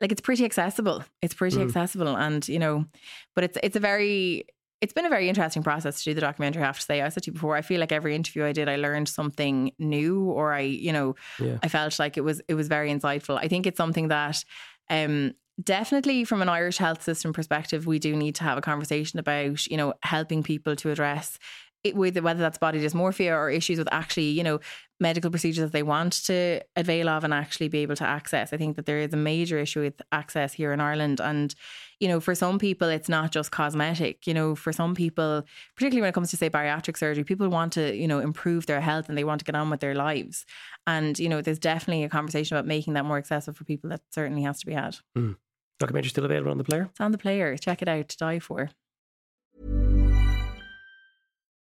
like 0.00 0.10
it's 0.10 0.22
pretty 0.22 0.46
accessible. 0.46 1.04
It's 1.20 1.34
pretty 1.34 1.58
Mm. 1.58 1.64
accessible, 1.66 2.16
and 2.16 2.48
you 2.48 2.58
know, 2.58 2.86
but 3.34 3.44
it's 3.44 3.58
it's 3.62 3.76
a 3.76 3.80
very 3.80 4.46
it's 4.80 4.92
been 4.92 5.06
a 5.06 5.10
very 5.10 5.28
interesting 5.28 5.62
process 5.62 5.98
to 5.98 6.10
do 6.10 6.14
the 6.14 6.20
documentary. 6.20 6.62
I 6.62 6.66
have 6.66 6.78
to 6.78 6.84
say, 6.84 7.00
I 7.00 7.08
said 7.08 7.22
to 7.24 7.28
you 7.28 7.32
before, 7.32 7.56
I 7.56 7.62
feel 7.62 7.80
like 7.80 7.92
every 7.92 8.14
interview 8.14 8.44
I 8.44 8.52
did, 8.52 8.68
I 8.68 8.76
learned 8.76 9.08
something 9.08 9.72
new, 9.78 10.24
or 10.24 10.52
I, 10.52 10.60
you 10.60 10.92
know, 10.92 11.14
Yeah. 11.40 11.58
I 11.62 11.68
felt 11.68 11.98
like 11.98 12.16
it 12.16 12.22
was 12.22 12.42
it 12.48 12.54
was 12.54 12.68
very 12.68 12.90
insightful. 12.90 13.38
I 13.42 13.48
think 13.48 13.66
it's 13.66 13.78
something 13.78 14.08
that, 14.08 14.44
um, 14.90 15.32
definitely 15.62 16.24
from 16.24 16.42
an 16.42 16.50
Irish 16.50 16.76
health 16.76 17.02
system 17.02 17.32
perspective, 17.32 17.86
we 17.86 17.98
do 17.98 18.14
need 18.14 18.34
to 18.34 18.44
have 18.44 18.58
a 18.58 18.60
conversation 18.60 19.18
about, 19.18 19.66
you 19.66 19.76
know, 19.78 19.94
helping 20.02 20.42
people 20.42 20.76
to 20.76 20.90
address 20.90 21.38
it 21.82 21.96
with 21.96 22.18
whether 22.18 22.40
that's 22.40 22.58
body 22.58 22.80
dysmorphia 22.80 23.32
or 23.32 23.48
issues 23.48 23.78
with 23.78 23.88
actually, 23.92 24.28
you 24.30 24.42
know, 24.42 24.58
medical 25.00 25.30
procedures 25.30 25.62
that 25.62 25.72
they 25.72 25.82
want 25.82 26.12
to 26.24 26.60
avail 26.74 27.08
of 27.08 27.24
and 27.24 27.32
actually 27.32 27.68
be 27.68 27.78
able 27.78 27.96
to 27.96 28.04
access. 28.04 28.52
I 28.52 28.56
think 28.56 28.76
that 28.76 28.86
there 28.86 28.98
is 28.98 29.12
a 29.14 29.16
major 29.16 29.58
issue 29.58 29.80
with 29.80 30.02
access 30.12 30.52
here 30.52 30.72
in 30.72 30.80
Ireland. 30.80 31.20
And, 31.20 31.54
you 32.00 32.08
know, 32.08 32.20
for 32.20 32.34
some 32.34 32.58
people, 32.58 32.88
it's 32.88 33.08
not 33.08 33.32
just 33.32 33.50
cosmetic. 33.50 34.26
You 34.26 34.34
know, 34.34 34.54
for 34.54 34.72
some 34.72 34.94
people, 34.94 35.44
particularly 35.74 36.02
when 36.02 36.10
it 36.10 36.14
comes 36.14 36.30
to, 36.30 36.36
say, 36.36 36.50
bariatric 36.50 36.96
surgery, 36.96 37.24
people 37.24 37.48
want 37.48 37.72
to, 37.74 37.96
you 37.96 38.06
know, 38.06 38.18
improve 38.18 38.66
their 38.66 38.80
health 38.80 39.08
and 39.08 39.16
they 39.16 39.24
want 39.24 39.40
to 39.40 39.44
get 39.44 39.54
on 39.54 39.70
with 39.70 39.80
their 39.80 39.94
lives. 39.94 40.44
And, 40.86 41.18
you 41.18 41.28
know, 41.28 41.40
there's 41.40 41.58
definitely 41.58 42.04
a 42.04 42.08
conversation 42.08 42.56
about 42.56 42.66
making 42.66 42.94
that 42.94 43.04
more 43.04 43.18
accessible 43.18 43.56
for 43.56 43.64
people 43.64 43.90
that 43.90 44.02
certainly 44.10 44.42
has 44.42 44.60
to 44.60 44.66
be 44.66 44.74
had. 44.74 44.96
Hmm. 45.14 45.32
Documentary 45.78 46.10
still 46.10 46.24
available 46.24 46.50
on 46.50 46.58
the 46.58 46.64
player. 46.64 46.88
It's 46.90 47.00
on 47.00 47.12
the 47.12 47.18
player. 47.18 47.56
Check 47.56 47.82
it 47.82 47.88
out 47.88 48.08
to 48.08 48.16
die 48.16 48.38
for. 48.38 48.70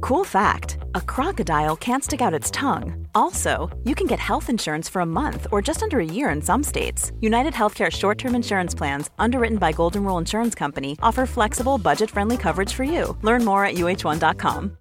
Cool 0.00 0.24
fact 0.24 0.78
a 0.94 1.00
crocodile 1.00 1.76
can't 1.76 2.04
stick 2.04 2.20
out 2.20 2.34
its 2.34 2.50
tongue. 2.50 3.06
Also, 3.14 3.68
you 3.84 3.94
can 3.94 4.06
get 4.06 4.18
health 4.18 4.50
insurance 4.50 4.88
for 4.88 5.02
a 5.02 5.06
month 5.06 5.46
or 5.52 5.62
just 5.62 5.82
under 5.82 5.98
a 6.00 6.04
year 6.04 6.30
in 6.30 6.42
some 6.42 6.62
states. 6.62 7.12
United 7.20 7.52
Healthcare 7.54 7.90
short 7.90 8.18
term 8.18 8.34
insurance 8.34 8.74
plans, 8.74 9.10
underwritten 9.18 9.58
by 9.58 9.72
Golden 9.72 10.04
Rule 10.04 10.18
Insurance 10.18 10.54
Company, 10.54 10.96
offer 11.02 11.26
flexible, 11.26 11.78
budget 11.78 12.10
friendly 12.10 12.36
coverage 12.36 12.72
for 12.72 12.84
you. 12.84 13.16
Learn 13.22 13.44
more 13.44 13.64
at 13.64 13.74
uhone.com. 13.74 14.76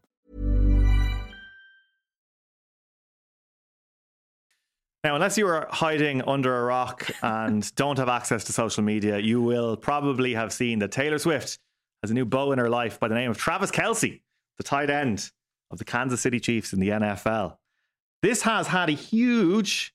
Now, 5.04 5.16
unless 5.16 5.38
you 5.38 5.48
are 5.48 5.66
hiding 5.72 6.22
under 6.24 6.58
a 6.58 6.64
rock 6.66 7.10
and 7.22 7.74
don't 7.76 7.98
have 7.98 8.10
access 8.10 8.44
to 8.46 8.54
social 8.54 8.84
media, 8.84 9.18
you 9.18 9.42
will 9.42 9.78
probably 9.78 10.34
have 10.34 10.52
seen 10.52 10.80
that 10.80 10.92
Taylor 10.92 11.18
Swift 11.20 11.58
has 12.04 12.12
a 12.12 12.14
new 12.14 12.26
beau 12.26 12.52
in 12.52 12.60
her 12.60 12.70
life 12.70 13.00
by 13.00 13.08
the 13.08 13.16
name 13.16 13.32
of 13.32 13.38
Travis 13.38 13.72
Kelce, 13.72 14.22
the 14.60 14.64
tight 14.64 14.92
end 14.92 15.32
of 15.72 15.80
the 15.80 15.86
Kansas 15.86 16.22
City 16.22 16.40
Chiefs 16.40 16.74
in 16.74 16.80
the 16.80 16.90
NFL. 16.90 17.56
This 18.22 18.44
has 18.44 18.68
had 18.68 18.90
a 18.90 18.94
huge, 18.94 19.94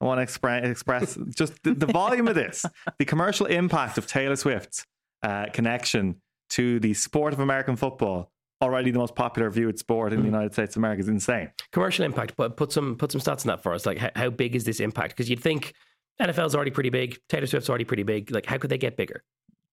I 0.00 0.06
want 0.06 0.26
to 0.26 0.26
expre- 0.26 0.64
express 0.64 1.16
just 1.36 1.62
the, 1.62 1.74
the 1.74 1.86
volume 1.86 2.26
of 2.26 2.34
this, 2.34 2.64
the 2.98 3.04
commercial 3.04 3.46
impact 3.46 3.98
of 3.98 4.06
Taylor 4.06 4.36
Swift's 4.36 4.84
uh, 5.22 5.46
connection 5.52 6.20
to 6.50 6.80
the 6.80 6.94
sport 6.94 7.32
of 7.34 7.40
American 7.40 7.76
football, 7.76 8.30
already 8.62 8.90
the 8.90 8.98
most 8.98 9.14
popular 9.14 9.50
viewed 9.50 9.78
sport 9.78 10.12
in 10.12 10.20
the 10.20 10.26
United 10.26 10.54
States 10.54 10.76
of 10.76 10.80
America, 10.80 11.02
is 11.02 11.08
insane. 11.08 11.50
Commercial 11.72 12.04
impact, 12.04 12.34
but 12.36 12.56
put 12.56 12.72
some 12.72 12.96
put 12.96 13.12
some 13.12 13.20
stats 13.20 13.42
on 13.42 13.48
that 13.48 13.62
for 13.62 13.74
us. 13.74 13.84
Like 13.84 13.98
how, 13.98 14.10
how 14.16 14.30
big 14.30 14.56
is 14.56 14.64
this 14.64 14.80
impact? 14.80 15.16
Because 15.16 15.28
you'd 15.28 15.42
think 15.42 15.74
NFL's 16.20 16.54
already 16.54 16.70
pretty 16.70 16.90
big, 16.90 17.18
Taylor 17.28 17.46
Swift's 17.46 17.68
already 17.68 17.84
pretty 17.84 18.04
big. 18.04 18.30
Like 18.30 18.46
how 18.46 18.56
could 18.56 18.70
they 18.70 18.78
get 18.78 18.96
bigger? 18.96 19.22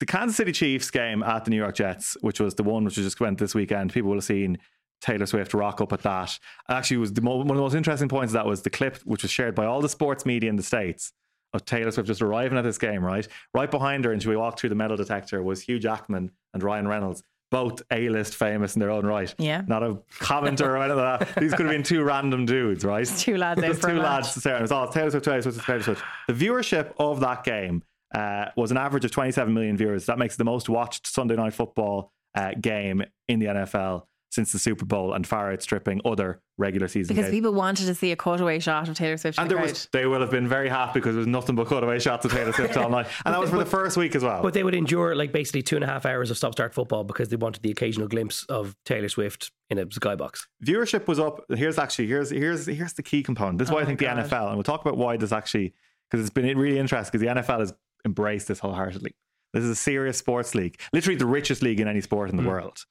The 0.04 0.12
Kansas 0.12 0.36
City 0.36 0.52
Chiefs 0.52 0.92
game 0.92 1.24
at 1.24 1.46
the 1.46 1.50
New 1.50 1.56
York 1.56 1.76
Jets, 1.76 2.18
which 2.20 2.42
was 2.42 2.56
the 2.56 2.64
one 2.64 2.84
which 2.84 2.96
just 2.96 3.22
went 3.22 3.38
this 3.38 3.56
weekend, 3.56 3.94
people 3.94 4.10
will 4.10 4.18
have 4.18 4.26
seen 4.26 4.58
Taylor 5.00 5.26
Swift 5.26 5.54
rock 5.54 5.80
up 5.80 5.94
at 5.94 6.02
that. 6.02 6.38
Actually, 6.68 6.98
it 6.98 7.00
was 7.00 7.14
the 7.14 7.22
mo- 7.22 7.38
one 7.38 7.52
of 7.52 7.56
the 7.56 7.62
most 7.62 7.74
interesting 7.74 8.10
points 8.10 8.32
of 8.32 8.34
that 8.34 8.46
was 8.46 8.64
the 8.64 8.70
clip 8.70 8.98
which 9.06 9.22
was 9.22 9.32
shared 9.32 9.56
by 9.56 9.66
all 9.66 9.80
the 9.80 9.88
sports 9.88 10.26
media 10.26 10.50
in 10.50 10.58
the 10.58 10.64
states 10.64 11.14
of 11.54 11.64
Taylor 11.64 11.90
Swift 11.90 12.08
just 12.08 12.22
arriving 12.22 12.58
at 12.58 12.66
this 12.66 12.78
game. 12.78 13.02
Right, 13.02 13.26
right 13.54 13.72
behind 13.72 14.04
her, 14.04 14.12
and 14.12 14.22
she 14.22 14.28
walked 14.36 14.60
through 14.60 14.72
the 14.72 14.76
metal 14.76 14.98
detector 14.98 15.42
was 15.42 15.62
Hugh 15.62 15.80
Jackman 15.80 16.32
and 16.54 16.62
Ryan 16.62 16.86
Reynolds. 16.86 17.24
Both 17.50 17.82
A-list 17.90 18.36
famous 18.36 18.76
in 18.76 18.82
their 18.82 18.92
own 18.92 19.06
right. 19.06 19.34
Yeah. 19.38 19.62
Not 19.66 19.84
a 19.84 20.00
commenter 20.20 20.68
or 20.68 20.78
anything 20.80 20.98
like 20.98 21.20
that. 21.20 21.40
These 21.40 21.54
could 21.54 21.66
have 21.66 21.74
been 21.74 21.84
two 21.84 22.04
random 22.04 22.46
dudes, 22.46 22.84
right? 22.84 23.08
Two 23.08 23.38
lads 23.38 23.62
Just 23.62 23.82
two 23.84 24.00
lads 24.00 24.34
to. 24.42 24.58
It 24.58 24.62
was 24.64 24.72
all 24.74 24.90
Taylor 24.90 25.12
Swift, 25.12 25.24
Taylor 25.24 25.42
Swift, 25.44 25.66
Taylor 25.66 25.82
Swift. 25.82 26.04
The 26.28 26.34
viewership 26.34 26.92
of 27.00 27.22
that 27.22 27.46
game 27.46 27.84
uh, 28.14 28.46
was 28.56 28.72
an 28.72 28.78
average 28.78 29.06
of 29.06 29.12
27 29.12 29.54
million 29.54 29.78
viewers. 29.78 30.06
That 30.06 30.18
makes 30.18 30.36
the 30.36 30.44
most 30.44 30.70
watched 30.70 31.08
Sunday 31.08 31.36
night 31.36 31.54
football 31.54 32.12
uh, 32.36 32.52
game 32.60 33.04
in 33.28 33.40
the 33.40 33.48
NFL 33.48 34.04
since 34.34 34.52
the 34.52 34.58
Super 34.58 34.84
Bowl 34.84 35.14
and 35.14 35.28
far 35.28 35.52
outstripping 35.52 36.02
other 36.06 36.42
regular 36.58 36.88
season 36.88 37.16
games. 37.16 37.26
Because 37.26 37.32
games. 37.32 37.38
people 37.38 37.54
wanted 37.54 37.86
to 37.86 37.94
see 37.94 38.12
a 38.12 38.16
cutaway 38.16 38.58
shot 38.58 38.90
of 38.90 38.96
Taylor 38.96 39.16
Swift. 39.16 39.38
and 39.38 39.50
the 39.50 39.56
there 39.56 39.64
was, 39.64 39.88
they 39.94 40.08
will 40.08 40.22
have 40.22 40.32
been 40.32 40.48
very 40.48 40.70
happy 40.70 40.94
because 40.96 41.14
there 41.14 41.20
was 41.20 41.28
nothing 41.28 41.56
but 41.56 41.68
cutaway 41.68 42.00
shots 42.00 42.26
of 42.26 42.32
Taylor 42.32 42.52
Swift 42.52 42.76
all 42.76 42.90
night. 42.90 43.06
And 43.26 43.34
that 43.34 43.40
was 43.40 43.52
for 43.52 43.60
the 43.60 43.66
first 43.66 43.96
week 43.96 44.16
as 44.16 44.24
well. 44.24 44.42
But 44.42 44.56
they 44.56 44.64
would 44.64 44.74
endure 44.74 45.16
like 45.16 45.32
basically 45.32 45.62
two 45.62 45.76
and 45.76 45.84
a 45.84 45.88
half 45.88 46.06
hours 46.08 46.32
of 46.32 46.38
stop 46.38 46.54
start 46.54 46.74
football 46.74 47.04
because 47.04 47.30
they 47.30 47.36
wanted 47.36 47.62
the 47.62 47.70
occasional 47.70 48.08
glimpse 48.08 48.44
of 48.46 48.76
Taylor 48.86 49.10
Swift 49.10 49.52
in 49.70 49.78
a 49.78 49.86
skybox. 49.86 50.42
viewership 50.66 51.08
was 51.08 51.20
up. 51.20 51.44
Here's 51.50 51.78
actually 51.78 52.08
here's 52.08 52.32
here's 52.32 52.66
here's 52.66 52.94
the 52.94 53.04
key 53.04 53.22
component. 53.22 53.60
This 53.60 53.68
is 53.68 53.72
why 53.72 53.82
I 53.82 53.84
Oh 53.84 53.86
think 53.86 54.02
my 54.02 54.16
the 54.16 54.22
NFL 54.24 54.48
and 54.48 54.56
we'll 54.56 54.64
talk 54.64 54.82
about 54.82 54.98
why 54.98 55.18
this 55.18 55.32
actually 55.32 55.74
because 56.10 56.26
it's 56.26 56.34
been 56.34 56.58
really 56.58 56.78
interesting 56.78 57.20
because 57.20 57.36
the 57.36 57.42
NFL 57.42 57.60
has 57.60 57.74
embraced 58.06 58.48
this 58.48 58.60
wholeheartedly. 58.60 59.16
This 59.54 59.64
is 59.64 59.70
a 59.70 59.76
serious 59.76 60.18
sports 60.18 60.56
league, 60.56 60.80
literally 60.94 61.16
the 61.18 61.26
richest 61.28 61.62
league 61.62 61.80
in 61.80 61.88
any 61.88 62.02
sport 62.02 62.30
in 62.30 62.38
the 62.38 62.44
world. 62.44 62.86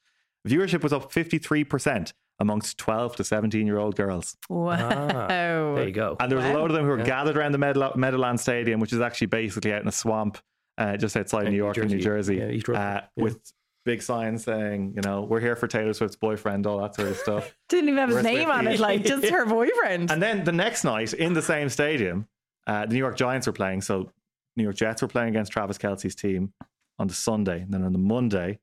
Viewership 0.48 0.82
was 0.82 0.92
up 0.92 1.12
53% 1.12 2.12
amongst 2.38 2.78
12 2.78 3.16
to 3.16 3.24
17 3.24 3.66
year 3.66 3.78
old 3.78 3.96
girls. 3.96 4.36
Wow. 4.48 4.76
Ah, 5.12 5.26
There 5.28 5.86
you 5.86 5.92
go. 5.92 6.16
And 6.18 6.30
there 6.30 6.36
was 6.38 6.46
a 6.46 6.50
Wow. 6.52 6.60
load 6.60 6.70
of 6.70 6.76
them 6.76 6.84
who 6.84 6.90
were 6.90 6.96
gathered 7.02 7.36
around 7.36 7.52
the 7.52 7.58
Meadow- 7.58 7.92
Meadowland 7.96 8.40
Stadium, 8.40 8.80
which 8.80 8.92
is 8.92 9.00
actually 9.00 9.28
basically 9.28 9.72
out 9.72 9.82
in 9.82 9.88
a 9.88 9.92
swamp 9.92 10.38
uh, 10.78 10.96
just 10.96 11.16
outside 11.16 11.44
New 11.50 11.56
York, 11.56 11.76
in 11.76 11.86
New 11.88 11.98
Jersey. 12.00 12.38
Jersey, 12.38 12.62
Yeah, 12.66 12.74
uh, 12.78 13.00
Yeah. 13.16 13.22
with 13.24 13.52
big 13.84 14.00
signs 14.02 14.44
saying, 14.44 14.94
you 14.96 15.02
know, 15.02 15.20
we're 15.22 15.38
here 15.40 15.54
for 15.54 15.66
Taylor 15.68 15.92
Swift's 15.92 16.16
boyfriend, 16.16 16.66
all 16.66 16.80
that 16.80 16.94
sort 16.94 17.08
of 17.08 17.16
stuff. 17.18 17.54
Didn't 17.68 17.88
even 17.90 17.98
have 17.98 18.08
his 18.08 18.14
Where's 18.16 18.24
name 18.24 18.50
on 18.50 18.66
it, 18.66 18.80
like 18.80 19.04
just 19.04 19.28
her 19.28 19.44
boyfriend. 19.58 20.10
And 20.10 20.22
then 20.22 20.44
the 20.44 20.52
next 20.52 20.82
night 20.84 21.12
in 21.12 21.34
the 21.34 21.42
same 21.42 21.68
stadium, 21.68 22.26
uh, 22.66 22.86
the 22.86 22.94
New 22.94 22.98
York 22.98 23.16
Giants 23.16 23.46
were 23.46 23.52
playing. 23.52 23.82
So 23.82 24.10
New 24.56 24.64
York 24.64 24.76
Jets 24.76 25.02
were 25.02 25.08
playing 25.08 25.30
against 25.30 25.52
Travis 25.52 25.78
Kelce's 25.78 26.14
team 26.14 26.52
on 26.98 27.06
the 27.08 27.14
Sunday. 27.14 27.60
And 27.62 27.72
then 27.72 27.82
on 27.84 27.92
the 27.92 27.98
Monday, 27.98 28.58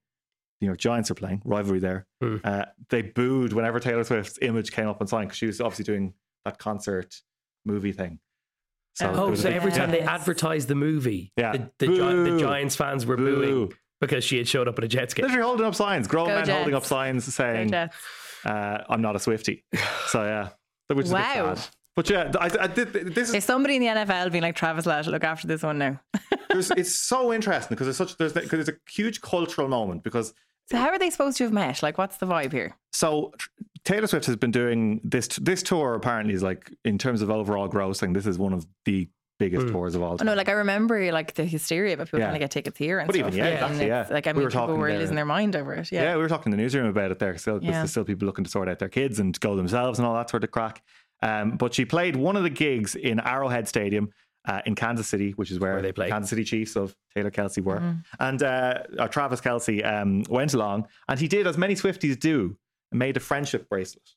New 0.62 0.68
York 0.68 0.78
Giants 0.80 1.10
are 1.10 1.16
playing, 1.16 1.42
rivalry 1.46 1.80
there. 1.80 2.06
Hmm. 2.22 2.38
Uh, 2.44 2.66
they 2.90 3.02
booed 3.02 3.54
whenever 3.54 3.80
Taylor 3.80 4.04
Swift's 4.04 4.38
image 4.42 4.72
came 4.72 4.88
up 4.88 5.02
on 5.02 5.08
sign 5.08 5.26
because 5.26 5.38
she 5.38 5.46
was 5.48 5.62
obviously 5.62 5.86
doing 5.86 6.14
that 6.46 6.58
concert 6.60 7.16
movie 7.66 7.92
thing. 7.92 8.20
there 9.00 9.12
Oh, 9.14 9.34
so 9.36 9.44
big- 9.44 9.54
every 9.56 9.72
time 9.72 9.92
they 9.92 10.00
Yes. 10.00 10.10
advertised 10.10 10.68
the 10.68 10.76
movie, 10.76 11.32
Yeah. 11.38 11.54
the, 11.54 11.72
the, 11.80 11.88
Gi- 11.88 12.32
the 12.32 12.38
Giants 12.40 12.76
fans 12.76 13.06
were 13.06 13.16
Boo. 13.18 13.36
booing 13.36 13.74
because 14.02 14.24
she 14.24 14.38
had 14.38 14.48
showed 14.48 14.68
up 14.68 14.78
at 14.78 14.84
a 14.84 14.88
Jets 14.88 15.14
game. 15.14 15.24
Literally 15.24 15.44
holding 15.46 15.66
up 15.66 15.76
signs, 15.76 16.08
grown 16.08 16.28
Go 16.28 16.36
men 16.36 16.48
holding 16.50 16.74
up 16.74 16.86
signs 16.86 17.34
saying, 17.34 17.74
uh, 17.74 17.88
I'm 18.46 19.02
not 19.02 19.16
a 19.16 19.20
Swiftie. 19.20 19.64
So, 20.08 20.24
yeah, 20.24 20.50
which 20.88 21.06
is 21.06 21.12
a 21.12 21.16
bit 21.16 21.24
sad. 21.58 21.70
But 22.00 22.10
yeah, 22.10 22.32
I, 22.40 22.50
I 22.62 22.68
did, 22.68 22.94
this 22.94 23.28
is 23.28 23.32
There's 23.34 23.44
somebody 23.44 23.76
in 23.76 23.82
the 23.82 23.88
NFL 23.90 24.32
being 24.32 24.42
like 24.42 24.56
Travis 24.56 24.86
Lash, 24.86 25.06
look 25.08 25.26
after 25.26 25.48
this 25.48 25.64
one 25.64 25.78
now. 25.80 26.00
it's 26.52 26.96
so 26.96 27.34
interesting 27.34 27.76
because 27.76 27.88
there's 27.88 27.98
such 27.98 28.16
there's 28.16 28.32
because 28.32 28.60
it's 28.60 28.70
a 28.70 28.92
huge 28.92 29.20
cultural 29.20 29.68
moment 29.68 30.04
because 30.04 30.34
So 30.72 30.78
how 30.78 30.88
are 30.88 30.98
they 30.98 31.10
supposed 31.10 31.36
to 31.40 31.44
have 31.44 31.52
met? 31.52 31.84
Like, 31.84 31.98
what's 31.98 32.16
the 32.16 32.26
vibe 32.26 32.54
here? 32.54 32.78
so 32.94 33.34
Taylor 33.84 34.08
Swift 34.08 34.26
has 34.28 34.38
been 34.38 34.52
doing 34.52 35.02
this 35.04 35.28
this 35.42 35.62
tour 35.62 35.94
apparently 35.96 36.34
is 36.34 36.42
like 36.42 36.72
in 36.86 36.98
terms 36.98 37.22
of 37.22 37.30
overall 37.30 37.68
grossing 37.68 38.14
this 38.14 38.26
is 38.26 38.38
one 38.40 38.54
of 38.54 38.66
the 38.86 39.10
biggest 39.40 39.68
mm. 39.68 39.72
tours 39.72 39.96
of 39.96 40.02
all 40.04 40.14
Oh 40.14 40.18
time. 40.18 40.26
no, 40.28 40.34
like 40.34 40.50
I 40.50 40.54
remember 40.54 41.12
like 41.14 41.34
the 41.34 41.46
hysteria 41.46 41.94
about 41.96 42.08
people 42.08 42.20
Yeah. 42.20 42.26
trying 42.26 42.36
to 42.36 42.40
get 42.40 42.52
tickets 42.52 42.78
here 42.78 43.00
and 43.00 43.08
But 43.08 43.16
stuff. 43.16 43.28
even, 43.28 43.38
yeah, 43.40 43.46
and 43.46 43.54
exactly, 43.56 43.86
it's- 43.86 44.08
yeah. 44.10 44.14
Like 44.14 44.28
I 44.28 44.32
We 44.32 44.38
mean, 44.40 44.44
were 44.46 44.50
people 44.52 44.76
were 44.76 44.92
losing 44.92 45.16
their 45.16 45.24
mind 45.24 45.56
over 45.56 45.74
it. 45.76 45.92
yeah. 45.94 46.02
Yeah. 46.04 46.16
we 46.18 46.22
were 46.24 46.28
talking 46.28 46.52
in 46.52 46.58
the 46.58 46.62
newsroom 46.64 46.88
about 46.88 47.12
it 47.12 47.20
there. 47.20 47.38
Still, 47.38 47.56
'cause 47.60 47.64
Yeah. 47.66 47.72
there's 47.72 47.92
still 47.92 48.04
people 48.04 48.26
looking 48.26 48.44
to 48.44 48.50
sort 48.52 48.68
out 48.68 48.80
their 48.80 48.90
kids 48.90 49.18
and 49.20 49.40
go 49.40 49.56
themselves 49.56 49.98
and 50.00 50.06
all 50.06 50.14
that 50.16 50.30
sort 50.30 50.44
of 50.44 50.52
crack. 50.52 50.82
Um, 51.22 51.58
but 51.58 51.74
she 51.74 51.86
played 51.86 52.16
one 52.16 52.36
of 52.36 52.44
the 52.44 52.50
gigs 52.50 52.96
in 52.96 53.20
Arrowhead 53.20 53.68
Stadium 53.68 54.10
uh, 54.48 54.62
in 54.66 54.76
Kansas 54.76 55.08
City, 55.08 55.32
which 55.32 55.52
is 55.52 55.60
where, 55.60 55.74
Where 55.74 55.82
they 55.82 55.92
play. 55.92 56.10
Kansas 56.10 56.30
City 56.30 56.44
Chiefs 56.44 56.76
of 56.76 56.96
Taylor 57.14 57.32
Kelce 57.32 57.64
were. 57.64 57.80
Mm-hmm. 57.80 58.00
And 58.20 58.44
uh, 58.44 58.84
uh, 58.98 59.08
Travis 59.08 59.42
Kelce 59.42 59.86
um, 59.86 60.24
went 60.30 60.54
along 60.54 60.88
and 61.08 61.20
he 61.20 61.28
did 61.28 61.46
as 61.46 61.58
many 61.58 61.76
Swifties 61.76 62.20
do, 62.20 62.58
made 62.92 63.18
a 63.18 63.20
friendship 63.20 63.68
bracelet, 63.70 64.10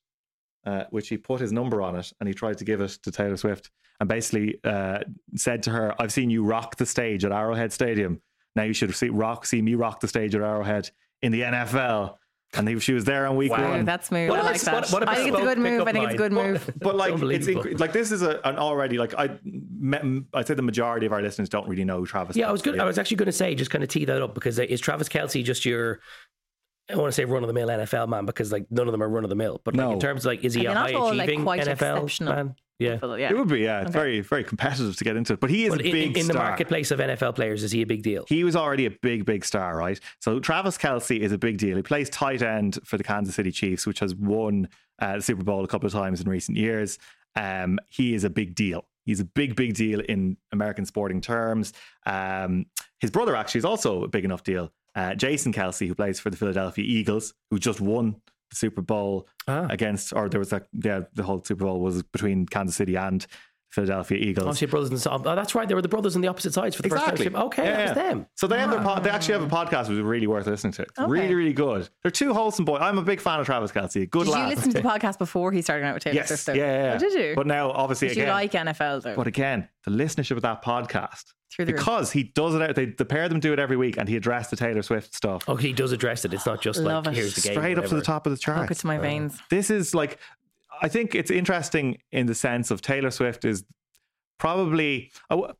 uh, 0.65 0.85
which 0.91 1.09
he 1.09 1.17
put 1.17 1.41
his 1.41 1.53
number 1.53 1.83
on 1.83 1.97
it 1.97 2.13
and 2.21 2.29
he 2.29 2.35
tried 2.35 2.59
to 2.59 2.65
give 2.65 2.81
it 2.81 2.99
to 3.03 3.11
Taylor 3.11 3.37
Swift 3.37 3.71
and 4.01 4.09
basically 4.09 4.59
uh, 4.65 5.01
said 5.37 5.63
to 5.65 5.71
her, 5.71 5.95
I've 6.01 6.13
seen 6.13 6.31
you 6.31 6.45
rock 6.45 6.77
the 6.77 6.87
stage 6.87 7.25
at 7.25 7.33
Arrowhead 7.33 7.73
Stadium. 7.73 8.21
Now 8.55 8.63
you 8.65 8.73
should 8.73 8.95
see 8.95 9.09
rock, 9.09 9.45
see 9.47 9.63
me 9.63 9.75
rock 9.75 10.01
the 10.01 10.09
stage 10.09 10.35
at 10.35 10.41
Arrowhead 10.41 10.91
in 11.21 11.33
the 11.33 11.43
NFL. 11.43 12.17
And 12.55 12.69
he, 12.69 12.79
she 12.81 12.93
was 12.93 13.05
there 13.05 13.27
on 13.27 13.37
week 13.37 13.51
Wow. 13.51 13.71
one. 13.71 13.85
That's 13.87 14.09
smooth. 14.09 14.29
What 14.29 14.39
I 14.39 14.43
a- 14.43 14.45
like 14.45 14.61
that. 14.61 14.75
what- 14.75 14.93
what 14.93 15.03
a 15.05 15.11
I 15.11 15.15
think 15.17 15.29
it's 15.29 15.39
a 15.39 15.43
good 15.43 15.59
move. 15.59 15.81
I 15.83 15.85
pickup 15.85 15.93
think 15.95 16.05
it's 16.05 16.15
a 16.15 16.19
good 16.19 16.33
move. 16.33 16.71
but 16.77 16.97
like 16.97 17.15
it's 17.15 17.47
inc- 17.47 17.81
like 17.81 17.93
this 17.95 18.13
is 18.13 18.21
a, 18.23 18.41
an 18.47 18.57
already 18.59 18.99
like 18.99 19.15
I 19.17 19.39
me- 19.45 20.25
I'd 20.35 20.47
say 20.47 20.55
the 20.55 20.61
majority 20.63 21.07
of 21.07 21.13
our 21.13 21.23
listeners 21.23 21.49
don't 21.49 21.67
really 21.67 21.85
know 21.85 22.05
Travis. 22.05 22.37
Yeah, 22.37 22.49
I 22.49 22.53
was 22.53 22.61
good. 22.61 22.79
I 22.79 22.85
was 22.85 22.99
actually 22.99 23.17
going 23.17 23.27
to 23.27 23.33
say, 23.33 23.55
just 23.55 23.71
kind 23.71 23.83
of 23.83 23.89
tee 23.89 24.05
that 24.05 24.21
up 24.23 24.35
because 24.35 24.59
uh, 24.59 24.65
is 24.65 24.81
Travis 24.81 25.09
Kelce 25.09 25.43
just 25.43 25.65
your? 25.65 26.01
I 26.93 26.97
want 26.97 27.09
to 27.09 27.13
say 27.13 27.25
run 27.25 27.43
of 27.43 27.49
the 27.49 27.55
mill 27.55 27.69
NFL 27.69 28.09
man 28.09 28.27
because 28.27 28.53
like 28.53 28.67
none 28.71 28.87
of 28.89 28.93
them 28.93 29.03
are 29.03 29.09
run 29.09 29.25
of 29.25 29.31
the 29.31 29.37
mill. 29.37 29.61
But 29.65 29.75
like, 29.77 29.87
No. 29.87 29.93
in 29.93 30.01
terms 30.01 30.23
of 30.25 30.27
like, 30.31 30.45
is 30.45 30.55
he 30.55 30.61
Like, 30.61 30.69
a 30.69 30.71
they're 30.75 30.83
high 30.83 30.93
not 30.93 31.01
all, 31.01 31.15
like, 31.15 31.29
achieving 31.29 31.45
NFL 31.47 32.21
man? 32.25 32.55
Yeah. 32.79 32.99
Yeah. 33.01 33.31
It 33.31 33.37
would 33.39 33.49
be, 33.49 33.61
yeah. 33.61 33.81
It's 33.83 33.91
Okay. 33.91 33.99
very, 33.99 34.21
very 34.23 34.43
competitive 34.45 34.97
to 34.97 35.05
get 35.05 35.17
into 35.17 35.35
it. 35.35 35.41
But 35.41 35.51
he 35.51 35.65
is 35.67 35.71
But 35.71 35.83
a 35.83 35.87
in, 35.87 35.93
big 35.93 36.17
in 36.19 36.27
the 36.27 36.33
star. 36.33 36.49
marketplace 36.49 36.91
of 36.91 36.99
NFL 36.99 37.35
players, 37.37 37.63
is 37.63 37.71
he 37.71 37.83
a 37.83 37.87
big 37.87 38.03
deal? 38.03 38.25
He 38.29 38.43
was 38.43 38.57
already 38.57 38.87
a 38.87 38.91
big, 38.91 39.25
big 39.25 39.45
star, 39.45 39.77
right? 39.77 40.01
So 40.21 40.41
Travis 40.41 40.77
Kelce 40.77 41.19
is 41.21 41.31
a 41.31 41.39
big 41.39 41.59
deal. 41.59 41.77
He 41.77 41.83
plays 41.83 42.11
tight 42.11 42.43
end 42.43 42.81
for 42.85 42.97
the 42.97 43.05
Kansas 43.05 43.37
City 43.37 43.53
Chiefs, 43.53 43.87
which 43.87 44.01
has 44.01 44.15
won 44.17 44.69
uh, 45.01 45.17
the 45.17 45.23
Super 45.23 45.45
Bowl 45.45 45.63
a 45.65 45.69
couple 45.69 45.87
of 45.87 45.93
times 45.93 46.21
in 46.21 46.29
recent 46.29 46.57
years. 46.59 46.99
Um, 47.37 47.79
he 47.89 48.15
is 48.15 48.25
a 48.25 48.31
big 48.31 48.55
deal. 48.57 48.85
He's 49.05 49.21
a 49.21 49.25
big, 49.25 49.55
big 49.55 49.75
deal 49.75 50.01
in 50.01 50.37
American 50.53 50.85
sporting 50.85 51.21
terms. 51.21 51.73
Um, 52.07 52.67
his 53.01 53.11
brother 53.11 53.35
actually 53.37 53.61
is 53.61 53.65
also 53.65 54.05
a 54.05 54.09
big 54.09 54.25
enough 54.25 54.43
deal. 54.45 54.73
Uh, 54.95 55.15
Jason 55.15 55.53
Kelce, 55.53 55.87
who 55.89 55.95
plays 55.95 56.21
for 56.21 56.31
the 56.31 56.37
Philadelphia 56.37 56.85
Eagles, 56.87 57.35
who 57.51 57.59
just 57.59 57.81
won 57.81 58.17
the 58.51 58.57
Super 58.57 58.83
Bowl 58.83 59.27
Ah. 59.49 59.67
against, 59.71 60.13
or 60.13 60.29
there 60.29 60.39
was 60.41 60.53
a, 60.53 60.63
yeah, 60.73 61.01
the 61.15 61.23
whole 61.23 61.43
Super 61.43 61.65
Bowl 61.65 61.81
was 61.81 62.03
between 62.03 62.47
Kansas 62.47 62.77
City 62.77 62.97
and 62.97 63.27
Philadelphia 63.73 64.19
Eagles. 64.19 64.47
Obviously, 64.47 64.67
brothers 64.67 64.91
and 64.91 65.01
sons. 65.01 65.23
Oh, 65.27 65.35
that's 65.35 65.55
right. 65.55 65.67
They 65.67 65.75
were 65.75 65.81
the 65.83 65.89
brothers 65.89 66.15
on 66.15 66.21
the 66.23 66.29
opposite 66.29 66.53
sides 66.53 66.77
for 66.77 66.83
the 66.83 66.89
Exactly. 66.89 67.25
first 67.25 67.35
time. 67.37 67.43
Okay, 67.47 67.65
Yeah, 67.65 67.77
that 67.77 67.83
was 67.89 67.97
yeah. 67.97 68.09
them. 68.11 68.27
So 68.37 68.47
they 68.47 68.59
have 68.59 68.71
their 68.71 68.81
ah. 68.81 68.85
pod, 68.85 69.05
they 69.05 69.11
actually 69.11 69.33
have 69.35 69.43
a 69.43 69.49
podcast 69.49 69.89
which 69.89 69.97
is 69.97 70.01
really 70.03 70.27
worth 70.27 70.47
listening 70.47 70.75
to. 70.75 70.83
It's 70.83 70.99
Okay. 70.99 71.11
Really, 71.11 71.35
really 71.35 71.53
good. 71.55 71.89
They're 72.03 72.11
two 72.11 72.35
wholesome 72.35 72.65
boys. 72.67 72.81
I'm 72.83 72.99
a 72.99 73.03
big 73.03 73.21
fan 73.21 73.41
of 73.41 73.47
Travis 73.47 73.73
Kelce. 73.73 74.09
Good 74.11 74.25
Did 74.25 74.31
lad. 74.31 74.51
you 74.51 74.55
listen 74.57 74.73
to 74.73 74.83
the 74.83 74.89
podcast 74.89 75.19
before 75.19 75.53
he 75.53 75.63
started 75.63 75.87
out 75.87 75.95
with 75.95 76.03
Taylor 76.05 76.17
yes, 76.17 76.29
Swift? 76.29 76.49
yeah, 76.49 76.55
though? 76.55 76.61
yeah, 76.61 76.83
yeah. 76.85 76.95
Oh, 76.95 76.99
did 76.99 77.13
you? 77.15 77.35
But 77.35 77.47
now, 77.47 77.71
obviously, 77.71 78.09
did 78.09 78.19
you 78.19 78.27
like 78.27 78.53
NFL 78.53 79.03
though? 79.03 79.17
but 79.17 79.27
again, 79.27 79.69
the 79.85 79.91
listenership 79.91 80.37
of 80.37 80.43
that 80.43 80.63
podcast 80.63 81.33
Through 81.51 81.65
the 81.65 81.73
roof. 81.73 81.81
because 81.81 82.13
he 82.13 82.25
does 82.25 82.55
it. 82.55 82.63
Out, 82.63 82.75
they, 82.77 82.85
the 82.87 83.05
pair 83.07 83.25
of 83.25 83.31
them 83.31 83.41
do 83.41 83.53
it 83.55 83.59
every 83.59 83.77
week, 83.79 83.97
and 83.97 84.07
he 84.09 84.17
addressed 84.17 84.51
the 84.51 84.57
Taylor 84.57 84.83
Swift 84.83 85.15
stuff 85.15 85.49
Okay, 85.49 85.69
he 85.69 85.73
does 85.73 85.93
address 85.93 86.25
it. 86.27 86.35
It's 86.35 86.45
not 86.47 86.61
just 86.61 86.79
Love 86.79 87.07
like 87.07 87.15
it. 87.17 87.21
here's 87.21 87.35
the 87.37 87.41
game. 87.41 87.55
straight 87.55 87.79
up 87.79 87.87
to 87.87 87.95
the 87.95 88.03
top 88.03 88.27
of 88.27 88.31
the 88.33 88.35
Hook 88.37 88.65
it 88.65 88.67
charts. 88.69 88.81
to 88.83 88.87
my 88.87 88.99
veins. 88.99 89.39
This 89.51 89.71
is 89.71 89.95
like, 89.95 90.19
I 90.83 90.89
think 90.89 91.15
it's 91.15 91.31
interesting 91.31 91.99
in 92.11 92.27
the 92.27 92.35
sense 92.35 92.71
of 92.71 92.83
Taylor 92.83 93.11
Swift 93.11 93.45
is 93.45 93.65
probably. 94.39 95.11
I 95.31 95.37
w- 95.37 95.55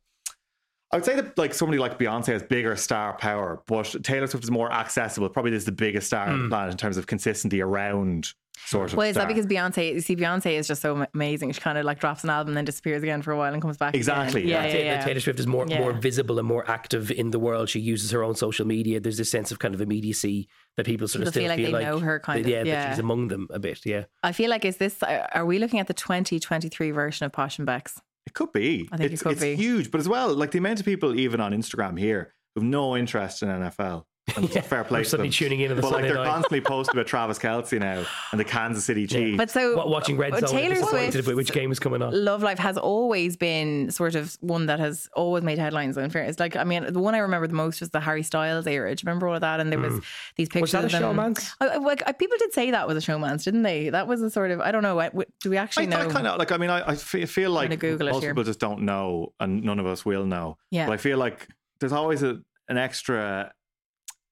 I 0.91 0.97
would 0.97 1.05
say 1.05 1.15
that 1.15 1.35
like 1.39 1.55
somebody 1.55 1.79
like 1.79 1.97
Beyonce 1.97 2.27
has 2.27 2.43
bigger 2.43 2.75
star 2.75 3.17
power, 3.17 3.63
but 3.65 3.95
Taylor 4.03 4.27
Swift 4.27 4.43
is 4.43 4.51
more 4.51 4.71
accessible. 4.71 5.27
Probably 5.29 5.51
is 5.53 5.65
the 5.65 5.71
biggest 5.71 6.05
star 6.05 6.27
on 6.27 6.37
the 6.37 6.43
hmm. 6.43 6.49
planet 6.49 6.73
in 6.73 6.77
terms 6.77 6.97
of 6.97 7.07
consistency 7.07 7.61
around 7.61 8.31
sort 8.65 8.91
of. 8.91 8.97
Well, 8.97 9.07
is 9.07 9.15
star. 9.15 9.25
that 9.27 9.33
because 9.33 9.45
Beyonce? 9.47 9.93
You 9.93 10.01
see, 10.01 10.15
Beyonce 10.15 10.57
is 10.57 10.67
just 10.67 10.81
so 10.81 11.05
amazing. 11.13 11.51
She 11.51 11.61
kind 11.61 11.77
of 11.77 11.85
like 11.85 11.99
drops 11.99 12.23
an 12.23 12.29
album, 12.29 12.49
and 12.49 12.57
then 12.57 12.65
disappears 12.65 13.03
again 13.03 13.21
for 13.21 13.31
a 13.31 13.37
while, 13.37 13.53
and 13.53 13.61
comes 13.61 13.77
back. 13.77 13.95
Exactly, 13.95 14.41
Again. 14.43 14.51
Yeah, 14.51 14.61
I'd 14.61 14.73
yeah, 14.73 14.79
yeah. 14.95 15.05
Taylor 15.05 15.19
Swift 15.19 15.39
is 15.39 15.47
more 15.47 15.65
Yeah. 15.67 15.79
more 15.79 15.93
visible 15.93 16.39
and 16.39 16.47
more 16.47 16.69
active 16.69 17.11
in 17.11 17.31
the 17.31 17.39
world. 17.39 17.69
She 17.69 17.79
uses 17.79 18.11
her 18.11 18.23
own 18.23 18.35
social 18.35 18.65
media. 18.65 18.99
There's 18.99 19.17
this 19.17 19.29
sense 19.31 19.51
of 19.51 19.59
kind 19.59 19.73
of 19.73 19.81
immediacy 19.81 20.47
that 20.77 20.85
people 20.85 21.07
sort 21.07 21.23
of 21.23 21.29
still 21.29 21.41
feel 21.43 21.49
like 21.49 21.63
they 21.63 21.71
know 21.85 21.99
her 21.99 22.19
kind 22.19 22.43
that- 22.45 22.61
of, 22.61 22.67
yeah, 22.67 22.73
that 22.85 22.89
she's 22.91 22.99
among 22.99 23.27
them 23.27 23.47
a 23.51 23.59
bit. 23.59 23.85
Yeah, 23.85 24.05
I 24.23 24.31
feel 24.31 24.49
like 24.49 24.65
is 24.65 24.77
this? 24.77 25.01
Are 25.03 25.45
we 25.45 25.59
looking 25.59 25.79
at 25.79 25.87
the 25.87 25.93
2023 25.93 26.91
version 26.91 27.25
of 27.25 27.31
Posh 27.31 27.57
and 27.59 27.65
Becks? 27.65 27.99
It 28.25 28.33
could 28.33 28.53
be. 28.53 28.87
I 28.91 28.97
think 28.97 29.11
it 29.11 29.13
it's, 29.13 29.21
could 29.23 29.33
it's 29.33 29.41
be. 29.41 29.55
huge, 29.55 29.91
but 29.91 29.99
as 29.99 30.07
well, 30.07 30.33
like 30.33 30.51
the 30.51 30.57
amount 30.59 30.79
of 30.79 30.85
people 30.85 31.13
even 31.19 31.41
on 31.41 31.51
Instagram 31.51 31.99
here 31.99 32.33
who 32.55 32.61
have 32.61 32.69
no 32.69 32.95
interest 32.95 33.43
in 33.43 33.49
NFL. 33.49 34.05
And 34.35 34.49
Yeah, 34.55 34.61
fair 34.61 34.85
play 34.85 34.99
we're 34.99 35.03
to 35.03 35.09
suddenly 35.09 35.29
them. 35.29 35.33
tuning 35.33 35.59
in 35.59 35.71
on 35.71 35.75
the 35.75 35.81
but 35.81 35.91
like 35.91 36.03
they're 36.03 36.15
night. 36.15 36.27
constantly 36.27 36.61
posting 36.61 36.95
about 36.95 37.07
Travis 37.07 37.37
Kelce 37.37 37.77
now 37.77 38.05
and 38.31 38.39
the 38.39 38.45
Kansas 38.45 38.85
City 38.85 39.05
Chiefs. 39.05 39.37
But 39.37 39.51
so 39.51 39.75
Wa- 39.75 39.85
watching 39.85 40.15
Red 40.15 40.31
but 40.31 40.45
uh, 40.45 40.47
Zone, 40.47 40.59
Taylor 40.59 40.75
disappointed 40.75 41.11
Swift, 41.11 41.27
with 41.27 41.35
which 41.35 41.51
game 41.51 41.73
is 41.73 41.79
coming 41.79 42.01
on. 42.01 42.13
Love 42.23 42.41
Life 42.41 42.57
has 42.59 42.77
always 42.77 43.35
been 43.35 43.91
sort 43.91 44.15
of 44.15 44.37
one 44.39 44.67
that 44.67 44.79
has 44.79 45.09
always 45.13 45.43
made 45.43 45.59
headlines. 45.59 45.97
In 45.97 46.09
fairness, 46.09 46.39
like 46.39 46.55
I 46.55 46.63
mean, 46.63 46.91
the 46.93 46.99
one 46.99 47.15
I 47.15 47.17
remember 47.17 47.47
the 47.47 47.53
most 47.53 47.81
was 47.81 47.89
the 47.89 47.99
Harry 47.99 48.23
Styles 48.23 48.65
era. 48.65 48.95
Do 48.95 49.01
you 49.03 49.07
remember 49.07 49.27
all 49.27 49.35
of 49.35 49.41
that? 49.41 49.59
And 49.59 49.69
there 49.71 49.79
was 49.79 49.93
hmm. 49.93 49.99
these 50.37 50.47
pictures. 50.47 50.61
Was 50.61 50.71
that 50.71 50.83
a 50.83 50.85
of 51.05 51.15
them. 51.15 51.17
showmance? 51.33 51.53
I- 51.59 51.67
I- 51.67 51.77
like 51.77 52.01
I- 52.07 52.13
people 52.13 52.37
did 52.39 52.53
say 52.53 52.71
that 52.71 52.87
was 52.87 52.95
a 52.97 53.11
showmance, 53.11 53.43
didn't 53.43 53.63
they? 53.63 53.89
That 53.89 54.07
was 54.07 54.21
a 54.21 54.29
sort 54.29 54.51
of 54.51 54.61
I 54.61 54.71
don't 54.71 54.83
know. 54.83 54.99
I- 54.99 55.09
w- 55.09 55.29
Do 55.41 55.49
we 55.49 55.57
I, 55.57 55.63
actually 55.63 55.87
know? 55.87 56.09
kind 56.09 56.27
of 56.27 56.39
like. 56.39 56.53
I 56.53 56.57
mean, 56.57 56.69
I, 56.69 56.91
I 56.91 56.95
feel 56.95 57.51
like 57.51 57.77
Google 57.77 58.09
most 58.09 58.23
people 58.25 58.43
just 58.45 58.59
don't 58.61 58.83
know, 58.83 59.33
and 59.41 59.63
none 59.63 59.79
of 59.79 59.85
us 59.85 60.05
will 60.05 60.25
know. 60.25 60.57
Yeah. 60.71 60.85
But 60.85 60.93
I 60.93 60.97
feel 60.97 61.17
like 61.17 61.49
there's 61.81 61.91
always 61.93 62.23
a, 62.23 62.39
an 62.69 62.77
extra. 62.77 63.51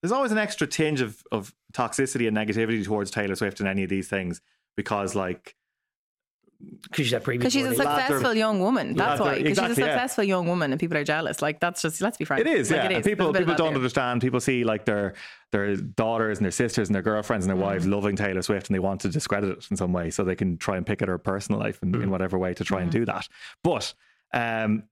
There's 0.02 0.12
always 0.12 0.32
an 0.32 0.38
extra 0.38 0.68
tinge 0.68 1.02
of, 1.02 1.24
of 1.32 1.54
toxicity 1.74 2.28
and 2.28 2.36
negativity 2.36 2.84
towards 2.84 3.12
Taylor 3.12 3.36
Swift 3.36 3.60
in 3.60 3.68
any 3.68 3.84
of 3.84 3.90
these 3.90 4.08
things 4.08 4.42
because, 4.76 5.14
like, 5.16 5.56
Because 6.84 7.06
she's 7.08 7.12
that 7.12 7.24
because 7.26 7.54
she's 7.54 7.64
a 7.66 7.70
warning. 7.70 7.86
Lads 7.86 8.06
successful 8.08 8.34
young 8.36 8.60
woman. 8.60 8.94
That's 8.96 9.20
Lads 9.20 9.22
why. 9.22 9.36
Because 9.38 9.50
exactly, 9.52 9.76
she's 9.76 9.78
a 9.84 9.88
yeah. 9.88 9.94
successful 9.94 10.24
young 10.24 10.48
woman, 10.48 10.72
and 10.72 10.80
people 10.80 10.98
are 10.98 11.04
jealous. 11.04 11.42
Like 11.42 11.60
that's 11.60 11.82
just 11.82 12.02
let's 12.02 12.18
be 12.18 12.26
frank. 12.26 12.42
It 12.42 12.48
is, 12.48 12.70
Like, 12.70 12.78
yeah. 12.78 12.84
It 12.84 12.92
And 12.94 12.98
is. 13.02 13.06
people 13.08 13.26
There's 13.26 13.30
a 13.30 13.34
bit 13.34 13.42
of 13.42 13.48
people 13.48 13.66
don't 13.66 13.74
there. 13.74 13.80
understand. 13.80 14.22
People 14.22 14.40
see 14.40 14.64
like 14.64 14.86
their 14.86 15.14
their 15.52 15.76
daughters 15.76 16.38
and 16.38 16.46
their 16.46 16.52
sisters 16.52 16.88
and 16.88 16.96
their 16.96 17.02
girlfriends 17.02 17.46
and 17.46 17.50
their 17.50 17.64
wives 17.64 17.86
Mm. 17.88 17.92
loving 17.92 18.16
Taylor 18.16 18.42
Swift, 18.44 18.68
and 18.70 18.76
they 18.76 18.80
want 18.80 19.02
to 19.02 19.10
discredit 19.10 19.50
it 19.58 19.68
in 19.72 19.78
some 19.78 19.92
way, 19.92 20.10
so 20.12 20.24
they 20.24 20.36
can 20.36 20.58
try 20.58 20.78
and 20.78 20.86
pick 20.86 21.02
at 21.02 21.08
her 21.08 21.18
personal 21.18 21.60
life 21.60 21.80
in, 21.82 21.94
in 21.96 22.02
Mm. 22.04 22.10
whatever 22.10 22.38
way 22.38 22.54
to 22.54 22.64
try 22.64 22.80
Mm. 22.80 22.84
and 22.84 22.92
do 22.92 23.06
that. 23.06 23.28
But 23.64 23.94
um, 24.34 24.84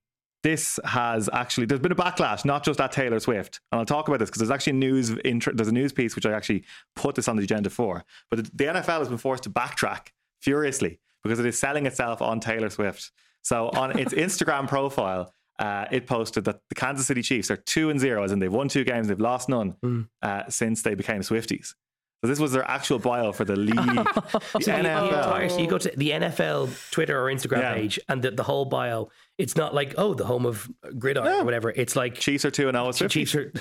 this 0.44 0.80
has 0.86 1.30
actually 1.34 1.66
there's 1.66 1.82
been 1.82 1.92
a 1.92 1.96
backlash, 1.96 2.46
not 2.46 2.64
just 2.64 2.80
at 2.80 2.92
Taylor 2.92 3.20
Swift, 3.20 3.60
and 3.72 3.80
I'll 3.80 3.86
talk 3.86 4.08
about 4.08 4.20
this 4.20 4.30
because 4.30 4.40
there's 4.40 4.52
actually 4.52 4.74
news. 4.74 5.10
Intro, 5.26 5.54
there's 5.54 5.68
a 5.68 5.74
news 5.74 5.92
piece 5.94 6.16
which 6.16 6.26
I 6.26 6.32
actually 6.32 6.64
put 6.96 7.16
this 7.16 7.28
on 7.28 7.36
the 7.36 7.44
agenda 7.44 7.70
for, 7.70 8.04
but 8.30 8.38
the, 8.46 8.52
the 8.54 8.64
NFL 8.66 9.00
has 9.00 9.10
been 9.10 9.18
forced 9.18 9.44
to 9.44 9.50
backtrack 9.50 10.08
furiously 10.42 11.00
because 11.24 11.40
it 11.40 11.46
is 11.46 11.60
selling 11.60 11.86
itself 11.86 12.22
on 12.22 12.40
Taylor 12.40 12.70
Swift. 12.70 13.12
So 13.42 13.70
on 13.70 13.98
its 14.00 14.14
Instagram 14.26 14.68
profile, 14.68 15.34
uh, 15.60 15.86
it 15.92 16.08
posted 16.08 16.46
that 16.46 16.62
the 16.70 16.76
Kansas 16.76 17.06
City 17.06 17.22
Chiefs 17.22 17.52
are 17.52 17.58
two 17.58 17.90
and 17.90 18.00
zero, 18.00 18.24
as 18.24 18.32
in 18.32 18.40
they've 18.40 18.52
won 18.54 18.70
two 18.70 18.86
games, 18.86 19.10
they've 19.10 19.20
lost 19.20 19.50
none 19.50 19.72
Hmm. 19.82 20.02
uh, 20.22 20.44
since 20.48 20.82
they 20.84 20.96
became 20.96 21.20
Swifties. 21.22 21.74
So 22.22 22.28
this 22.28 22.40
was 22.40 22.52
their 22.52 22.70
actual 22.70 23.00
bio 23.00 23.32
for 23.34 23.46
the 23.46 23.56
league, 23.70 23.76
the 23.76 24.40
So 24.62 24.72
you- 24.72 24.78
you, 24.78 24.84
NFL. 24.84 25.08
entire- 25.08 25.50
so 25.50 25.58
you 25.58 25.68
go 25.68 25.78
to 25.78 25.92
the 25.98 26.12
NFL 26.12 26.92
Twitter 26.92 27.22
or 27.22 27.26
Instagram 27.34 27.60
Yeah. 27.60 27.74
page, 27.74 28.00
and 28.08 28.22
the, 28.22 28.32
the 28.32 28.44
whole 28.44 28.66
bio. 28.66 29.10
It's 29.40 29.56
not 29.56 29.74
like 29.74 29.96
oh, 29.98 30.14
the 30.14 30.26
home 30.26 30.46
of 30.46 30.70
gridiron 31.00 31.28
No. 31.32 31.40
or 31.42 31.46
whatever. 31.46 31.72
It's 31.76 31.96
like 31.96 32.14
Chiefs 32.16 32.46
are 32.46 32.52
two 32.52 32.68
and 32.68 32.78
Swifties. 32.78 33.10
Chiefs 33.10 33.36
are 33.36 33.52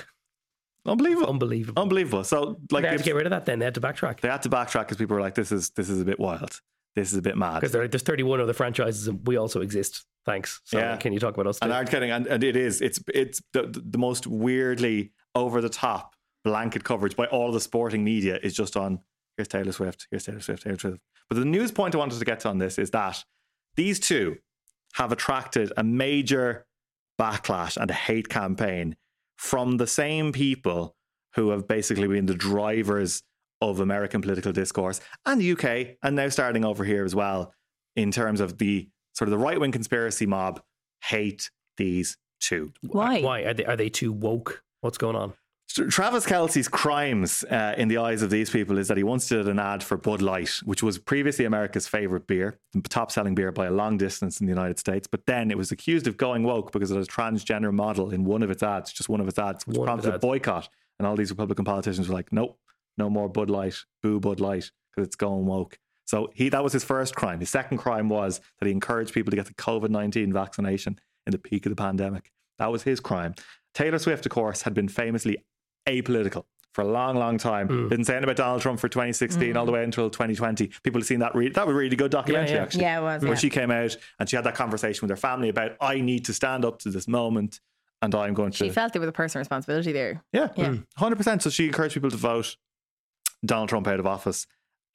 unbelievable, 0.85 1.27
unbelievable. 1.29 1.81
unbelievable. 1.81 2.23
So 2.23 2.59
like 2.71 2.83
they 2.83 2.89
had 2.89 2.97
to 2.99 3.03
get 3.03 3.15
rid 3.15 3.25
of 3.25 3.31
that. 3.31 3.45
Then 3.45 3.59
they 3.59 3.65
had 3.65 3.75
to 3.75 3.81
backtrack 3.81 4.19
they 4.19 4.27
had 4.29 4.41
to 4.43 4.49
backtrack 4.49 4.81
because 4.81 4.97
people 4.97 5.15
were 5.15 5.21
like, 5.21 5.35
"This 5.35 5.51
is 5.51 5.69
this 5.71 5.89
is 5.89 6.01
a 6.01 6.05
bit 6.05 6.19
wild. 6.19 6.61
This 6.95 7.11
is 7.11 7.17
a 7.17 7.21
bit 7.21 7.37
mad." 7.37 7.61
because 7.61 7.71
there's 7.71 8.03
31 8.03 8.41
other 8.41 8.53
franchises, 8.53 9.07
and 9.07 9.25
we 9.25 9.37
also 9.37 9.61
exist. 9.61 10.05
Thanks. 10.25 10.61
So 10.65 10.77
Yeah. 10.77 10.97
can 10.97 11.13
you 11.13 11.19
talk 11.19 11.33
about 11.33 11.47
us? 11.47 11.59
and 11.61 11.69
too? 11.71 11.75
aren't 11.75 11.89
kidding. 11.89 12.11
And, 12.11 12.27
and 12.27 12.43
it 12.43 12.55
is. 12.55 12.81
It's 12.81 12.99
it's 13.13 13.41
the, 13.53 13.63
the 13.73 13.97
most 13.97 14.27
weirdly 14.27 15.11
over 15.33 15.61
the 15.61 15.69
top 15.69 16.15
blanket 16.43 16.83
coverage 16.83 17.15
by 17.15 17.25
all 17.27 17.51
the 17.51 17.59
sporting 17.61 18.03
media 18.03 18.37
is 18.43 18.53
just 18.53 18.75
on. 18.75 18.99
Here's 19.37 19.47
Taylor 19.47 19.71
Swift. 19.71 20.07
Here's 20.11 20.25
Taylor 20.25 20.41
Swift. 20.41 20.63
Taylor 20.63 20.77
Swift. 20.77 20.99
But 21.29 21.37
the 21.37 21.45
news 21.45 21.71
point 21.71 21.95
I 21.95 21.97
wanted 21.99 22.19
to 22.19 22.25
get 22.25 22.41
to 22.41 22.49
on 22.49 22.57
this 22.57 22.77
is 22.77 22.89
that 22.91 23.23
these 23.75 23.99
two 23.99 24.37
have 24.93 25.11
attracted 25.11 25.71
a 25.77 25.83
major 25.83 26.65
backlash 27.19 27.77
and 27.77 27.91
a 27.91 27.93
hate 27.93 28.29
campaign 28.29 28.95
from 29.37 29.77
the 29.77 29.87
same 29.87 30.31
people 30.31 30.95
who 31.35 31.49
have 31.49 31.67
basically 31.67 32.07
been 32.07 32.25
the 32.25 32.33
drivers 32.33 33.23
of 33.61 33.79
American 33.79 34.21
political 34.21 34.51
discourse 34.51 35.01
and 35.25 35.39
the 35.39 35.51
UK, 35.51 35.97
and 36.01 36.15
now 36.15 36.29
starting 36.29 36.65
over 36.65 36.83
here 36.83 37.03
as 37.03 37.13
well, 37.13 37.53
in 37.95 38.11
terms 38.11 38.39
of 38.39 38.57
the 38.57 38.87
sort 39.13 39.27
of 39.27 39.31
the 39.31 39.37
right 39.37 39.59
wing 39.59 39.71
conspiracy 39.71 40.25
mob 40.25 40.61
hate 41.03 41.49
these 41.77 42.17
two. 42.39 42.71
Why? 42.81 43.21
Why 43.21 43.41
are 43.41 43.53
they 43.53 43.65
are 43.65 43.75
they 43.75 43.89
too 43.89 44.11
woke? 44.11 44.63
What's 44.81 44.97
going 44.97 45.15
on? 45.15 45.33
Travis 45.69 46.25
Kelce's 46.25 46.67
crimes 46.67 47.43
uh, 47.43 47.75
in 47.77 47.89
the 47.89 47.97
eyes 47.97 48.23
of 48.23 48.31
these 48.31 48.49
people 48.49 48.79
is 48.79 48.87
that 48.87 48.97
he 48.97 49.03
once 49.03 49.27
did 49.27 49.47
an 49.47 49.59
ad 49.59 49.83
for 49.83 49.97
Bud 49.97 50.21
Light, 50.21 50.49
which 50.63 50.81
was 50.81 50.97
previously 50.97 51.45
America's 51.45 51.87
favorite 51.87 52.25
beer, 52.25 52.59
the 52.73 52.81
top 52.81 53.11
selling 53.11 53.35
beer 53.35 53.51
by 53.51 53.67
a 53.67 53.71
long 53.71 53.95
distance 53.95 54.39
in 54.39 54.47
the 54.47 54.51
United 54.51 54.79
States. 54.79 55.07
But 55.07 55.27
then 55.27 55.51
it 55.51 55.57
was 55.57 55.71
accused 55.71 56.07
of 56.07 56.17
going 56.17 56.43
woke 56.43 56.71
because 56.71 56.89
it 56.89 56.97
a 56.97 57.01
transgender 57.01 57.71
model 57.71 58.09
in 58.09 58.25
one 58.25 58.41
of 58.41 58.49
its 58.49 58.63
ads, 58.63 58.91
just 58.91 59.09
one 59.09 59.21
of 59.21 59.27
its 59.27 59.37
ads, 59.37 59.67
which 59.67 59.77
One 59.77 59.85
prompted 59.85 60.15
a 60.15 60.19
boycott. 60.19 60.69
And 60.97 61.07
all 61.07 61.15
these 61.15 61.29
Republican 61.29 61.65
politicians 61.65 62.09
were 62.09 62.15
like, 62.15 62.33
nope, 62.33 62.57
no 62.97 63.09
more 63.09 63.29
Bud 63.29 63.49
Light, 63.49 63.75
boo 64.01 64.19
Bud 64.19 64.39
Light, 64.39 64.71
because 64.91 65.07
it's 65.07 65.15
going 65.15 65.45
woke. 65.45 65.77
So 66.05 66.31
he 66.33 66.49
that 66.49 66.63
was 66.63 66.73
his 66.73 66.83
first 66.83 67.15
crime. 67.15 67.39
His 67.39 67.51
second 67.51 67.77
crime 67.77 68.09
was 68.09 68.41
that 68.59 68.65
he 68.65 68.71
encouraged 68.71 69.13
people 69.13 69.29
to 69.29 69.37
get 69.37 69.45
the 69.45 69.53
COVID 69.53 69.91
19 69.91 70.33
vaccination 70.33 70.99
in 71.27 71.31
the 71.31 71.37
peak 71.37 71.67
of 71.67 71.69
the 71.69 71.75
pandemic. 71.75 72.31
That 72.57 72.71
was 72.71 72.83
his 72.83 72.99
crime. 72.99 73.35
Taylor 73.75 73.99
Swift, 73.99 74.25
of 74.25 74.31
course, 74.31 74.63
had 74.63 74.73
been 74.73 74.87
famously 74.87 75.37
apolitical 75.87 76.45
for 76.73 76.81
a 76.81 76.87
long, 76.87 77.15
long 77.17 77.37
time. 77.37 77.67
Mm. 77.67 77.89
Didn't 77.89 78.05
say 78.05 78.13
anything 78.13 78.25
about 78.25 78.35
Donald 78.37 78.61
Trump 78.61 78.79
for 78.79 78.87
2016 78.87 79.57
all 79.57 79.65
the 79.65 79.71
way 79.71 79.83
until 79.83 80.09
2020. 80.09 80.67
People 80.83 81.01
have 81.01 81.07
seen 81.07 81.19
that. 81.19 81.33
Re- 81.35 81.49
that 81.49 81.65
was 81.65 81.73
a 81.73 81.77
really 81.77 81.95
good 81.95 82.11
documentary, 82.11 82.55
yeah. 82.55 82.63
actually. 82.63 82.81
Yeah, 82.83 82.99
it 82.99 83.03
was. 83.03 83.21
Where 83.23 83.31
yeah. 83.31 83.37
she 83.37 83.49
came 83.49 83.71
out 83.71 83.97
and 84.19 84.29
she 84.29 84.35
had 84.35 84.45
that 84.45 84.55
conversation 84.55 85.01
with 85.01 85.09
her 85.09 85.19
family 85.19 85.49
about, 85.49 85.71
I 85.81 85.99
need 85.99 86.25
to 86.25 86.33
stand 86.33 86.65
up 86.65 86.79
to 86.79 86.89
this 86.89 87.07
moment 87.07 87.59
and 88.01 88.13
I'm 88.15 88.33
going 88.33 88.51
to. 88.51 88.57
She 88.57 88.69
felt 88.69 88.93
there 88.93 89.01
was 89.01 89.09
a 89.09 89.13
personal 89.13 89.41
responsibility 89.41 89.91
there. 89.91 90.23
yeah, 90.31 90.49
Yeah. 90.55 90.75
hundred 90.95 91.17
percent. 91.17 91.43
So 91.43 91.49
she 91.49 91.65
encouraged 91.67 91.95
people 91.95 92.11
to 92.11 92.17
vote 92.17 92.55
Donald 93.45 93.69
Trump 93.69 93.87
out 93.87 93.99
of 93.99 94.05
office. 94.05 94.45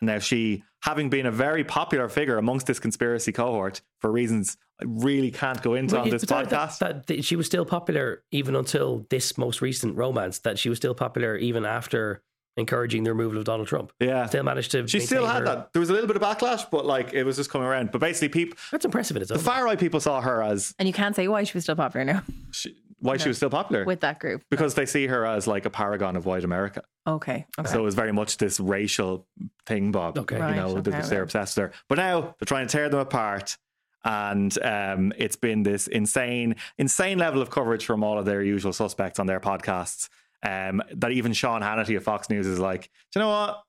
Now, 0.04 0.18
she, 0.18 0.62
having 0.82 1.10
been 1.10 1.26
a 1.26 1.30
very 1.30 1.64
popular 1.64 2.08
figure 2.08 2.38
amongst 2.38 2.66
this 2.66 2.78
conspiracy 2.78 3.32
cohort 3.32 3.80
for 4.00 4.10
reasons 4.10 4.56
I 4.80 4.84
really 4.88 5.30
can't 5.30 5.62
go 5.62 5.74
into 5.74 5.98
on 5.98 6.10
this 6.10 6.22
that- 6.22 6.48
podcast. 6.48 6.78
That, 6.78 7.06
that 7.06 7.24
she 7.24 7.36
was 7.36 7.46
still 7.46 7.64
popular 7.64 8.24
even 8.32 8.56
until 8.56 9.06
this 9.10 9.38
most 9.38 9.60
recent 9.60 9.96
romance. 9.96 10.40
That 10.40 10.58
she 10.58 10.68
was 10.68 10.78
still 10.78 10.94
popular 10.94 11.36
even 11.36 11.64
after 11.64 12.22
encouraging 12.56 13.02
the 13.02 13.12
removal 13.12 13.38
of 13.38 13.44
Donald 13.44 13.66
Trump. 13.66 13.92
yeah. 14.00 14.26
Still 14.26 14.44
managed 14.44 14.70
to. 14.72 14.86
She 14.86 15.00
still 15.00 15.26
had 15.26 15.40
her- 15.40 15.44
that. 15.44 15.72
There 15.72 15.80
was 15.80 15.90
a 15.90 15.92
little 15.92 16.06
bit 16.06 16.14
of 16.16 16.22
backlash, 16.22 16.68
but 16.70 16.86
like 16.86 17.12
it 17.12 17.24
was 17.24 17.36
just 17.36 17.50
coming 17.50 17.66
around. 17.66 17.90
But 17.92 18.00
basically, 18.00 18.28
people, 18.28 18.56
That's 18.70 18.84
impressive 18.84 19.16
in 19.16 19.22
its 19.22 19.28
the 19.30 19.36
own. 19.38 19.42
far 19.42 19.64
right 19.64 19.78
people 19.78 19.98
saw 20.00 20.20
her 20.20 20.42
as 20.42 20.72
And 20.78 20.86
you 20.88 20.92
can't 20.94 21.14
say 21.16 21.26
why 21.28 21.42
she 21.44 21.54
was 21.56 21.64
still 21.64 21.74
popular 21.76 22.04
now 22.04 22.22
she, 22.52 22.76
why 23.04 23.16
she 23.18 23.28
was 23.28 23.36
still 23.36 23.50
popular 23.50 23.84
with 23.84 24.00
that 24.00 24.18
group. 24.18 24.42
because 24.50 24.74
they 24.74 24.86
see 24.86 25.06
her 25.06 25.26
as 25.26 25.46
like 25.46 25.64
a 25.66 25.70
paragon 25.70 26.16
of 26.16 26.26
white 26.26 26.44
America. 26.44 26.82
Okay. 27.06 27.46
Okay. 27.58 27.70
So 27.70 27.78
it 27.78 27.82
was 27.82 27.94
very 27.94 28.12
much 28.12 28.38
this 28.38 28.58
racial 28.58 29.26
thing, 29.66 29.92
Bob. 29.92 30.18
Okay. 30.18 30.36
you 30.36 30.42
Right, 30.42 30.56
know, 30.56 30.68
okay, 30.78 30.90
they're, 30.90 31.02
they're 31.02 31.22
obsessed 31.22 31.56
with 31.56 31.66
her. 31.66 31.72
But 31.88 31.98
now 31.98 32.20
they're 32.22 32.46
trying 32.46 32.66
to 32.66 32.72
tear 32.72 32.88
them 32.88 33.00
apart. 33.00 33.56
And 34.06 34.56
um, 34.62 35.12
it's 35.16 35.36
been 35.36 35.62
this 35.62 35.86
insane, 35.86 36.56
insane 36.78 37.18
level 37.18 37.40
of 37.40 37.50
coverage 37.50 37.84
from 37.86 38.02
all 38.04 38.18
of 38.18 38.24
their 38.26 38.42
usual 38.42 38.72
suspects 38.72 39.18
on 39.18 39.26
their 39.26 39.40
podcasts. 39.40 40.08
Um, 40.42 40.82
that 40.96 41.10
even 41.12 41.32
Sean 41.32 41.62
Hannity 41.62 41.96
of 41.96 42.04
Fox 42.04 42.28
News 42.28 42.46
is 42.46 42.58
like, 42.58 42.82
do 43.12 43.18
you 43.18 43.20
know 43.20 43.28
what? 43.30 43.62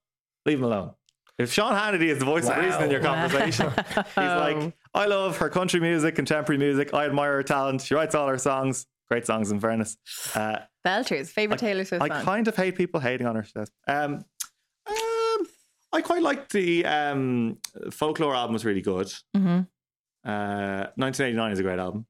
Leave 0.46 0.58
him 0.60 0.66
alone. 0.66 0.92
If 1.38 1.52
Sean 1.52 1.74
Hannity 1.74 2.08
is 2.08 2.20
the 2.20 2.26
voice 2.26 2.48
of 2.50 2.58
reason 2.58 2.84
in 2.84 2.92
your 2.92 3.02
conversation, 3.02 3.70
he's 3.96 4.16
like, 4.16 4.74
I 4.94 5.06
love 5.06 5.38
her 5.38 5.50
country 5.50 5.80
music, 5.82 6.16
contemporary 6.16 6.58
music. 6.58 6.94
I 6.94 7.06
admire 7.06 7.34
her 7.34 7.44
talent. 7.44 7.82
She 7.82 7.94
writes 7.96 8.16
all 8.16 8.28
her 8.28 8.38
songs. 8.38 8.88
Great 9.10 9.26
songs, 9.26 9.52
in 9.52 9.60
fairness. 9.60 9.98
Uh, 10.34 10.58
Belters, 10.86 11.28
favorite 11.30 11.60
Taylor 11.60 11.86
Swift 11.86 12.02
I 12.04 12.08
song. 12.08 12.24
kind 12.24 12.48
of 12.48 12.56
hate 12.56 12.76
people 12.76 13.00
hating 13.00 13.28
on 13.28 13.36
her. 13.36 13.44
she 13.44 13.52
says. 13.52 13.72
Um, 13.88 14.26
um, 14.88 15.48
I 15.94 16.02
quite 16.04 16.22
liked 16.24 16.52
the 16.52 16.86
um, 16.86 17.58
folklore 17.92 18.36
album. 18.36 18.54
Was 18.54 18.66
really 18.66 18.82
good. 18.82 19.12
hmm 19.36 19.62
Uh, 20.26 20.90
1989 20.96 21.52
is 21.52 21.60
a 21.60 21.64
great 21.64 21.80
album. 21.80 22.06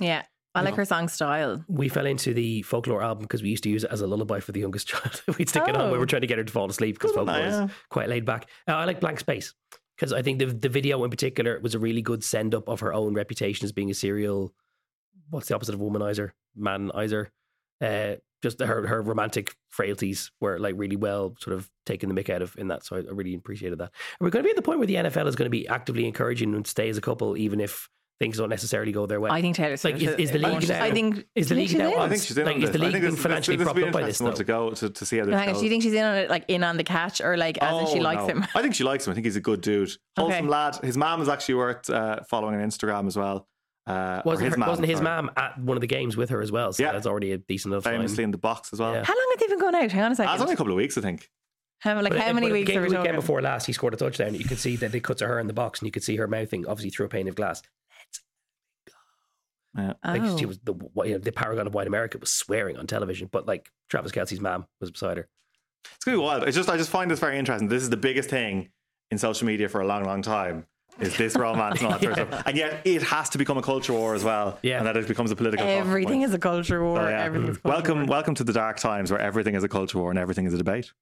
Yeah, 0.00 0.22
I 0.54 0.60
like 0.62 0.74
her 0.74 0.84
song 0.84 1.08
style. 1.08 1.64
we 1.68 1.88
fell 1.88 2.04
into 2.06 2.34
the 2.34 2.62
folklore 2.62 3.02
album 3.02 3.22
because 3.22 3.42
we 3.42 3.48
used 3.48 3.62
to 3.64 3.70
use 3.70 3.84
it 3.84 3.90
as 3.90 4.02
a 4.02 4.06
lullaby 4.06 4.40
for 4.40 4.52
the 4.52 4.60
youngest 4.60 4.88
child. 4.92 5.22
We'd 5.38 5.48
stick 5.48 5.64
it 5.68 5.74
on. 5.74 5.82
When 5.84 5.90
we 5.92 5.96
Oh. 5.96 6.00
were 6.00 6.06
trying 6.06 6.20
to 6.22 6.26
get 6.26 6.38
her 6.38 6.44
to 6.44 6.52
fall 6.52 6.68
asleep 6.68 6.96
because 6.96 7.12
Good 7.12 7.16
one, 7.18 7.26
folklore 7.28 7.46
yeah. 7.48 7.64
is 7.64 7.70
quite 7.88 8.08
laid 8.10 8.24
back. 8.26 8.48
Uh, 8.68 8.72
I 8.74 8.84
like 8.84 9.00
Blank 9.00 9.20
Space 9.20 9.54
because 9.96 10.12
I 10.12 10.20
think 10.22 10.38
the 10.38 10.46
the 10.46 10.68
video 10.68 11.02
in 11.04 11.10
particular 11.10 11.58
was 11.60 11.74
a 11.74 11.78
really 11.78 12.02
good 12.02 12.22
send 12.22 12.54
up 12.54 12.68
of 12.68 12.80
her 12.80 12.92
own 12.92 13.14
reputation 13.14 13.64
as 13.64 13.72
being 13.72 13.90
a 13.90 13.94
serial. 13.94 14.52
What's 15.30 15.48
the 15.48 15.54
opposite 15.54 15.74
of 15.74 15.80
womanizer? 15.80 16.30
Manizer. 16.58 17.28
Uh, 17.80 18.16
just 18.42 18.60
her 18.60 18.86
her 18.86 19.02
romantic 19.02 19.54
frailties 19.68 20.30
were 20.40 20.58
like 20.58 20.74
really 20.76 20.96
well 20.96 21.34
sort 21.40 21.56
of 21.56 21.70
taken 21.84 22.08
the 22.12 22.14
mick 22.22 22.30
out 22.30 22.42
of 22.42 22.54
in 22.58 22.68
that. 22.68 22.84
So 22.84 22.96
I, 22.96 23.00
I 23.00 23.12
really 23.12 23.34
appreciated 23.34 23.78
that. 23.78 23.90
And 24.20 24.26
we're 24.26 24.30
going 24.30 24.42
to 24.42 24.46
be 24.46 24.50
at 24.50 24.56
the 24.56 24.62
point 24.62 24.78
where 24.78 24.86
the 24.86 24.94
NFL 24.96 25.26
is 25.26 25.36
going 25.36 25.46
to 25.46 25.50
be 25.50 25.66
actively 25.68 26.06
encouraging 26.06 26.52
them 26.52 26.62
to 26.62 26.70
stay 26.70 26.88
as 26.88 26.96
a 26.98 27.00
couple, 27.00 27.36
even 27.36 27.60
if 27.60 27.88
things 28.20 28.38
don't 28.38 28.48
necessarily 28.48 28.92
go 28.92 29.04
their 29.06 29.20
way. 29.20 29.30
I 29.30 29.40
think 29.42 29.56
Taylor 29.56 29.76
Like, 29.84 29.96
is- 29.96 30.02
is 30.16 30.30
the 30.30 30.38
league 30.38 30.68
now- 30.68 30.82
I 30.82 30.90
think 30.90 31.26
is 31.34 31.48
the 31.50 31.54
league 31.54 31.76
now 31.76 31.88
she's 31.90 31.96
on- 31.96 32.02
I 32.02 32.08
think 32.08 32.22
she's 32.22 32.38
in 32.38 32.44
like, 32.46 32.56
on 32.56 32.62
is 32.62 32.70
this. 32.70 32.72
the 32.72 32.78
I 32.78 32.84
league 32.86 32.92
think 32.92 33.02
being 33.02 33.14
this, 33.14 33.22
financially 33.22 33.56
this, 33.58 33.66
this, 33.66 33.72
propped 33.72 33.76
this 33.80 33.86
up 33.88 33.92
by 33.92 34.00
this, 34.06 34.20
interesting 34.20 34.26
one 34.26 34.34
to 34.36 34.44
go 34.44 34.70
to, 34.70 34.90
to 34.90 35.06
see 35.06 35.18
how 35.18 35.24
this 35.26 35.34
Hang 35.34 35.48
on, 35.48 35.52
goes. 35.54 35.60
do 35.60 35.64
you 35.66 35.70
think 35.70 35.82
she's 35.82 35.92
in 35.92 36.04
on 36.04 36.14
it, 36.16 36.30
like 36.30 36.44
in 36.48 36.64
on 36.64 36.76
the 36.78 36.84
catch, 36.84 37.20
or 37.20 37.36
like 37.36 37.58
as 37.62 37.80
in 37.80 37.86
she 37.94 37.98
Oh, 38.00 38.02
likes 38.02 38.20
no. 38.22 38.26
him? 38.28 38.46
I 38.54 38.62
think 38.62 38.74
she 38.74 38.84
likes 38.84 39.06
him. 39.06 39.10
I 39.10 39.14
think 39.14 39.26
he's 39.26 39.36
a 39.36 39.40
good 39.40 39.60
dude. 39.60 39.90
Wholesome 40.18 40.38
Okay. 40.38 40.46
lad. 40.48 40.76
His 40.82 40.96
mom 40.96 41.20
is 41.20 41.28
actually 41.28 41.56
worth 41.56 41.90
uh, 41.90 42.20
following 42.30 42.54
on 42.54 42.66
Instagram 42.66 43.06
as 43.06 43.16
well. 43.16 43.46
Uh, 43.86 44.20
Wasn't, 44.24 44.44
his 44.46 44.54
her, 44.54 44.58
mom, 44.58 44.68
wasn't 44.68 44.88
his 44.88 44.98
sorry. 44.98 45.04
mom 45.04 45.30
at 45.36 45.56
one 45.60 45.76
of 45.76 45.80
the 45.80 45.86
games 45.86 46.16
with 46.16 46.30
her 46.30 46.40
as 46.42 46.50
well? 46.50 46.72
So 46.72 46.82
Yeah. 46.82 46.90
that's 46.92 47.06
already 47.06 47.30
a 47.32 47.38
decent 47.38 47.72
enough 47.72 47.84
famously 47.84 48.16
time. 48.16 48.24
in 48.24 48.30
the 48.32 48.38
box 48.38 48.72
as 48.72 48.80
well. 48.80 48.92
Yeah. 48.92 49.04
How 49.04 49.14
long 49.14 49.26
have 49.32 49.38
they 49.40 49.46
been 49.46 49.60
going 49.60 49.74
out? 49.76 49.92
Hang 49.92 50.02
on 50.02 50.10
a 50.10 50.14
Ah, 50.14 50.16
second. 50.16 50.32
it's 50.34 50.42
only 50.42 50.54
a 50.54 50.56
couple 50.56 50.72
of 50.72 50.76
weeks, 50.76 50.98
I 50.98 51.02
think. 51.02 51.30
how, 51.80 51.94
like 52.02 52.10
But 52.12 52.20
how 52.20 52.30
it- 52.30 52.34
many 52.34 52.50
weeks 52.50 52.68
the, 52.68 52.78
are 52.78 52.80
we 52.80 52.88
game, 52.88 52.90
weekend 52.90 53.04
talking? 53.04 53.20
before 53.20 53.42
last, 53.42 53.66
he 53.66 53.72
scored 53.72 53.94
a 53.94 53.96
touchdown. 53.96 54.34
You 54.34 54.44
could 54.44 54.58
see 54.58 54.74
that 54.76 54.90
they 54.90 54.98
cut 54.98 55.18
to 55.18 55.26
her 55.28 55.38
in 55.38 55.46
the 55.46 55.52
box, 55.52 55.78
and 55.80 55.86
you 55.86 55.92
could 55.92 56.02
see 56.02 56.16
her 56.16 56.26
mouthing, 56.26 56.66
obviously 56.66 56.90
through 56.90 57.06
a 57.06 57.08
pane 57.08 57.28
of 57.28 57.36
glass. 57.36 57.62
Yeah. 59.76 59.92
Like 60.04 60.22
Oh. 60.22 60.36
she 60.38 60.46
was 60.46 60.58
the 60.60 60.74
you 61.04 61.12
know, 61.12 61.18
the 61.18 61.32
paragon 61.32 61.66
of 61.66 61.74
white 61.74 61.86
America 61.86 62.18
was 62.18 62.32
swearing 62.32 62.76
on 62.78 62.86
television, 62.86 63.28
but 63.30 63.46
like 63.46 63.70
Travis 63.90 64.10
Kelce's 64.10 64.40
mom 64.40 64.66
was 64.80 64.90
beside 64.90 65.18
her. 65.18 65.28
It's 65.94 66.04
gonna 66.04 66.16
be 66.16 66.22
wild. 66.22 66.44
It's 66.44 66.56
just 66.56 66.68
I 66.70 66.76
just 66.76 66.90
find 66.90 67.10
this 67.10 67.20
very 67.20 67.38
interesting. 67.38 67.68
This 67.68 67.82
is 67.82 67.90
the 67.90 67.96
biggest 67.96 68.30
thing 68.30 68.70
in 69.10 69.18
social 69.18 69.46
media 69.46 69.68
for 69.68 69.80
a 69.82 69.86
long, 69.86 70.04
long 70.04 70.22
time. 70.22 70.66
Is 70.98 71.16
this 71.16 71.36
romance 71.36 71.80
and 71.80 71.86
all 71.86 71.98
that 71.98 72.02
sort 72.02 72.18
of 72.18 72.28
stuff. 72.28 72.42
And 72.46 72.56
yet 72.56 72.80
it 72.84 73.02
has 73.02 73.28
to 73.30 73.38
become 73.38 73.58
a 73.58 73.62
culture 73.62 73.92
war 73.92 74.14
as 74.14 74.24
well. 74.24 74.58
Yeah. 74.62 74.78
And 74.78 74.86
that 74.86 74.96
it 74.96 75.06
becomes 75.06 75.30
a 75.30 75.36
political 75.36 75.66
Everything 75.66 76.22
is 76.22 76.32
a 76.32 76.38
culture 76.38 76.82
war. 76.82 76.98
So, 76.98 77.08
yeah. 77.08 77.24
Everything 77.24 77.48
is 77.48 77.56
a 77.56 77.60
mm-hmm. 77.60 77.68
culture 77.68 77.76
Welcome 77.76 77.98
war. 78.06 78.16
welcome 78.16 78.34
to 78.36 78.44
the 78.44 78.52
dark 78.52 78.78
times 78.78 79.10
where 79.10 79.20
everything 79.20 79.54
is 79.54 79.64
a 79.64 79.68
culture 79.68 79.98
war 79.98 80.10
and 80.10 80.18
everything 80.18 80.46
is 80.46 80.54
a 80.54 80.58
debate. 80.58 80.92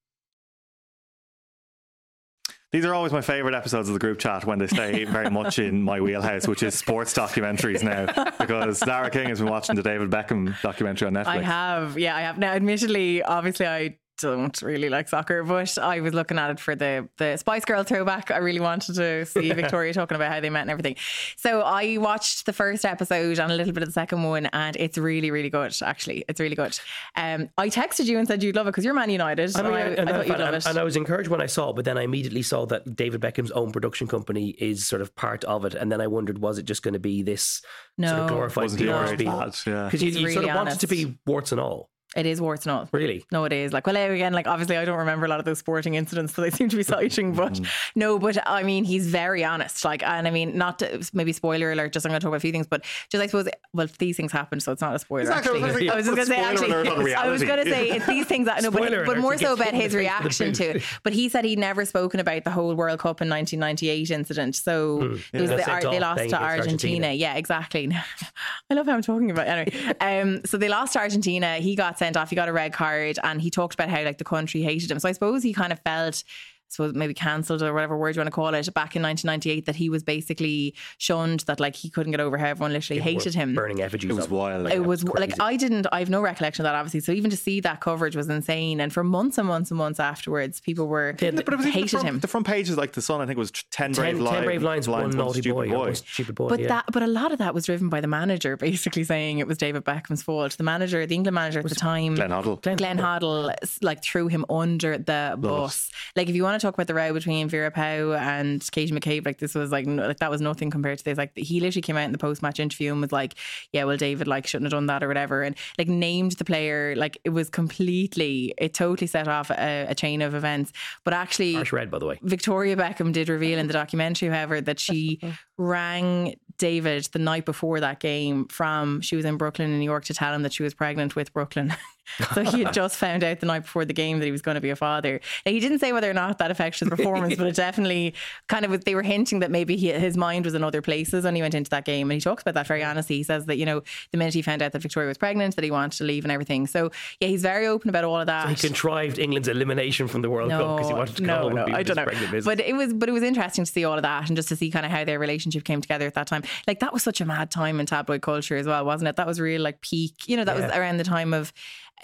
These 2.75 2.85
are 2.85 2.93
always 2.93 3.13
my 3.13 3.21
favourite 3.21 3.57
episodes 3.57 3.89
of 3.89 3.93
the 3.93 4.01
group 4.01 4.19
chat 4.19 4.45
when 4.45 4.59
they 4.59 4.67
stay 4.67 5.05
very 5.19 5.31
much 5.31 5.61
in 5.61 5.81
my 5.81 6.01
wheelhouse, 6.01 6.49
which 6.49 6.65
is 6.65 6.75
sports 6.75 7.15
documentaries 7.15 7.85
now. 7.85 8.33
Because 8.39 8.79
Zara 8.79 9.11
King 9.11 9.29
has 9.29 9.39
been 9.39 9.49
watching 9.49 9.77
the 9.77 9.83
David 9.83 10.11
Beckham 10.11 10.61
documentary 10.61 11.07
on 11.07 11.15
Netflix. 11.15 11.27
I 11.27 11.43
have, 11.43 11.97
yeah, 11.97 12.17
I 12.17 12.23
have. 12.23 12.37
Now, 12.37 12.53
admittedly, 12.53 13.23
obviously, 13.23 13.69
I 13.69 13.99
don't 14.21 14.61
really 14.63 14.89
like 14.89 15.09
soccer, 15.09 15.43
but 15.45 15.77
I 15.79 16.01
was 16.01 16.15
looking 16.15 16.39
at 16.39 16.51
it 16.51 16.61
for 16.61 16.75
the 16.75 17.09
the 17.19 17.37
Spice 17.37 17.65
Girl 17.65 17.83
throwback. 17.83 18.31
I 18.31 18.39
really 18.39 18.61
wanted 18.61 18.95
to 18.97 19.25
see 19.27 19.53
Victoria 19.63 19.93
talking 19.93 20.17
about 20.17 20.33
how 20.33 20.41
they 20.41 20.51
met 20.51 20.63
and 20.63 20.71
everything. 20.71 20.97
So 21.37 21.61
I 21.63 21.99
watched 21.99 22.47
the 22.47 22.53
first 22.53 22.85
episode 22.85 23.39
and 23.39 23.51
a 23.53 23.55
little 23.55 23.73
bit 23.73 23.83
of 23.83 23.89
the 23.89 23.93
second 23.93 24.23
one, 24.23 24.47
and 24.47 24.77
it's 24.77 24.97
really, 24.99 25.31
really 25.31 25.51
good. 25.51 25.75
Actually, 25.83 26.25
it's 26.29 26.41
really 26.41 26.57
good. 26.57 26.79
Um, 27.17 27.49
I 27.59 27.69
texted 27.69 28.07
you 28.07 28.19
and 28.19 28.27
said 28.29 28.43
you'd 28.43 28.57
love 28.57 28.67
it 28.67 28.71
because 28.71 28.85
you're 28.85 28.95
Man 28.95 29.11
United. 29.11 29.57
I 29.57 29.63
mean, 29.63 29.73
and 29.73 29.77
I, 29.77 29.81
and, 29.81 29.99
I 29.99 30.03
and- 30.03 30.11
thought 30.11 30.27
you'd 30.29 30.39
love 30.39 30.55
it. 30.55 30.67
and 30.67 30.79
I 30.79 30.85
was 30.85 30.97
encouraged 30.97 31.29
when 31.31 31.41
I 31.41 31.47
saw 31.47 31.71
it, 31.71 31.77
but 31.77 31.85
then 31.85 31.99
I 31.99 32.03
immediately 32.03 32.43
saw 32.43 32.67
that 32.67 32.97
David 32.97 33.21
Beckham's 33.21 33.51
own 33.51 33.73
production 33.73 34.07
company 34.07 34.51
is 34.59 34.87
sort 34.87 35.03
of 35.03 35.15
part 35.17 35.45
of 35.45 35.65
it, 35.65 35.75
and 35.75 35.91
then 35.91 36.01
I 36.01 36.07
wondered, 36.07 36.39
was 36.39 36.59
it 36.59 36.65
just 36.65 36.83
going 36.83 36.95
to 36.95 37.01
be 37.01 37.23
this 37.23 37.43
sort 37.43 37.63
No. 37.99 38.23
of 38.23 38.29
glorified 38.29 38.63
Wasn't 38.65 38.81
he 38.81 38.87
No. 38.87 39.51
Yeah. 39.67 39.85
Because 39.85 40.03
you, 40.03 40.11
He's 40.11 40.21
you 40.21 40.31
sort 40.31 40.45
of 40.47 40.55
want 40.55 40.69
it 40.71 40.81
to 40.81 40.87
be 40.87 41.19
warts 41.27 41.53
and 41.53 41.61
all, 41.61 41.91
It 42.17 42.27
is 42.27 42.41
warts 42.41 42.67
and 42.67 42.73
all. 42.73 42.89
really. 42.93 43.25
No, 43.33 43.45
it 43.45 43.53
is. 43.53 43.73
Like, 43.73 43.87
well, 43.87 43.97
again, 43.97 44.33
like, 44.33 44.47
obviously, 44.47 44.77
I 44.77 44.85
don't 44.85 44.99
remember 44.99 45.27
a 45.27 45.29
lot 45.29 45.39
of 45.41 45.45
those 45.45 45.59
sporting 45.59 45.95
incidents 45.95 46.33
that 46.35 46.43
they 46.43 46.51
seem 46.51 46.69
to 46.69 46.77
be 46.77 46.83
citing, 46.83 47.35
but 47.35 47.61
no, 47.95 48.19
but 48.19 48.39
I 48.49 48.63
mean, 48.63 48.85
he's 48.85 49.07
very 49.09 49.45
honest. 49.45 49.85
Like, 49.85 50.03
and 50.03 50.27
I 50.29 50.31
mean, 50.31 50.57
not 50.57 50.79
to, 50.81 51.07
maybe 51.13 51.33
spoiler 51.33 51.73
alert, 51.73 51.93
just 51.93 52.07
I'm 52.07 52.11
going 52.11 52.21
to 52.21 52.25
talk 52.25 52.29
about 52.29 52.37
a 52.37 52.41
few 52.41 52.53
things, 52.53 52.67
but 52.67 52.85
just 53.11 53.23
I 53.23 53.27
suppose, 53.27 53.49
well, 53.73 53.89
these 53.99 54.17
things 54.17 54.33
happen, 54.33 54.61
so 54.61 54.73
it's 54.73 54.81
not 54.81 54.95
a 54.95 54.99
spoiler. 54.99 55.23
Exactly, 55.23 55.61
I 55.63 55.67
was 55.67 55.71
Actually, 55.75 55.91
I 55.91 55.97
was 55.97 56.07
going 56.07 56.17
to 56.19 56.27
say, 56.27 56.35
spoiler 56.55 56.65
alert 56.65 56.87
on 56.87 56.93
actually, 56.99 57.15
I 57.15 57.29
was 57.29 57.43
going 57.43 57.65
to 57.65 57.71
say, 57.71 57.91
it's 57.91 58.07
these 58.07 58.27
things 58.27 58.47
that, 58.47 58.63
no, 58.63 58.71
but, 58.71 59.07
but 59.07 59.19
more 59.19 59.37
so 59.39 59.55
about 59.55 59.75
his 59.75 59.75
the 59.75 59.79
face 59.81 59.85
with 59.85 59.95
a 59.95 59.99
reaction 59.99 60.53
to 60.55 60.65
it. 60.77 60.83
But 61.03 61.13
he 61.13 61.29
said 61.29 61.45
he'd 61.45 61.59
never 61.59 61.85
spoken 61.85 62.21
about 62.21 62.45
the 62.45 62.51
whole 62.51 62.75
World 62.75 63.01
Cup 63.01 63.21
in 63.23 63.29
1998 63.29 64.11
incident. 64.11 64.57
So 64.57 65.03
it 65.33 65.41
was 65.41 65.51
Hmm. 65.51 65.59
Yeah. 65.59 65.65
the, 65.65 65.71
Ar- 65.71 65.81
they 65.83 66.01
lost 66.01 66.29
to 66.29 66.35
Argentina. 66.41 66.45
Argentina. 66.45 67.13
Yeah, 67.13 67.35
exactly. 67.35 67.91
I 68.71 68.75
love 68.75 68.87
how 68.87 68.95
I'm 68.95 69.03
talking 69.03 69.31
about. 69.31 69.47
it. 69.47 69.75
Anyway, 69.75 69.95
um, 70.01 70.41
so 70.45 70.57
they 70.57 70.69
lost 70.69 70.95
to 70.95 70.99
Argentina. 71.01 71.57
He 71.57 71.75
got 71.77 71.99
sent 72.05 72.17
off. 72.17 72.31
He 72.31 72.37
got 72.37 72.49
a 72.49 72.53
red 72.53 72.73
card, 72.73 73.19
and 73.23 73.41
he 73.41 73.51
talked 73.51 73.75
about 73.75 73.89
how 73.89 74.03
like 74.03 74.19
the 74.19 74.25
country 74.25 74.63
hated 74.63 74.91
him. 74.91 74.99
So 74.99 75.09
I 75.09 75.13
suppose 75.13 75.43
he 75.43 75.53
kind 75.53 75.73
of 75.73 75.81
felt. 75.81 76.23
I 76.67 76.71
suppose 76.75 76.95
maybe 76.95 77.15
cancelled 77.15 77.63
or 77.63 77.73
whatever 77.73 77.97
word 77.97 78.17
you 78.17 78.21
want 78.21 78.27
to 78.27 78.33
call 78.33 78.49
it 78.49 78.75
back 78.75 78.97
in 78.97 79.03
1998 79.03 79.67
that 79.67 79.77
he 79.77 79.89
was 79.89 80.03
basically 80.03 80.75
shunned 80.99 81.41
that 81.41 81.61
like 81.61 81.77
he 81.77 81.89
couldn't 81.91 82.11
get 82.11 82.21
over 82.21 82.37
how 82.37 82.47
everyone 82.47 82.73
literally 82.73 83.01
hated 83.01 83.35
him 83.35 83.55
Burning 83.55 83.81
effigies. 83.81 84.11
It 84.11 84.15
was 84.15 84.25
of 84.25 84.31
him. 84.31 84.37
wild. 84.37 84.73
it 84.73 84.85
was 84.85 85.05
crazy. 85.05 85.21
like 85.31 85.41
I 85.41 85.57
didn't 85.57 85.87
I 85.93 86.01
have 86.01 86.11
no 86.11 86.21
recollection 86.21 86.65
of 86.65 86.71
that 86.71 86.75
obviously 86.77 87.01
so 87.01 87.13
even 87.13 87.31
to 87.31 87.37
see 87.37 87.61
that 87.61 87.81
coverage 87.81 88.17
was 88.17 88.29
insane 88.29 88.81
and 88.81 88.93
for 88.93 89.05
months 89.05 89.39
and 89.39 89.47
months 89.47 89.71
and 89.71 89.79
months 89.79 90.01
afterwards 90.01 90.61
people 90.61 90.87
were 90.89 91.15
Yeah, 91.21 91.31
but 91.31 91.41
it 91.53 91.57
was 91.57 91.61
even 91.61 91.65
the 91.67 91.71
hated 91.71 91.91
front, 91.91 92.07
him 92.07 92.19
The 92.21 92.29
front 92.29 92.47
pages, 92.47 92.77
like 92.77 92.93
the 92.93 93.03
Sun, 93.03 93.21
I 93.21 93.27
think, 93.27 93.39
was 93.39 93.53
ten 93.71 93.93
brave 93.93 94.15
10, 94.17 94.25
lines. 94.25 94.37
10 94.39 94.45
brave 94.45 94.63
lines, 94.63 94.89
one 94.89 95.11
naughty 95.11 95.41
stupid 95.43 95.55
boy, 95.55 95.69
boy. 95.69 95.75
or 95.77 95.85
one 95.87 95.95
stupid 95.95 96.35
boy. 96.35 96.49
but 96.49 96.61
yeah. 96.61 96.69
that 96.69 96.85
but 96.93 97.03
a 97.03 97.07
lot 97.07 97.31
of 97.31 97.39
that 97.39 97.55
was 97.55 97.67
driven 97.67 97.89
by 97.89 98.01
the 98.01 98.09
manager 98.09 98.57
basically 98.65 99.05
saying 99.05 99.39
it 99.39 99.47
was 99.47 99.59
David 99.59 99.85
Beckham's 99.85 100.23
fault 100.23 100.57
the 100.57 100.65
manager 100.65 101.07
the 101.07 101.15
England 101.15 101.35
manager 101.35 101.61
at 101.61 101.69
the 101.69 101.75
time 101.75 102.15
Glenn 102.17 102.31
Hoddle. 102.31 102.61
Glenn- 102.63 102.77
Glenn 102.77 102.99
Hoddle 102.99 103.55
like 103.83 104.03
threw 104.03 104.29
him 104.29 104.45
under 104.51 104.99
the 104.99 105.37
bus. 105.39 105.91
Like 106.17 106.29
if 106.29 106.35
you 106.35 106.43
want 106.43 106.54
to 106.61 106.65
talk 106.65 106.75
about 106.75 106.87
the 106.87 106.95
row 106.95 107.13
between 107.13 107.49
Vera 107.49 107.71
Pauw 107.71 108.19
and 108.19 108.67
Katie 108.71 108.93
McCabe, 108.93 109.25
like 109.25 109.39
this 109.39 109.55
was 109.55 109.71
like 109.71 109.87
no- 109.87 110.07
like 110.07 110.19
that 110.19 110.31
was 110.31 110.41
nothing 110.41 110.71
compared 110.71 110.99
to 110.99 111.05
this. 111.05 111.19
Like 111.19 111.37
he 111.37 111.61
literally 111.61 111.83
came 111.83 111.97
out 111.97 112.05
in 112.05 112.13
the 112.13 112.19
post 112.19 112.43
match 112.43 112.61
interview 112.61 112.93
and 112.93 113.01
was 113.01 113.13
like, 113.13 113.35
"Yeah, 113.73 113.85
well, 113.85 113.97
David 113.97 114.27
like 114.27 114.47
shouldn't 114.47 114.67
have 114.67 114.77
done 114.77 114.87
that 114.87 115.03
or 115.03 115.09
whatever," 115.09 115.43
and 115.43 115.57
like 115.79 115.89
named 115.89 116.33
the 116.33 116.45
player. 116.45 116.95
Like 116.97 117.19
it 117.25 117.31
was 117.31 117.51
completely, 117.51 118.55
it 118.59 118.75
totally 118.75 119.07
set 119.07 119.29
off 119.29 119.51
a, 119.51 119.87
a 119.89 119.95
chain 119.95 120.23
of 120.23 120.35
events. 120.35 120.73
But 121.05 121.15
actually, 121.15 121.55
Harsh 121.55 121.73
red, 121.73 121.91
by 121.91 121.99
the 121.99 122.07
way. 122.07 122.19
Victoria 122.23 122.77
Beckham 122.77 123.13
did 123.13 123.29
reveal 123.29 123.59
in 123.59 123.67
the 123.67 123.73
documentary, 123.73 124.29
however, 124.29 124.61
that 124.61 124.79
she 124.79 125.21
rang 125.59 126.35
David 126.59 127.09
the 127.13 127.19
night 127.19 127.45
before 127.45 127.81
that 127.81 128.01
game 128.01 128.47
from 128.49 129.01
she 129.01 129.17
was 129.17 129.25
in 129.25 129.37
Brooklyn 129.37 129.71
in 129.71 129.79
New 129.79 129.85
York 129.85 130.05
to 130.07 130.15
tell 130.15 130.33
him 130.35 130.43
that 130.43 130.53
she 130.53 130.63
was 130.63 130.75
pregnant 130.75 131.17
with 131.17 131.33
Brooklyn. 131.33 131.75
so 132.35 132.43
he 132.43 132.63
had 132.63 132.73
just 132.73 132.97
found 132.97 133.25
out 133.25 133.41
the 133.41 133.47
night 133.47 133.61
before 133.61 133.85
the 133.85 133.93
game 133.93 134.19
that 134.19 134.27
he 134.27 134.33
was 134.33 134.43
going 134.43 134.55
to 134.55 134.61
be 134.61 134.71
a 134.71 134.77
father. 134.77 135.21
Now, 135.45 135.53
he 135.53 135.61
didn't 135.61 135.79
say 135.79 135.93
whether 135.93 136.11
or 136.11 136.15
not 136.15 136.39
that 136.39 136.51
affected 136.51 136.81
his 136.81 136.89
performance, 136.89 137.37
but 137.37 137.47
it 137.47 137.57
definitely 137.57 138.15
kind 138.49 138.65
of 138.65 138.85
they 138.85 138.95
were 138.95 139.03
hinting 139.03 139.41
that 139.41 139.51
maybe 139.51 139.77
he, 139.77 139.93
his 139.93 140.17
mind 140.17 140.45
was 140.45 140.55
in 140.55 140.63
other 140.65 140.83
places 140.83 141.25
when 141.25 141.35
he 141.35 141.43
went 141.43 141.55
into 141.55 141.71
that 141.71 141.85
game. 141.85 142.11
And 142.11 142.17
he 142.17 142.21
talks 142.21 142.43
about 142.43 142.55
that 142.55 142.67
very 142.67 142.83
honestly. 142.83 143.17
He 143.17 143.23
says 143.23 143.47
that 143.47 143.57
you 143.57 143.67
know 143.67 143.83
the 144.13 144.19
minute 144.19 144.35
he 144.35 144.43
found 144.43 144.63
out 144.63 144.73
that 144.73 144.83
Victoria 144.83 145.09
was 145.09 145.19
pregnant, 145.19 145.57
that 145.57 145.65
he 145.65 145.71
wanted 145.71 145.97
to 145.99 146.05
leave 146.05 146.25
and 146.25 146.33
everything. 146.33 146.67
So 146.67 146.91
yeah, 147.21 147.29
he's 147.29 147.43
very 147.43 147.67
open 147.67 147.89
about 147.89 148.05
all 148.05 148.21
of 148.21 148.27
that. 148.27 148.45
So 148.45 148.49
he 148.51 148.57
contrived 148.57 149.19
England's 149.19 149.49
elimination 149.49 150.09
from 150.09 150.23
the 150.23 150.31
World 150.31 150.51
Cup 150.51 150.77
because 150.77 150.89
he 150.89 150.95
wanted 150.95 151.17
to 151.17 151.23
go 151.23 151.27
no, 151.27 151.49
no, 151.49 151.65
and 151.65 151.67
be 151.67 151.73
I 151.73 151.83
don't 151.83 151.97
know. 151.97 152.05
pregnant 152.05 152.33
business. 152.33 152.45
But 152.45 152.61
it 152.61 152.75
was, 152.75 152.93
but 152.93 153.09
it 153.09 153.13
was 153.13 153.23
interesting 153.23 153.65
to 153.65 153.71
see 153.71 153.85
all 153.85 153.97
of 153.97 154.03
that 154.03 154.29
and 154.29 154.37
just 154.37 154.49
to 154.49 154.57
see 154.57 154.71
kind 154.71 154.85
of 154.87 154.93
how 154.93 155.05
their 155.05 155.19
relationship 155.19 155.65
came 155.65 155.81
together 155.81 156.07
at 156.07 156.15
that 156.15 156.27
time. 156.27 156.43
Like 156.67 156.81
that 156.81 156.93
was 156.93 157.03
such 157.03 157.21
a 157.21 157.25
mad 157.25 157.51
time 157.51 157.81
in 157.81 157.87
tabloid 157.87 158.23
culture 158.23 158.57
as 158.57 158.67
well, 158.67 158.85
wasn't 158.85 159.09
it? 159.09 159.17
That 159.17 159.27
was 159.27 159.41
real 159.41 159.63
like 159.63 159.81
peak. 159.81 160.29
You 160.29 160.37
know, 160.37 160.45
that 160.45 160.57
was 160.57 160.65
around 160.65 160.99
the 160.99 161.05
time 161.05 161.35
of, 161.35 161.53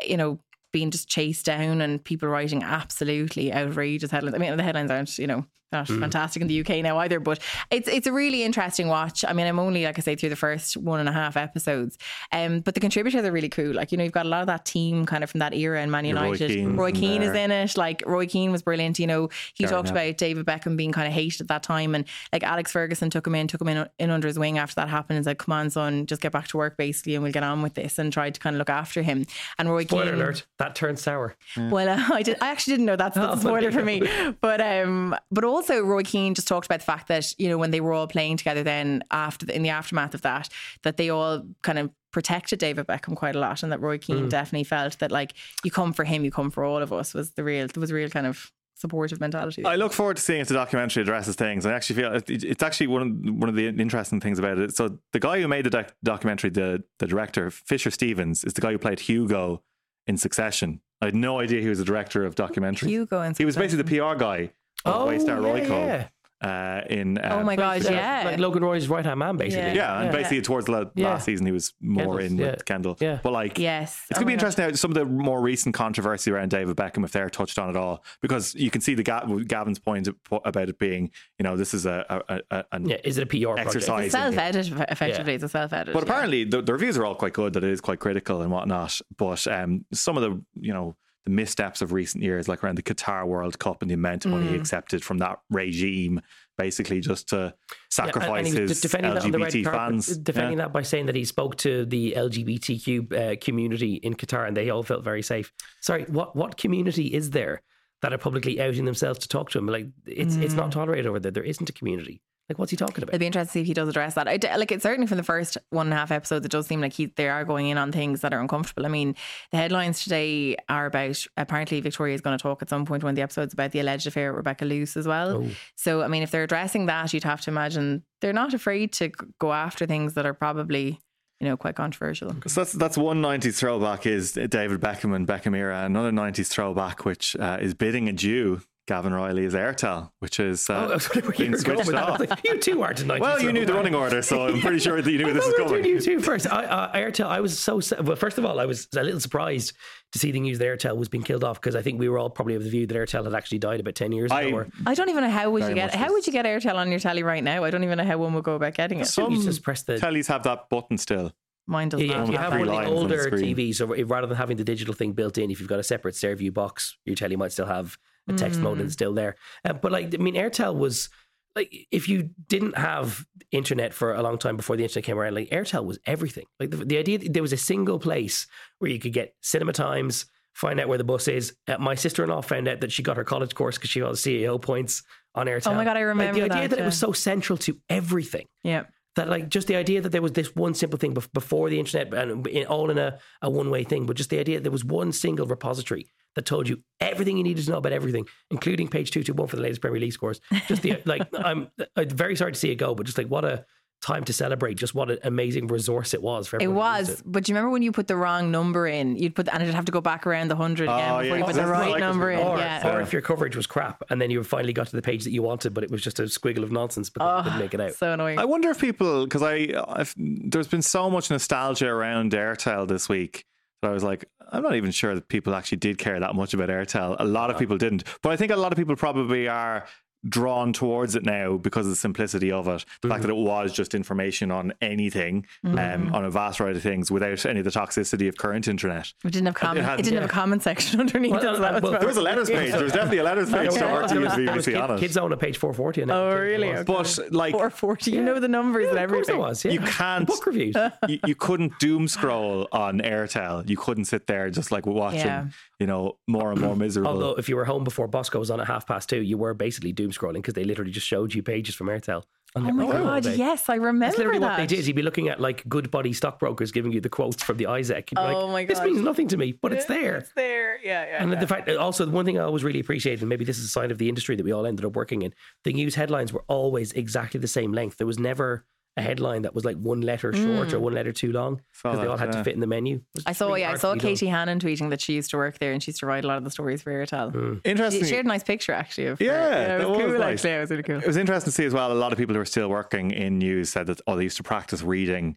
you 0.06 0.16
know. 0.16 0.40
Being 0.72 0.92
just 0.92 1.08
chased 1.08 1.46
down 1.46 1.80
and 1.80 2.04
people 2.04 2.28
writing 2.28 2.62
absolutely 2.62 3.52
outrageous 3.52 4.12
headlines. 4.12 4.36
I 4.36 4.38
mean, 4.38 4.56
the 4.56 4.62
headlines 4.62 4.88
aren't, 4.88 5.18
you 5.18 5.26
know, 5.26 5.44
not 5.72 5.86
Mm. 5.86 6.00
fantastic 6.00 6.42
in 6.42 6.48
the 6.48 6.60
UK 6.60 6.82
now 6.82 6.98
either, 6.98 7.20
but 7.20 7.38
it's 7.70 7.88
it's 7.88 8.06
a 8.06 8.12
really 8.12 8.42
interesting 8.42 8.88
watch. 8.88 9.24
I 9.26 9.32
mean, 9.32 9.46
I'm 9.46 9.58
only 9.58 9.84
like 9.84 9.98
I 9.98 10.02
say 10.02 10.16
through 10.16 10.30
the 10.30 10.36
first 10.36 10.76
one 10.76 11.00
and 11.00 11.08
a 11.08 11.12
half 11.12 11.36
episodes, 11.36 11.96
um, 12.32 12.60
but 12.60 12.74
the 12.74 12.80
contributors 12.80 13.24
are 13.24 13.32
really 13.32 13.48
cool. 13.48 13.72
Like 13.74 13.92
you 13.92 13.98
know, 13.98 14.04
you've 14.04 14.12
got 14.12 14.26
a 14.26 14.28
lot 14.28 14.40
of 14.40 14.46
that 14.48 14.64
team 14.64 15.06
kind 15.06 15.22
of 15.24 15.30
from 15.30 15.38
that 15.40 15.54
era 15.54 15.82
in 15.82 15.90
Man 15.90 16.04
Roy 16.04 16.08
United. 16.08 16.48
Keane's 16.50 16.78
Roy 16.78 16.88
in 16.88 16.94
Keane 16.94 17.22
is 17.22 17.34
in 17.34 17.50
it. 17.50 17.76
Like 17.76 18.02
Roy 18.06 18.26
Keane 18.26 18.52
was 18.52 18.62
brilliant. 18.62 18.98
You 18.98 19.06
know, 19.06 19.28
he 19.54 19.64
Gary 19.64 19.70
talked 19.72 19.88
Neville. 19.88 20.08
about 20.08 20.18
David 20.18 20.46
Beckham 20.46 20.76
being 20.76 20.92
kind 20.92 21.06
of 21.06 21.12
hated 21.14 21.40
at 21.42 21.48
that 21.48 21.62
time, 21.62 21.94
and 21.94 22.04
like 22.32 22.42
Alex 22.42 22.72
Ferguson 22.72 23.10
took 23.10 23.26
him 23.26 23.34
in, 23.34 23.46
took 23.46 23.60
him 23.60 23.68
in, 23.68 23.88
in 23.98 24.10
under 24.10 24.26
his 24.28 24.38
wing 24.38 24.58
after 24.58 24.74
that 24.76 24.88
happened, 24.88 25.16
and 25.16 25.24
said, 25.24 25.38
"Come 25.38 25.52
on, 25.52 25.70
son, 25.70 26.06
just 26.06 26.20
get 26.20 26.32
back 26.32 26.48
to 26.48 26.56
work, 26.56 26.76
basically, 26.76 27.14
and 27.14 27.22
we'll 27.22 27.32
get 27.32 27.42
on 27.42 27.62
with 27.62 27.74
this." 27.74 27.98
And 27.98 28.12
tried 28.12 28.34
to 28.34 28.40
kind 28.40 28.56
of 28.56 28.58
look 28.58 28.70
after 28.70 29.02
him. 29.02 29.26
And 29.58 29.70
Roy 29.70 29.84
Spoiler 29.84 30.06
Keane, 30.06 30.14
alert, 30.14 30.46
that 30.58 30.74
turned 30.74 30.98
sour. 30.98 31.36
well, 31.56 31.88
uh, 31.88 32.02
I 32.12 32.22
did. 32.22 32.38
I 32.40 32.48
actually 32.50 32.74
didn't 32.74 32.86
know 32.86 32.96
that's, 32.96 33.14
that's 33.14 33.26
a 33.26 33.36
Oh, 33.36 33.40
spoiler 33.40 33.70
for 33.70 33.84
me. 33.84 34.02
But 34.40 34.60
um, 34.60 35.14
but 35.30 35.44
also 35.44 35.59
Roy 35.68 36.02
Keane 36.02 36.34
just 36.34 36.48
talked 36.48 36.66
about 36.66 36.80
the 36.80 36.84
fact 36.86 37.08
that 37.08 37.34
you 37.38 37.48
know 37.48 37.58
when 37.58 37.70
they 37.70 37.80
were 37.80 37.92
all 37.92 38.06
playing 38.06 38.36
together, 38.38 38.62
then 38.62 39.02
after 39.10 39.46
the, 39.46 39.54
in 39.54 39.62
the 39.62 39.68
aftermath 39.70 40.14
of 40.14 40.22
that, 40.22 40.48
that 40.82 40.96
they 40.96 41.10
all 41.10 41.42
kind 41.62 41.78
of 41.78 41.90
protected 42.12 42.58
David 42.58 42.86
Beckham 42.86 43.14
quite 43.14 43.36
a 43.36 43.38
lot, 43.38 43.62
and 43.62 43.70
that 43.72 43.80
Roy 43.80 43.98
Keane 43.98 44.26
Mm. 44.26 44.30
definitely 44.30 44.64
felt 44.64 44.98
that 44.98 45.10
like 45.12 45.34
you 45.64 45.70
come 45.70 45.92
for 45.92 46.04
him, 46.04 46.24
you 46.24 46.30
come 46.30 46.50
for 46.50 46.64
all 46.64 46.82
of 46.82 46.92
us 46.92 47.14
was 47.14 47.32
the 47.32 47.44
real. 47.44 47.66
Was 47.76 47.90
a 47.90 47.94
real 47.94 48.08
kind 48.10 48.26
of 48.26 48.50
supportive 48.74 49.20
mentality. 49.20 49.62
I 49.64 49.76
look 49.76 49.92
forward 49.92 50.16
to 50.16 50.22
seeing 50.22 50.40
if 50.40 50.48
the 50.48 50.54
documentary 50.54 51.02
addresses 51.02 51.36
things. 51.36 51.66
I 51.66 51.72
actually 51.74 51.96
feel 52.02 52.20
it's 52.26 52.62
actually 52.62 52.86
one 52.86 53.02
of 53.02 53.34
one 53.34 53.48
of 53.48 53.54
the 53.54 53.68
interesting 53.68 54.20
things 54.20 54.38
about 54.38 54.58
it. 54.58 54.74
So 54.74 54.98
the 55.12 55.20
guy 55.20 55.40
who 55.40 55.48
made 55.48 55.66
the 55.66 55.70
doc- 55.70 55.94
documentary, 56.02 56.50
the 56.50 56.82
the 56.98 57.06
director 57.06 57.50
Fisher 57.50 57.90
Stevens, 57.90 58.42
is 58.44 58.54
the 58.54 58.60
guy 58.62 58.72
who 58.72 58.78
played 58.78 59.00
Hugo 59.00 59.62
in 60.06 60.16
Succession. 60.16 60.80
I 61.02 61.06
had 61.06 61.14
no 61.14 61.40
idea 61.40 61.60
he 61.62 61.68
was 61.68 61.78
the 61.78 61.84
director 61.84 62.24
of 62.24 62.34
documentary. 62.34 62.88
Hugo 62.90 63.20
and 63.20 63.36
He 63.36 63.44
was 63.44 63.56
basically 63.56 63.82
the 63.84 63.98
PR 63.98 64.14
guy 64.18 64.50
of 64.84 65.08
Waystar 65.08 65.38
Oh, 65.38 65.54
yeah, 65.56 65.64
Royco 65.66 65.68
yeah. 65.68 66.08
uh, 66.48 66.80
in. 66.88 67.18
Uh, 67.18 67.38
Oh 67.40 67.44
my 67.44 67.54
god, 67.56 67.84
yeah. 67.84 68.22
Like 68.24 68.38
Logan 68.38 68.62
Roy's 68.64 68.88
right 68.88 69.04
hand 69.04 69.18
man, 69.18 69.36
basically. 69.36 69.66
Yeah. 69.68 69.74
Yeah, 69.74 69.96
and 70.00 70.06
Yeah. 70.06 70.12
basically 70.12 70.40
towards 70.42 70.66
the 70.66 70.72
la- 70.72 70.84
Yeah. 70.94 71.08
last 71.10 71.26
season 71.26 71.44
he 71.44 71.52
was 71.52 71.74
more 71.82 72.18
Kendall's, 72.18 72.30
in 72.32 72.38
yeah. 72.38 72.50
with 72.52 72.64
Kendall. 72.64 72.96
Yeah. 73.00 73.18
But 73.22 73.32
like, 73.32 73.58
yes, 73.58 74.00
it's 74.10 74.18
Oh 74.18 74.20
going 74.20 74.20
to 74.20 74.26
be 74.26 74.30
my 74.30 74.32
interesting 74.34 74.64
how 74.64 74.72
some 74.72 74.90
of 74.90 74.94
the 74.94 75.04
more 75.04 75.40
recent 75.42 75.74
controversy 75.74 76.30
around 76.30 76.50
David 76.50 76.76
Beckham, 76.76 77.04
if 77.04 77.12
they're 77.12 77.28
touched 77.28 77.58
on 77.58 77.68
at 77.68 77.76
all, 77.76 78.02
because 78.22 78.54
you 78.54 78.70
can 78.70 78.80
see 78.80 78.94
the 78.94 79.02
Ga- 79.02 79.26
Gavan's 79.26 79.78
point 79.78 80.08
about 80.44 80.68
it 80.70 80.78
being, 80.78 81.10
you 81.38 81.42
know, 81.42 81.56
this 81.58 81.74
is 81.74 81.84
a, 81.84 82.22
a, 82.28 82.40
a, 82.50 82.64
a 82.72 82.80
Yeah, 82.82 82.96
is 83.04 83.18
it 83.18 83.22
a 83.24 83.26
PR 83.26 83.48
project? 83.54 83.66
Exercise. 83.66 84.12
Self 84.12 84.38
edit, 84.38 84.66
effectively, 84.88 85.32
Yeah. 85.32 85.34
it's 85.34 85.44
a 85.44 85.48
self 85.48 85.72
edit. 85.74 85.92
But 85.92 86.04
apparently 86.04 86.44
the, 86.44 86.62
the 86.62 86.72
reviews 86.72 86.96
are 86.96 87.04
all 87.04 87.14
quite 87.14 87.34
good. 87.34 87.52
That 87.52 87.64
it 87.64 87.70
is 87.70 87.82
quite 87.82 87.98
critical 88.00 88.40
and 88.40 88.50
whatnot. 88.50 88.98
But 89.18 89.46
um, 89.46 89.84
some 89.92 90.16
of 90.16 90.22
the 90.22 90.42
you 90.58 90.72
know 90.72 90.96
the 91.24 91.30
missteps 91.30 91.82
of 91.82 91.92
recent 91.92 92.24
years, 92.24 92.48
like 92.48 92.64
around 92.64 92.76
the 92.76 92.82
Qatar 92.82 93.26
World 93.26 93.58
Cup 93.58 93.82
and 93.82 93.90
the 93.90 93.94
amount 93.94 94.24
of 94.24 94.30
money 94.30 94.48
he 94.48 94.54
accepted 94.56 95.04
from 95.04 95.18
that 95.18 95.38
regime, 95.50 96.20
basically 96.56 97.00
just 97.00 97.28
to 97.28 97.36
Yeah, 97.36 97.42
and- 97.44 97.54
sacrifice 97.90 98.48
and 98.48 98.68
his 98.68 98.80
defending 98.80 99.14
that 99.14 99.24
on 99.24 99.30
the 99.30 99.38
red 99.38 99.52
LGBT 99.52 99.64
carpet, 99.64 99.80
fans. 99.80 100.16
defending 100.18 100.58
Yeah. 100.58 100.64
that 100.64 100.72
by 100.72 100.82
saying 100.82 101.06
that 101.06 101.14
he 101.14 101.24
spoke 101.26 101.56
to 101.58 101.84
the 101.84 102.14
LGBTQ 102.16 103.12
uh, 103.12 103.36
community 103.40 103.94
in 103.96 104.14
Qatar 104.14 104.48
and 104.48 104.56
they 104.56 104.70
all 104.70 104.82
felt 104.82 105.04
very 105.04 105.22
safe. 105.22 105.52
Sorry, 105.80 106.04
what 106.04 106.34
what 106.36 106.56
community 106.56 107.06
is 107.12 107.30
there 107.30 107.62
that 108.02 108.14
are 108.14 108.18
publicly 108.18 108.58
outing 108.60 108.86
themselves 108.86 109.18
to 109.20 109.28
talk 109.28 109.50
to 109.50 109.58
him? 109.58 109.66
Like 109.66 109.88
it's 110.06 110.36
it's 110.36 110.54
Mm. 110.54 110.58
not 110.58 110.72
tolerated 110.72 111.06
over 111.06 111.20
there. 111.20 111.32
There 111.32 111.44
isn't 111.44 111.68
a 111.68 111.72
community. 111.72 112.22
Like 112.50 112.58
what's 112.58 112.72
he 112.72 112.76
talking 112.76 113.04
about? 113.04 113.10
It'd 113.10 113.20
be 113.20 113.26
interesting 113.26 113.46
to 113.46 113.52
see 113.52 113.60
if 113.60 113.66
he 113.68 113.74
does 113.74 113.88
address 113.88 114.14
that. 114.14 114.26
I 114.26 114.36
d 114.36 114.48
like 114.56 114.72
it 114.72 114.82
certainly 114.82 115.06
from 115.06 115.18
the 115.18 115.22
first 115.22 115.56
one 115.70 115.86
and 115.86 115.94
a 115.94 115.96
half 115.96 116.10
episodes, 116.10 116.44
it 116.44 116.50
does 116.50 116.66
seem 116.66 116.80
like 116.80 116.92
he 116.92 117.06
they 117.06 117.28
are 117.28 117.44
going 117.44 117.68
in 117.68 117.78
on 117.78 117.92
things 117.92 118.22
that 118.22 118.34
are 118.34 118.40
uncomfortable. 118.40 118.84
I 118.84 118.88
mean, 118.88 119.14
the 119.52 119.58
headlines 119.58 120.02
today 120.02 120.56
are 120.68 120.86
about 120.86 121.24
apparently 121.36 121.80
Victoria 121.80 122.12
is 122.12 122.20
going 122.20 122.36
to 122.36 122.42
talk 122.42 122.60
at 122.60 122.68
some 122.68 122.86
point 122.86 123.04
one 123.04 123.10
of 123.10 123.16
the 123.16 123.22
episodes 123.22 123.52
about 123.52 123.70
the 123.70 123.78
alleged 123.78 124.08
affair 124.08 124.32
with 124.32 124.38
Rebecca 124.38 124.64
Loos 124.64 124.96
as 124.96 125.06
well. 125.06 125.44
Oh. 125.44 125.50
So 125.76 126.02
I 126.02 126.08
mean, 126.08 126.24
if 126.24 126.32
they're 126.32 126.42
addressing 126.42 126.86
that, 126.86 127.14
you'd 127.14 127.22
have 127.22 127.40
to 127.42 127.50
imagine 127.52 128.02
they're 128.20 128.32
not 128.32 128.52
afraid 128.52 128.92
to 128.94 129.12
go 129.38 129.52
after 129.52 129.86
things 129.86 130.14
that 130.14 130.26
are 130.26 130.34
probably 130.34 130.98
you 131.38 131.48
know 131.48 131.56
quite 131.56 131.76
controversial. 131.76 132.34
So 132.48 132.62
that's 132.62 132.72
that's 132.72 132.98
one 132.98 133.22
'90s 133.22 133.54
throwback 133.58 134.06
is 134.06 134.32
David 134.32 134.80
Beckham 134.80 135.14
and 135.14 135.24
Beckham 135.26 135.56
era. 135.56 135.84
Another 135.84 136.10
'90s 136.10 136.48
throwback, 136.48 137.04
which 137.04 137.36
uh, 137.36 137.58
is 137.60 137.74
bidding 137.74 138.08
adieu. 138.08 138.60
Gavan 138.90 139.14
Reilly 139.14 139.44
is 139.44 139.54
Aertel, 139.54 140.10
which 140.18 140.40
is 140.40 140.68
uh, 140.68 140.72
Oh, 140.74 140.90
I 140.90 140.94
was 140.94 141.08
you 141.14 141.22
being 141.22 141.56
switched 141.56 141.86
with 141.86 141.94
that. 141.94 142.08
I 142.08 142.10
off. 142.10 142.18
like, 142.18 142.40
you 142.44 142.58
too 142.58 142.82
are 142.82 142.92
tonight. 142.92 143.20
Well, 143.20 143.40
you 143.40 143.52
knew 143.52 143.64
the 143.64 143.72
running 143.72 143.94
order, 143.94 144.20
so 144.20 144.48
I'm 144.48 144.60
pretty 144.60 144.80
sure 144.80 145.00
that 145.00 145.08
you 145.08 145.18
knew 145.18 145.26
where 145.26 145.34
this 145.34 145.44
was 145.46 145.54
I 145.58 145.58
thought 145.58 145.70
we 145.70 145.80
were 145.80 145.86
you 145.86 146.00
two 146.00 146.18
first. 146.20 146.52
I, 146.52 146.64
uh, 146.64 146.92
Aertel, 146.96 147.26
I 147.26 147.38
was 147.38 147.56
so 147.56 147.80
well. 148.02 148.16
First 148.16 148.38
of 148.38 148.44
all, 148.44 148.58
I 148.58 148.66
was 148.66 148.88
a 148.96 149.04
little 149.04 149.20
surprised 149.20 149.74
to 150.10 150.18
see 150.18 150.32
the 150.32 150.40
news 150.40 150.58
that 150.58 150.64
Aertel 150.64 150.96
was 150.96 151.08
being 151.08 151.22
killed 151.22 151.44
off 151.44 151.60
because 151.60 151.76
I 151.76 151.82
think 151.82 152.00
we 152.00 152.08
were 152.08 152.18
all 152.18 152.30
probably 152.30 152.56
of 152.56 152.64
the 152.64 152.70
view 152.70 152.84
that 152.84 152.96
Aertel 152.96 153.22
had 153.22 153.32
actually 153.34 153.60
died 153.60 153.78
about 153.78 153.94
ten 153.94 154.10
years 154.10 154.32
I- 154.32 154.42
ago. 154.42 154.56
Or, 154.56 154.68
I 154.84 154.94
don't 154.94 155.08
even 155.08 155.22
know 155.22 155.30
how 155.30 155.50
would 155.50 155.62
you 155.68 155.74
get 155.76 155.94
how 155.94 156.10
would 156.12 156.26
you 156.26 156.32
get 156.32 156.44
Aertel 156.44 156.74
on 156.74 156.90
your 156.90 156.98
telly 156.98 157.22
right 157.22 157.44
now? 157.44 157.62
I 157.62 157.70
don't 157.70 157.84
even 157.84 157.96
know 157.96 158.04
how 158.04 158.18
one 158.18 158.34
would 158.34 158.42
go 158.42 158.56
about 158.56 158.74
getting 158.74 158.98
it. 158.98 159.06
Some 159.06 159.32
you 159.34 159.42
just 159.44 159.62
press 159.62 159.82
the 159.84 159.98
tellies 159.98 160.26
have 160.26 160.42
that 160.42 160.68
button 160.68 160.98
still. 160.98 161.30
Mine 161.68 161.90
does 161.90 162.00
Yeah, 162.02 162.16
not. 162.16 162.22
if 162.24 162.30
you 162.32 162.38
have 162.38 162.52
have 162.54 162.60
one 162.60 162.68
of 162.68 162.74
lines 162.74 162.88
the 162.90 162.96
on 162.96 163.08
the 163.08 163.14
older. 163.16 163.30
TVs, 163.30 163.76
so 163.76 163.86
rather 164.06 164.26
than 164.26 164.36
having 164.36 164.56
the 164.56 164.64
digital 164.64 164.92
thing 164.92 165.12
built 165.12 165.38
in, 165.38 165.52
if 165.52 165.60
you've 165.60 165.68
got 165.68 165.78
a 165.78 165.84
separate 165.84 166.16
Saorview 166.16 166.52
box, 166.52 166.96
your 167.04 167.14
telly 167.14 167.36
might 167.36 167.52
still 167.52 167.66
have 167.66 167.96
a 168.28 168.32
text 168.32 168.60
mode 168.60 168.80
and 168.80 168.92
still 168.92 169.12
there. 169.12 169.36
Uh, 169.64 169.72
but 169.72 169.90
like, 169.92 170.14
I 170.14 170.18
mean, 170.18 170.34
Aertel 170.34 170.76
was 170.76 171.08
like, 171.56 171.74
if 171.90 172.08
you 172.08 172.30
didn't 172.48 172.76
have 172.78 173.24
internet 173.50 173.92
for 173.92 174.14
a 174.14 174.22
long 174.22 174.38
time 174.38 174.56
before 174.56 174.76
the 174.76 174.84
internet 174.84 175.04
came 175.04 175.18
around, 175.18 175.34
like 175.34 175.50
Aertel 175.50 175.84
was 175.84 175.98
everything. 176.06 176.44
Like 176.60 176.70
the, 176.70 176.76
the 176.76 176.98
idea 176.98 177.18
that 177.18 177.32
there 177.32 177.42
was 177.42 177.52
a 177.52 177.56
single 177.56 177.98
place 177.98 178.46
where 178.78 178.90
you 178.90 179.00
could 179.00 179.12
get 179.12 179.34
cinema 179.40 179.72
times, 179.72 180.26
find 180.54 180.78
out 180.78 180.88
where 180.88 180.98
the 180.98 181.04
bus 181.04 181.26
is. 181.26 181.54
Uh, 181.66 181.78
my 181.78 181.94
sister-in-law 181.94 182.42
found 182.42 182.68
out 182.68 182.80
that 182.80 182.92
she 182.92 183.02
got 183.02 183.16
her 183.16 183.24
college 183.24 183.54
course 183.54 183.76
because 183.76 183.90
she 183.90 184.00
got 184.00 184.12
CAO 184.14 184.60
points 184.62 185.02
on 185.34 185.46
Aertel. 185.46 185.72
Oh 185.72 185.74
my 185.74 185.84
God, 185.84 185.96
I 185.96 186.00
Like, 186.00 186.08
remember 186.08 186.34
the 186.34 186.44
idea 186.44 186.68
that, 186.68 186.70
that, 186.76 186.82
it 186.82 186.84
was 186.84 186.98
so 186.98 187.12
central 187.12 187.56
to 187.58 187.76
everything 187.88 188.46
Yeah. 188.62 188.84
that 189.16 189.28
like 189.28 189.48
just 189.48 189.66
the 189.66 189.76
idea 189.76 190.00
that 190.00 190.10
there 190.10 190.22
was 190.22 190.32
this 190.32 190.54
one 190.54 190.74
simple 190.74 190.98
thing 190.98 191.16
before 191.32 191.68
the 191.70 191.78
internet 191.80 192.12
and 192.14 192.46
all 192.66 192.90
in 192.90 192.98
a, 192.98 193.18
a 193.42 193.50
one 193.50 193.70
way 193.70 193.82
thing, 193.84 194.06
but 194.06 194.16
just 194.16 194.30
the 194.30 194.38
idea 194.38 194.56
that 194.58 194.62
there 194.62 194.72
was 194.72 194.84
one 194.84 195.12
single 195.12 195.46
repository 195.46 196.10
that 196.36 196.46
told 196.46 196.68
you 196.68 196.82
everything 197.00 197.36
you 197.36 197.42
needed 197.42 197.64
to 197.64 197.70
know 197.70 197.78
about 197.78 197.92
everything, 197.92 198.26
including 198.50 198.88
page 198.88 199.10
two 199.10 199.22
to 199.24 199.32
one 199.32 199.48
for 199.48 199.56
the 199.56 199.62
latest 199.62 199.80
Premier 199.80 200.00
League 200.00 200.12
scores. 200.12 200.40
Just 200.68 200.82
the 200.82 201.00
like, 201.04 201.22
I'm, 201.36 201.70
I'm 201.96 202.08
very 202.08 202.36
sorry 202.36 202.52
to 202.52 202.58
see 202.58 202.70
it 202.70 202.76
go, 202.76 202.94
but 202.94 203.06
just 203.06 203.18
like 203.18 203.26
what 203.28 203.44
a 203.44 203.64
time 204.02 204.24
to 204.24 204.32
celebrate. 204.32 204.74
Just 204.76 204.94
what 204.94 205.10
an 205.10 205.18
amazing 205.24 205.66
resource 205.66 206.14
it 206.14 206.22
was 206.22 206.48
for 206.48 206.56
It 206.56 206.62
everyone. 206.62 206.94
who 206.94 206.98
used 207.00 207.10
was, 207.10 207.22
but 207.26 207.44
do 207.44 207.52
you 207.52 207.56
remember 207.56 207.70
when 207.70 207.82
you 207.82 207.92
put 207.92 208.06
the 208.06 208.16
wrong 208.16 208.50
number 208.50 208.86
in? 208.86 209.16
You'd 209.16 209.34
put, 209.34 209.48
and 209.48 209.62
it'd 209.62 209.74
have 209.74 209.84
to 209.86 209.92
go 209.92 210.00
back 210.00 210.26
around 210.26 210.48
the 210.48 210.56
hundred 210.56 210.88
oh, 210.88 210.94
again 210.94 211.10
Oh, 211.12 211.18
before 211.20 211.36
yeah. 211.36 211.40
you 211.40 211.44
put 211.44 211.54
the 211.54 211.66
right 211.66 211.90
like 211.90 212.00
number 212.00 212.30
in. 212.30 212.38
Or, 212.38 212.58
yeah. 212.58 212.94
or 212.96 213.00
if 213.00 213.12
your 213.12 213.22
coverage 213.22 213.56
was 213.56 213.66
crap 213.66 214.02
and 214.08 214.20
then 214.20 214.30
you 214.30 214.42
finally 214.42 214.72
got 214.72 214.86
to 214.88 214.96
the 214.96 215.02
page 215.02 215.24
that 215.24 215.32
you 215.32 215.42
wanted, 215.42 215.74
but 215.74 215.84
it 215.84 215.90
was 215.90 216.00
just 216.02 216.18
a 216.18 216.24
squiggle 216.24 216.62
of 216.62 216.72
nonsense 216.72 217.10
because 217.10 217.38
you 217.38 217.42
couldn't 217.50 217.58
make 217.58 217.74
it 217.74 217.80
out. 217.80 217.92
so 217.94 218.12
annoying. 218.12 218.38
I 218.38 218.44
wonder 218.46 218.70
if 218.70 218.80
people, 218.80 219.24
because 219.24 219.42
I, 219.42 219.68
I've, 219.86 220.14
there's 220.16 220.68
been 220.68 220.82
so 220.82 221.10
much 221.10 221.30
nostalgia 221.30 221.88
around 221.88 222.32
Aertel 222.32 222.88
this 222.88 223.08
week 223.08 223.44
that 223.82 223.90
I 223.90 223.92
was 223.92 224.04
like, 224.04 224.26
I'm 224.52 224.62
not 224.62 224.74
even 224.74 224.90
sure 224.90 225.14
that 225.14 225.28
people 225.28 225.54
actually 225.54 225.78
did 225.78 225.98
care 225.98 226.18
that 226.18 226.34
much 226.34 226.54
about 226.54 226.68
Aertel. 226.68 227.16
A 227.18 227.24
lot 227.24 227.50
of 227.50 227.54
uh-huh. 227.54 227.60
people 227.60 227.78
didn't, 227.78 228.04
but 228.22 228.32
I 228.32 228.36
think 228.36 228.52
a 228.52 228.56
lot 228.56 228.72
of 228.72 228.78
people 228.78 228.96
probably 228.96 229.48
are 229.48 229.86
drawn 230.28 230.72
towards 230.72 231.14
it 231.14 231.24
now 231.24 231.56
because 231.56 231.86
of 231.86 231.90
the 231.90 231.96
simplicity 231.96 232.52
of 232.52 232.68
it. 232.68 232.84
The 233.00 233.08
fact 233.08 233.20
mm. 233.20 233.26
that 233.26 233.30
it 233.30 233.36
was 233.36 233.72
just 233.72 233.94
information 233.94 234.50
on 234.50 234.72
anything, 234.80 235.46
mm. 235.64 235.94
um, 235.94 236.14
on 236.14 236.24
a 236.24 236.30
vast 236.30 236.58
variety 236.58 236.78
of 236.78 236.82
things, 236.82 237.10
without 237.10 237.44
any 237.46 237.60
of 237.60 237.64
the 237.64 237.70
toxicity 237.70 238.28
of 238.28 238.36
current 238.36 238.68
internet. 238.68 239.12
it 239.24 239.30
didn't 239.32 239.46
have 239.46 239.54
comment. 239.54 239.78
It, 239.78 239.88
had- 239.88 239.96
didn't 239.96 240.12
yeah. 240.12 240.20
have 240.20 240.30
a 240.30 240.32
comment 240.32 240.62
section 240.62 241.00
underneath. 241.00 241.32
Well, 241.32 241.40
it, 241.40 241.56
so 241.56 241.60
that 241.60 241.74
uh, 241.76 241.80
well, 241.82 241.98
There 241.98 242.08
was 242.08 242.16
a 242.16 242.22
letters 242.22 242.50
page. 242.50 242.72
There 242.72 242.84
was 242.84 242.92
definitely 242.92 243.18
a 243.18 243.24
letters 243.24 243.50
page 243.50 243.72
to 243.72 243.78
There 243.78 243.88
was- 243.88 244.02
RT 244.02 244.08
there 244.08 244.16
and 244.18 244.24
was- 244.24 244.34
there 244.36 244.54
was 244.54 244.66
BBC 244.66 244.72
kid- 244.72 244.76
on 244.76 244.90
it. 244.90 245.00
Kids 245.00 245.16
own 245.16 245.32
a 245.32 245.36
page 245.36 245.56
440 245.56 246.02
and 246.02 246.10
Oh, 246.10 246.36
really? 246.36 246.68
It 246.68 246.88
was. 246.88 247.16
But 247.16 247.32
like, 247.32 247.52
440. 247.52 248.10
You 248.10 248.22
know 248.22 248.40
the 248.40 248.48
numbers 248.48 248.88
and 248.88 248.96
Yeah, 248.96 249.04
of 249.04 249.10
course 249.10 249.28
everything. 249.28 249.36
it 249.36 249.48
was. 249.48 249.64
Yeah. 249.64 249.72
you 249.72 249.80
can't 249.80 250.26
book 250.26 250.44
reviews. 250.46 250.74
you, 251.08 251.18
you 251.26 251.34
couldn't 251.34 251.78
doom 251.78 252.08
scroll 252.08 252.68
on 252.72 252.98
Aertel. 253.00 253.68
You 253.68 253.76
couldn't 253.76 254.04
sit 254.04 254.26
there 254.26 254.50
just 254.50 254.70
like 254.70 254.86
watching, 254.86 255.20
Yeah. 255.20 255.46
you 255.78 255.86
know, 255.86 256.18
more 256.26 256.52
and 256.52 256.60
more 256.60 256.76
miserable. 256.76 257.10
Although 257.10 257.34
if 257.36 257.48
you 257.48 257.56
were 257.56 257.64
home 257.64 257.84
before 257.84 258.06
Bosco 258.06 258.38
was 258.38 258.50
on 258.50 258.60
at 258.60 258.66
half 258.66 258.86
past 258.86 259.08
two, 259.08 259.22
you 259.22 259.38
were 259.38 259.54
basically 259.54 259.92
doom 259.92 260.09
scrolling 260.12 260.34
because 260.34 260.54
they 260.54 260.64
literally 260.64 260.90
just 260.90 261.06
showed 261.06 261.34
you 261.34 261.42
pages 261.42 261.74
from 261.74 261.88
Aertel. 261.88 262.22
Oh 262.56 262.60
my 262.62 262.84
god, 262.84 263.26
yes, 263.26 263.68
I 263.68 263.76
remember 263.76 264.06
That's 264.06 264.18
literally 264.18 264.40
that. 264.40 264.50
what 264.50 264.56
they 264.56 264.66
did. 264.66 264.84
You'd 264.84 264.96
be 264.96 265.02
looking 265.02 265.28
at 265.28 265.40
like 265.40 265.62
Goodbody 265.68 266.12
stockbrokers 266.12 266.72
giving 266.72 266.90
you 266.90 267.00
the 267.00 267.08
quotes 267.08 267.40
from 267.42 267.58
the 267.58 267.64
ISEQ. 267.64 268.10
You'd 268.10 268.16
be 268.16 268.16
Oh 268.16 268.46
like, 268.46 268.68
my 268.68 268.74
This 268.74 268.82
means 268.82 269.00
nothing 269.00 269.28
to 269.28 269.36
me, 269.36 269.52
but 269.52 269.72
it's 269.72 269.84
there. 269.84 270.16
It's 270.16 270.32
there. 270.32 270.78
Yeah, 270.82 271.06
yeah. 271.06 271.22
And 271.22 271.32
yeah. 271.32 271.38
the 271.38 271.46
fact, 271.46 271.68
uh, 271.68 271.76
also, 271.76 272.04
the 272.04 272.10
one 272.10 272.24
thing 272.24 272.38
I 272.38 272.42
always 272.42 272.64
really 272.64 272.80
appreciated, 272.80 273.20
and 273.20 273.28
maybe 273.28 273.44
this 273.44 273.58
is 273.58 273.66
a 273.66 273.68
sign 273.68 273.92
of 273.92 273.98
the 273.98 274.08
industry 274.08 274.34
that 274.34 274.42
we 274.42 274.50
all 274.50 274.66
ended 274.66 274.84
up 274.84 274.96
working 274.96 275.22
in, 275.22 275.32
the 275.62 275.72
news 275.72 275.94
headlines 275.94 276.32
were 276.32 276.44
always 276.48 276.90
exactly 276.92 277.38
the 277.38 277.46
same 277.46 277.72
length. 277.72 277.98
There 277.98 278.06
was 278.06 278.18
never 278.18 278.64
a 278.96 279.02
headline 279.02 279.42
that 279.42 279.54
was 279.54 279.64
like 279.64 279.76
one 279.76 280.00
letter 280.00 280.32
short 280.32 280.72
or 280.72 280.80
one 280.80 280.92
letter 280.92 281.12
too 281.12 281.32
long 281.32 281.62
because 281.82 281.98
they 281.98 282.06
all 282.06 282.16
had 282.16 282.30
yeah. 282.30 282.38
to 282.38 282.44
fit 282.44 282.54
in 282.54 282.60
the 282.60 282.66
menu. 282.66 283.00
I 283.24 283.32
saw, 283.32 283.46
really 283.46 283.60
yeah, 283.60 283.72
I 283.72 283.76
saw 283.76 283.90
to 283.90 283.94
be 283.94 284.00
done. 284.00 284.08
Katie 284.10 284.26
Hannon 284.26 284.58
tweeting 284.58 284.90
that 284.90 285.00
she 285.00 285.14
used 285.14 285.30
to 285.30 285.36
work 285.36 285.58
there 285.58 285.72
and 285.72 285.82
she 285.82 285.90
used 285.90 286.00
to 286.00 286.06
write 286.06 286.24
a 286.24 286.26
lot 286.26 286.38
of 286.38 286.44
the 286.44 286.50
stories 286.50 286.82
for 286.82 286.92
Aertel. 286.92 287.32
Mm. 287.32 287.60
She 287.64 287.70
Interesting. 287.70 288.04
shared 288.04 288.24
a 288.26 288.28
nice 288.28 288.42
picture 288.42 288.72
actually 288.72 289.06
of 289.06 289.18
her. 289.18 289.24
Yeah, 289.24 289.30
it 289.32 289.78
that 289.78 289.88
was, 289.88 289.98
was 289.98 290.06
cool 290.06 290.18
nice. 290.18 290.32
actually. 290.34 290.50
It 290.50 290.60
was 290.60 290.70
really 290.70 290.82
cool. 290.82 290.96
It 290.98 291.06
was 291.06 291.16
interesting 291.16 291.50
to 291.50 291.54
see 291.54 291.64
as 291.64 291.72
well. 291.72 291.92
A 291.92 291.94
lot 291.94 292.12
of 292.12 292.18
people 292.18 292.34
who 292.34 292.40
are 292.40 292.46
still 292.46 292.68
working 292.68 293.10
in 293.12 293.38
news 293.38 293.70
said 293.70 293.86
that 293.86 294.00
oh, 294.06 294.16
they 294.16 294.24
used 294.24 294.36
to 294.38 294.42
practice 294.42 294.82
reading 294.82 295.36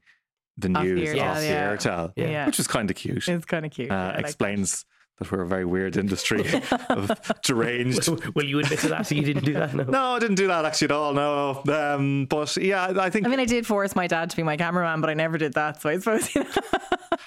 the 0.58 0.70
Off 0.70 0.84
the 0.84 0.94
news 0.94 1.10
Aertel, 1.10 1.30
off 1.30 1.40
the. 1.40 1.48
Aertel, 1.48 2.14
Yeah. 2.16 2.46
which 2.46 2.60
is 2.60 2.68
kind 2.68 2.90
of 2.90 2.96
cute. 2.96 3.28
It's 3.28 3.46
kind 3.46 3.66
of 3.66 3.72
cute. 3.72 3.92
uh, 3.92 3.94
yeah, 3.94 4.10
I 4.18 4.22
like 4.22 4.38
that. 5.20 5.32
we're 5.32 5.42
a 5.42 5.48
very 5.48 5.66
weird 5.66 5.98
industry 5.98 6.46
of 6.90 7.12
deranged. 7.44 8.08
Will 8.36 8.46
you 8.46 8.60
admit 8.60 8.80
to 8.80 8.90
that? 8.90 9.08
So 9.08 9.16
you 9.16 9.24
didn't 9.24 9.46
do 9.46 9.54
that? 9.54 9.74
No. 9.74 9.84
No, 9.84 10.04
I 10.16 10.20
didn't 10.20 10.36
do 10.36 10.48
that 10.48 10.66
actually 10.66 10.86
at 10.86 10.92
all. 10.92 11.14
No, 11.14 11.62
um, 11.70 12.26
but 12.30 12.56
yeah, 12.58 12.94
I 12.98 13.10
think 13.10 13.26
I 13.26 13.30
mean, 13.30 13.40
I 13.40 13.46
did 13.46 13.66
force 13.66 13.96
my 13.96 14.08
dad 14.08 14.30
to 14.32 14.36
be 14.36 14.44
my 14.44 14.58
cameraman, 14.58 15.02
but 15.02 15.10
I 15.10 15.14
never 15.14 15.38
did 15.38 15.54
that. 15.54 15.82
So 15.82 15.90
I 15.90 15.98
suppose, 15.98 16.34
you 16.36 16.44
know. 16.44 16.50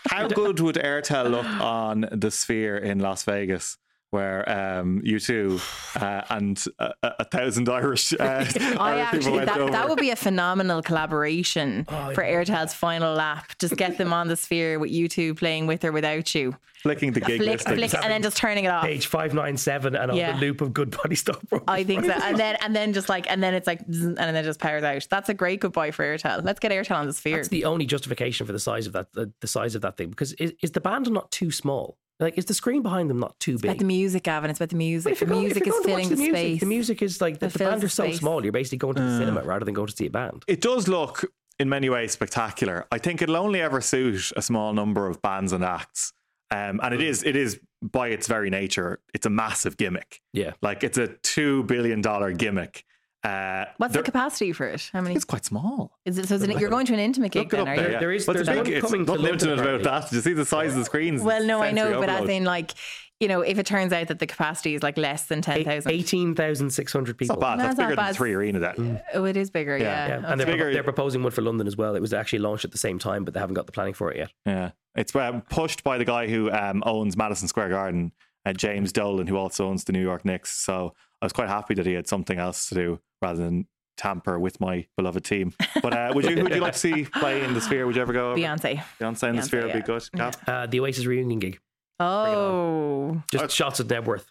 how 0.09 0.29
good 0.29 0.61
would 0.61 0.77
Aertel 0.77 1.31
look 1.31 1.47
on 1.47 2.09
the 2.13 2.31
Sphere 2.31 2.77
in 2.77 2.99
Las 2.99 3.25
Vegas? 3.25 3.79
Where 4.17 4.41
um, 4.79 5.03
U2 5.03 5.61
uh, 6.01 6.23
and 6.31 6.65
a, 6.79 6.93
a 7.03 7.13
a 7.21 7.25
thousand 7.25 7.69
Irish, 7.69 8.13
uh, 8.15 8.17
I 8.23 8.29
Irish 8.39 8.53
people 8.55 8.83
actually 8.83 9.33
went 9.33 9.47
that, 9.47 9.59
over. 9.61 9.73
that 9.73 9.89
would 9.91 9.99
be 9.99 10.11
a 10.11 10.17
phenomenal 10.17 10.81
collaboration 10.83 11.85
Oh, 11.89 12.15
for 12.15 12.23
Aertel's 12.25 12.73
final 12.75 13.15
lap. 13.15 13.53
Just 13.59 13.77
get 13.77 13.99
them 13.99 14.13
on 14.13 14.29
the 14.29 14.37
sphere 14.37 14.79
with 14.79 14.91
U2 14.91 15.37
playing 15.37 15.67
with 15.67 15.85
or 15.85 15.93
without 15.93 16.35
you. 16.35 16.57
flicking 16.83 17.13
the 17.13 17.21
gig 17.21 17.43
Flick, 17.43 17.61
flick, 17.61 17.95
and 17.95 18.11
then 18.13 18.23
just 18.23 18.37
turning 18.37 18.65
it 18.65 18.69
off. 18.69 18.85
Page 18.85 19.07
597 19.07 19.95
and 19.97 20.11
on 20.13 20.17
Yeah. 20.17 20.33
the 20.33 20.39
loop 20.41 20.61
of 20.61 20.73
Goodbody 20.73 21.17
stockbrokers. 21.17 21.65
I 21.69 21.85
think 21.85 22.05
so. 22.05 22.13
And 22.13 22.39
then 22.39 22.57
and 22.63 22.75
then 22.75 22.93
just 22.93 23.09
like 23.09 23.31
and 23.31 23.43
then 23.43 23.53
it's 23.55 23.67
like 23.67 23.81
and 23.89 24.17
then 24.17 24.35
it 24.37 24.45
just 24.45 24.61
powers 24.61 24.83
out. 24.85 25.07
That's 25.11 25.29
a 25.29 25.35
great 25.35 25.61
goodbye 25.61 25.91
for 25.91 26.05
Aertel. 26.05 26.45
Let's 26.45 26.61
get 26.61 26.71
Aertel 26.73 26.97
on 26.97 27.07
the 27.07 27.13
sphere. 27.13 27.37
That's 27.37 27.49
the 27.49 27.65
only 27.67 27.87
justification 27.87 28.47
for 28.47 28.53
the 28.53 28.61
size 28.61 28.87
of 28.87 28.93
that, 28.95 29.13
the, 29.13 29.33
the 29.41 29.47
size 29.49 29.75
of 29.75 29.83
that 29.83 29.97
thing. 29.99 30.11
Because 30.11 30.33
is, 30.35 30.53
is 30.63 30.71
the 30.73 30.81
band 30.81 31.11
not 31.11 31.31
too 31.31 31.51
small? 31.51 31.99
Like, 32.19 32.39
is 32.39 32.47
the 32.47 32.55
screen 32.55 32.83
behind 32.83 33.11
them 33.11 33.19
not 33.21 33.39
too 33.41 33.55
It's 33.55 33.65
about 33.65 33.79
the 33.79 33.85
music, 33.85 34.23
Gavan. 34.23 34.49
It's 34.51 34.59
about 34.59 34.71
the 34.71 34.77
music. 34.77 35.13
if 35.13 35.19
The 35.21 35.27
you're 35.27 35.31
going- 35.35 35.45
music 35.45 35.67
is 35.67 35.73
going 35.73 35.85
filling 35.85 36.09
the, 36.09 36.17
music, 36.17 36.35
space. 36.35 36.61
The 36.61 36.67
music 36.67 37.03
is 37.03 37.21
like 37.21 37.39
the, 37.41 37.47
It 37.47 37.53
the 37.53 37.59
band 37.59 37.83
the 37.83 37.87
are 37.87 37.89
so 37.91 38.05
space. 38.05 38.19
small. 38.21 38.43
You're 38.43 38.53
basically 38.53 38.79
going 38.79 38.95
to 38.95 39.03
the 39.03 39.09
Uh. 39.09 39.19
cinema 39.19 39.43
rather 39.43 39.65
than 39.67 39.75
going 39.75 39.89
to 39.89 39.97
see 39.97 40.07
a 40.07 40.11
band. 40.11 40.45
it 40.49 40.61
does 40.63 40.89
look 40.89 41.25
in 41.59 41.69
many 41.69 41.89
ways 41.91 42.13
spectacular. 42.13 42.87
I 42.91 42.99
think 42.99 43.21
it'll 43.23 43.37
only 43.37 43.61
ever 43.61 43.81
suit 43.81 44.33
a 44.37 44.41
small 44.43 44.73
number 44.73 45.07
of 45.09 45.21
bands 45.21 45.53
and 45.53 45.63
acts. 45.65 46.13
Um, 46.51 46.81
and 46.83 46.95
it 46.95 47.03
is 47.03 47.23
it 47.25 47.35
is 47.37 47.59
by 47.83 48.09
its 48.09 48.29
very 48.29 48.51
nature, 48.51 49.01
it's 49.13 49.27
a 49.27 49.31
massive 49.31 49.77
gimmick. 49.77 50.21
Yeah. 50.33 50.53
Like 50.63 50.85
it's 50.85 50.97
a 50.97 51.09
two 51.23 51.65
billion 51.65 52.01
dollar 52.01 52.33
gimmick. 52.33 52.85
Uh, 53.27 53.65
What's 53.79 53.93
there- 53.95 54.03
the 54.03 54.07
capacity 54.07 54.53
for 54.53 54.67
it? 54.69 54.91
How 54.93 55.01
many? 55.01 55.15
It's 55.15 55.25
quite 55.25 55.45
small. 55.45 55.93
Is 56.05 56.19
it? 56.19 56.29
So 56.29 56.37
is 56.37 56.43
it, 56.43 56.59
you're 56.61 56.71
going 56.71 56.87
to 56.87 56.95
an 56.95 57.01
intimate 57.01 57.33
gig 57.33 57.53
Look 57.53 57.63
it 57.63 57.65
then? 57.65 57.69
Are 57.69 57.77
there. 57.77 57.87
you? 57.87 57.93
yeah. 57.95 57.99
There 58.01 58.13
is- 58.13 58.27
but 58.27 58.35
there's 58.35 58.49
it's 58.49 58.57
one 58.57 58.65
big. 58.65 58.75
It's 58.75 58.87
coming 58.87 59.07
to 59.07 59.13
nothing 59.13 59.25
London, 59.27 59.49
intimate 59.51 59.71
about 59.81 59.83
that. 60.03 60.11
Did 60.11 60.17
you 60.17 60.23
see 60.23 60.33
the 60.33 60.45
size 60.47 60.73
of 60.73 60.79
the 60.79 60.85
screens? 60.85 61.23
Well, 61.23 61.45
no, 61.45 61.61
I 61.63 61.73
Sensory 61.73 61.93
know, 61.93 62.01
but 62.01 62.09
as 62.09 62.15
overload. 62.21 62.31
in 62.37 62.45
like, 62.45 62.73
you 63.21 63.29
know, 63.29 63.41
if 63.41 63.59
it 63.59 63.67
turns 63.67 63.93
out 63.93 64.09
that 64.09 64.19
the 64.19 64.27
capacity 64.27 64.75
is 64.75 64.83
like 64.83 64.97
less 64.99 65.27
than 65.27 65.41
ten 65.43 65.65
thousand, 65.65 65.91
18,600 65.93 67.11
it's 67.11 67.19
people. 67.19 67.37
not 67.37 67.41
bad. 67.41 67.57
No, 67.59 67.63
That's 67.65 67.73
it's 67.73 67.79
not 67.79 67.85
bigger 67.89 67.97
than 67.97 68.05
bad. 68.07 68.17
three 68.17 68.33
arena. 68.35 68.59
Then 68.61 69.01
oh, 69.15 69.25
it 69.25 69.37
is 69.37 69.51
bigger. 69.51 69.77
Yeah. 69.77 69.85
Yeah, 69.85 70.09
Yeah, 70.21 70.31
and 70.33 70.41
they're, 70.41 70.47
bigger. 70.47 70.73
they're 70.73 70.83
proposing 70.83 71.23
one 71.23 71.33
for 71.33 71.43
London 71.43 71.67
as 71.67 71.77
well. 71.77 71.95
It 71.97 72.01
was 72.01 72.13
actually 72.13 72.41
launched 72.41 72.65
at 72.65 72.73
the 72.73 72.79
same 72.79 72.99
time, 72.99 73.25
but 73.25 73.35
they 73.35 73.41
haven't 73.41 73.55
got 73.55 73.67
the 73.67 73.73
planning 73.73 73.95
for 73.95 74.11
it 74.13 74.19
yet. 74.19 74.31
yeah, 74.45 74.71
it's 74.95 75.15
uh, 75.17 75.41
pushed 75.51 75.83
by 75.83 75.99
the 75.99 76.05
guy 76.05 76.29
who 76.29 76.51
um, 76.51 76.83
owns 76.87 77.17
Madison 77.17 77.49
Square 77.49 77.71
Garden, 77.71 78.13
uh, 78.45 78.53
James 78.53 78.93
Dolan, 78.93 79.27
who 79.27 79.37
also 79.37 79.67
owns 79.69 79.85
the 79.85 79.93
New 79.93 80.03
York 80.03 80.25
Knicks. 80.25 80.51
So 80.53 80.95
I 81.23 81.27
was 81.27 81.33
quite 81.33 81.49
happy 81.49 81.75
that 81.75 81.87
he 81.87 81.95
had 81.95 82.07
something 82.07 82.39
else 82.39 82.69
to 82.69 82.75
do 82.75 83.01
rather 83.23 83.43
than 83.43 83.67
tamper 83.97 84.39
with 84.39 84.61
my 84.61 84.87
beloved 84.97 85.25
team. 85.25 85.55
But 85.83 85.93
uh, 85.95 86.13
would 86.15 86.25
you? 86.25 86.43
Would 86.43 86.55
you 86.55 86.61
like 86.61 86.75
to 86.75 86.79
see 86.79 87.05
play 87.15 87.43
in 87.43 87.55
the 87.55 87.61
Sphere? 87.61 87.87
Would 87.87 87.97
you 87.97 88.03
ever 88.03 88.13
go? 88.13 88.33
Over? 88.33 88.41
Beyonce. 88.41 88.83
Beyonce 89.01 89.29
in 89.31 89.37
the 89.37 89.43
Beyonce, 89.43 89.45
Sphere 89.45 89.63
would 89.65 89.73
be 89.73 89.81
good. 89.81 90.05
Gav? 90.15 90.37
Uh, 90.47 90.67
the 90.67 90.81
Oasis 90.81 91.07
reunion 91.07 91.39
gig. 91.39 91.59
Oh, 91.99 93.23
Just 93.31 93.45
Uh, 93.45 93.49
shots 93.49 93.81
at 93.81 93.87
Knebworth. 93.87 94.27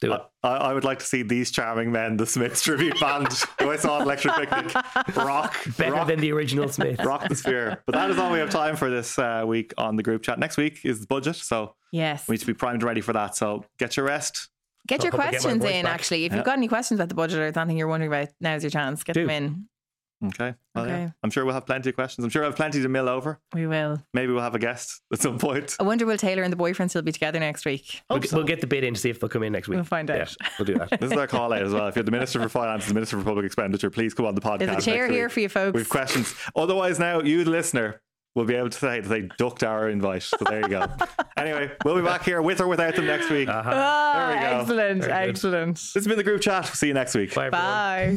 Do 0.00 0.12
it. 0.12 0.22
I, 0.42 0.48
I 0.48 0.72
would 0.74 0.82
like 0.84 0.98
to 0.98 1.04
see 1.04 1.22
these 1.22 1.50
charming 1.50 1.92
men, 1.92 2.16
the 2.16 2.26
Smiths 2.26 2.62
tribute 2.64 2.98
band, 2.98 3.28
who 3.60 3.70
I 3.70 3.76
saw 3.76 3.98
at 3.98 4.02
Electric 4.02 4.34
Picnic, 4.34 4.74
rock, 5.16 5.56
Better 5.78 5.92
rock, 5.92 6.08
than 6.08 6.20
the 6.20 6.32
original 6.32 6.68
Smith. 6.68 7.00
rock 7.04 7.28
the 7.28 7.36
sphere. 7.36 7.82
But 7.86 7.94
that 7.94 8.10
is 8.10 8.18
all 8.18 8.32
we 8.32 8.38
have 8.38 8.50
time 8.50 8.76
for 8.76 8.90
this 8.90 9.18
uh, 9.18 9.44
week 9.46 9.72
on 9.78 9.96
the 9.96 10.02
group 10.02 10.22
chat. 10.22 10.38
Next 10.38 10.56
week 10.56 10.80
is 10.84 11.00
the 11.00 11.06
budget, 11.06 11.36
so 11.36 11.76
yes. 11.92 12.26
we 12.26 12.32
need 12.34 12.40
to 12.40 12.46
be 12.46 12.54
primed 12.54 12.76
and 12.76 12.82
ready 12.82 13.02
for 13.02 13.12
that. 13.12 13.36
So 13.36 13.64
get 13.78 13.96
your 13.96 14.06
rest. 14.06 14.48
Get 14.86 15.02
your 15.02 15.12
Hope 15.12 15.20
I 15.20 15.30
get 15.30 15.40
questions 15.42 15.64
in. 15.64 15.84
back. 15.84 15.94
Actually, 15.94 16.24
if 16.26 16.32
Yeah. 16.32 16.36
you've 16.38 16.44
got 16.46 16.58
any 16.58 16.68
questions 16.68 17.00
about 17.00 17.08
the 17.08 17.14
budget 17.14 17.38
or 17.38 17.52
something 17.52 17.76
you're 17.76 17.88
wondering 17.88 18.12
about, 18.12 18.28
now's 18.40 18.62
your 18.62 18.70
chance. 18.70 19.02
Get 19.04 19.14
Do. 19.14 19.26
them 19.26 19.30
in. 19.30 19.68
Okay. 20.28 20.54
Well, 20.74 20.86
yeah. 20.86 20.94
Okay. 20.94 21.12
I'm 21.22 21.30
sure 21.30 21.44
we'll 21.44 21.52
have 21.52 21.66
plenty 21.66 21.90
of 21.90 21.94
questions. 21.96 22.24
I'm 22.24 22.30
sure 22.30 22.40
we'll 22.42 22.50
have 22.50 22.56
plenty 22.56 22.80
to 22.80 22.88
mill 22.88 23.10
over. 23.10 23.40
We 23.52 23.66
will. 23.66 24.02
Maybe 24.14 24.32
we'll 24.32 24.42
have 24.42 24.54
a 24.54 24.58
guest 24.58 25.02
at 25.12 25.20
some 25.20 25.38
point. 25.38 25.76
I 25.78 25.82
wonder 25.82 26.06
will 26.06 26.16
Taylor 26.16 26.42
and 26.42 26.52
the 26.52 26.56
boyfriend 26.56 26.90
still 26.90 27.02
be 27.02 27.12
together 27.12 27.38
next 27.40 27.66
week? 27.66 28.00
We'll, 28.08 28.20
get- 28.20 28.32
we'll 28.32 28.44
get 28.44 28.60
the 28.62 28.66
bid 28.66 28.84
in 28.84 28.94
to 28.94 29.00
see 29.00 29.10
if 29.10 29.20
they'll 29.20 29.28
come 29.28 29.42
in 29.42 29.52
next 29.52 29.68
week. 29.68 29.76
We'll 29.76 29.84
find 29.84 30.08
Yeah, 30.08 30.22
out. 30.22 30.36
we'll 30.58 30.64
do 30.66 30.74
that. 30.78 30.98
This 31.00 31.10
is 31.12 31.18
our 31.18 31.26
call 31.26 31.52
out 31.52 31.62
as 31.62 31.72
well. 31.72 31.88
If 31.88 31.96
you're 31.96 32.04
the 32.04 32.10
Minister 32.10 32.40
for 32.40 32.48
Finance, 32.48 32.86
the 32.86 32.94
Minister 32.94 33.18
for 33.18 33.24
Public 33.24 33.44
Expenditure, 33.44 33.90
please 33.90 34.14
come 34.14 34.24
on 34.24 34.34
the 34.34 34.40
podcast. 34.40 34.58
There's 34.60 34.86
a 34.86 34.90
chair 34.90 35.10
here 35.10 35.28
for 35.28 35.40
you 35.40 35.50
folks. 35.50 35.74
We've 35.74 35.88
questions. 35.88 36.34
Otherwise, 36.56 36.98
now 36.98 37.20
you, 37.20 37.44
the 37.44 37.50
listener, 37.50 38.00
will 38.34 38.44
be 38.44 38.54
able 38.54 38.70
to 38.70 38.78
say 38.78 39.00
that 39.00 39.08
they 39.08 39.22
ducked 39.38 39.62
our 39.62 39.88
invite. 39.88 40.22
So 40.24 40.36
there 40.48 40.60
you 40.60 40.68
go. 40.68 40.86
anyway, 41.36 41.70
we'll 41.84 41.96
be 41.96 42.02
back 42.02 42.24
here 42.24 42.42
with 42.42 42.60
or 42.60 42.66
without 42.68 42.96
them 42.96 43.06
next 43.06 43.30
week. 43.30 43.48
Ah, 43.48 43.62
There 44.16 44.36
we 44.36 44.42
go. 44.42 44.60
excellent, 44.60 45.00
Very 45.04 45.26
good. 45.26 45.30
excellent. 45.30 45.76
This 45.76 45.94
has 45.94 46.06
been 46.06 46.16
the 46.16 46.24
group 46.24 46.40
chat. 46.40 46.66
See 46.66 46.88
you 46.88 46.94
next 46.94 47.14
week. 47.14 47.34
Bye. 47.34 47.50
Bye. 47.50 48.16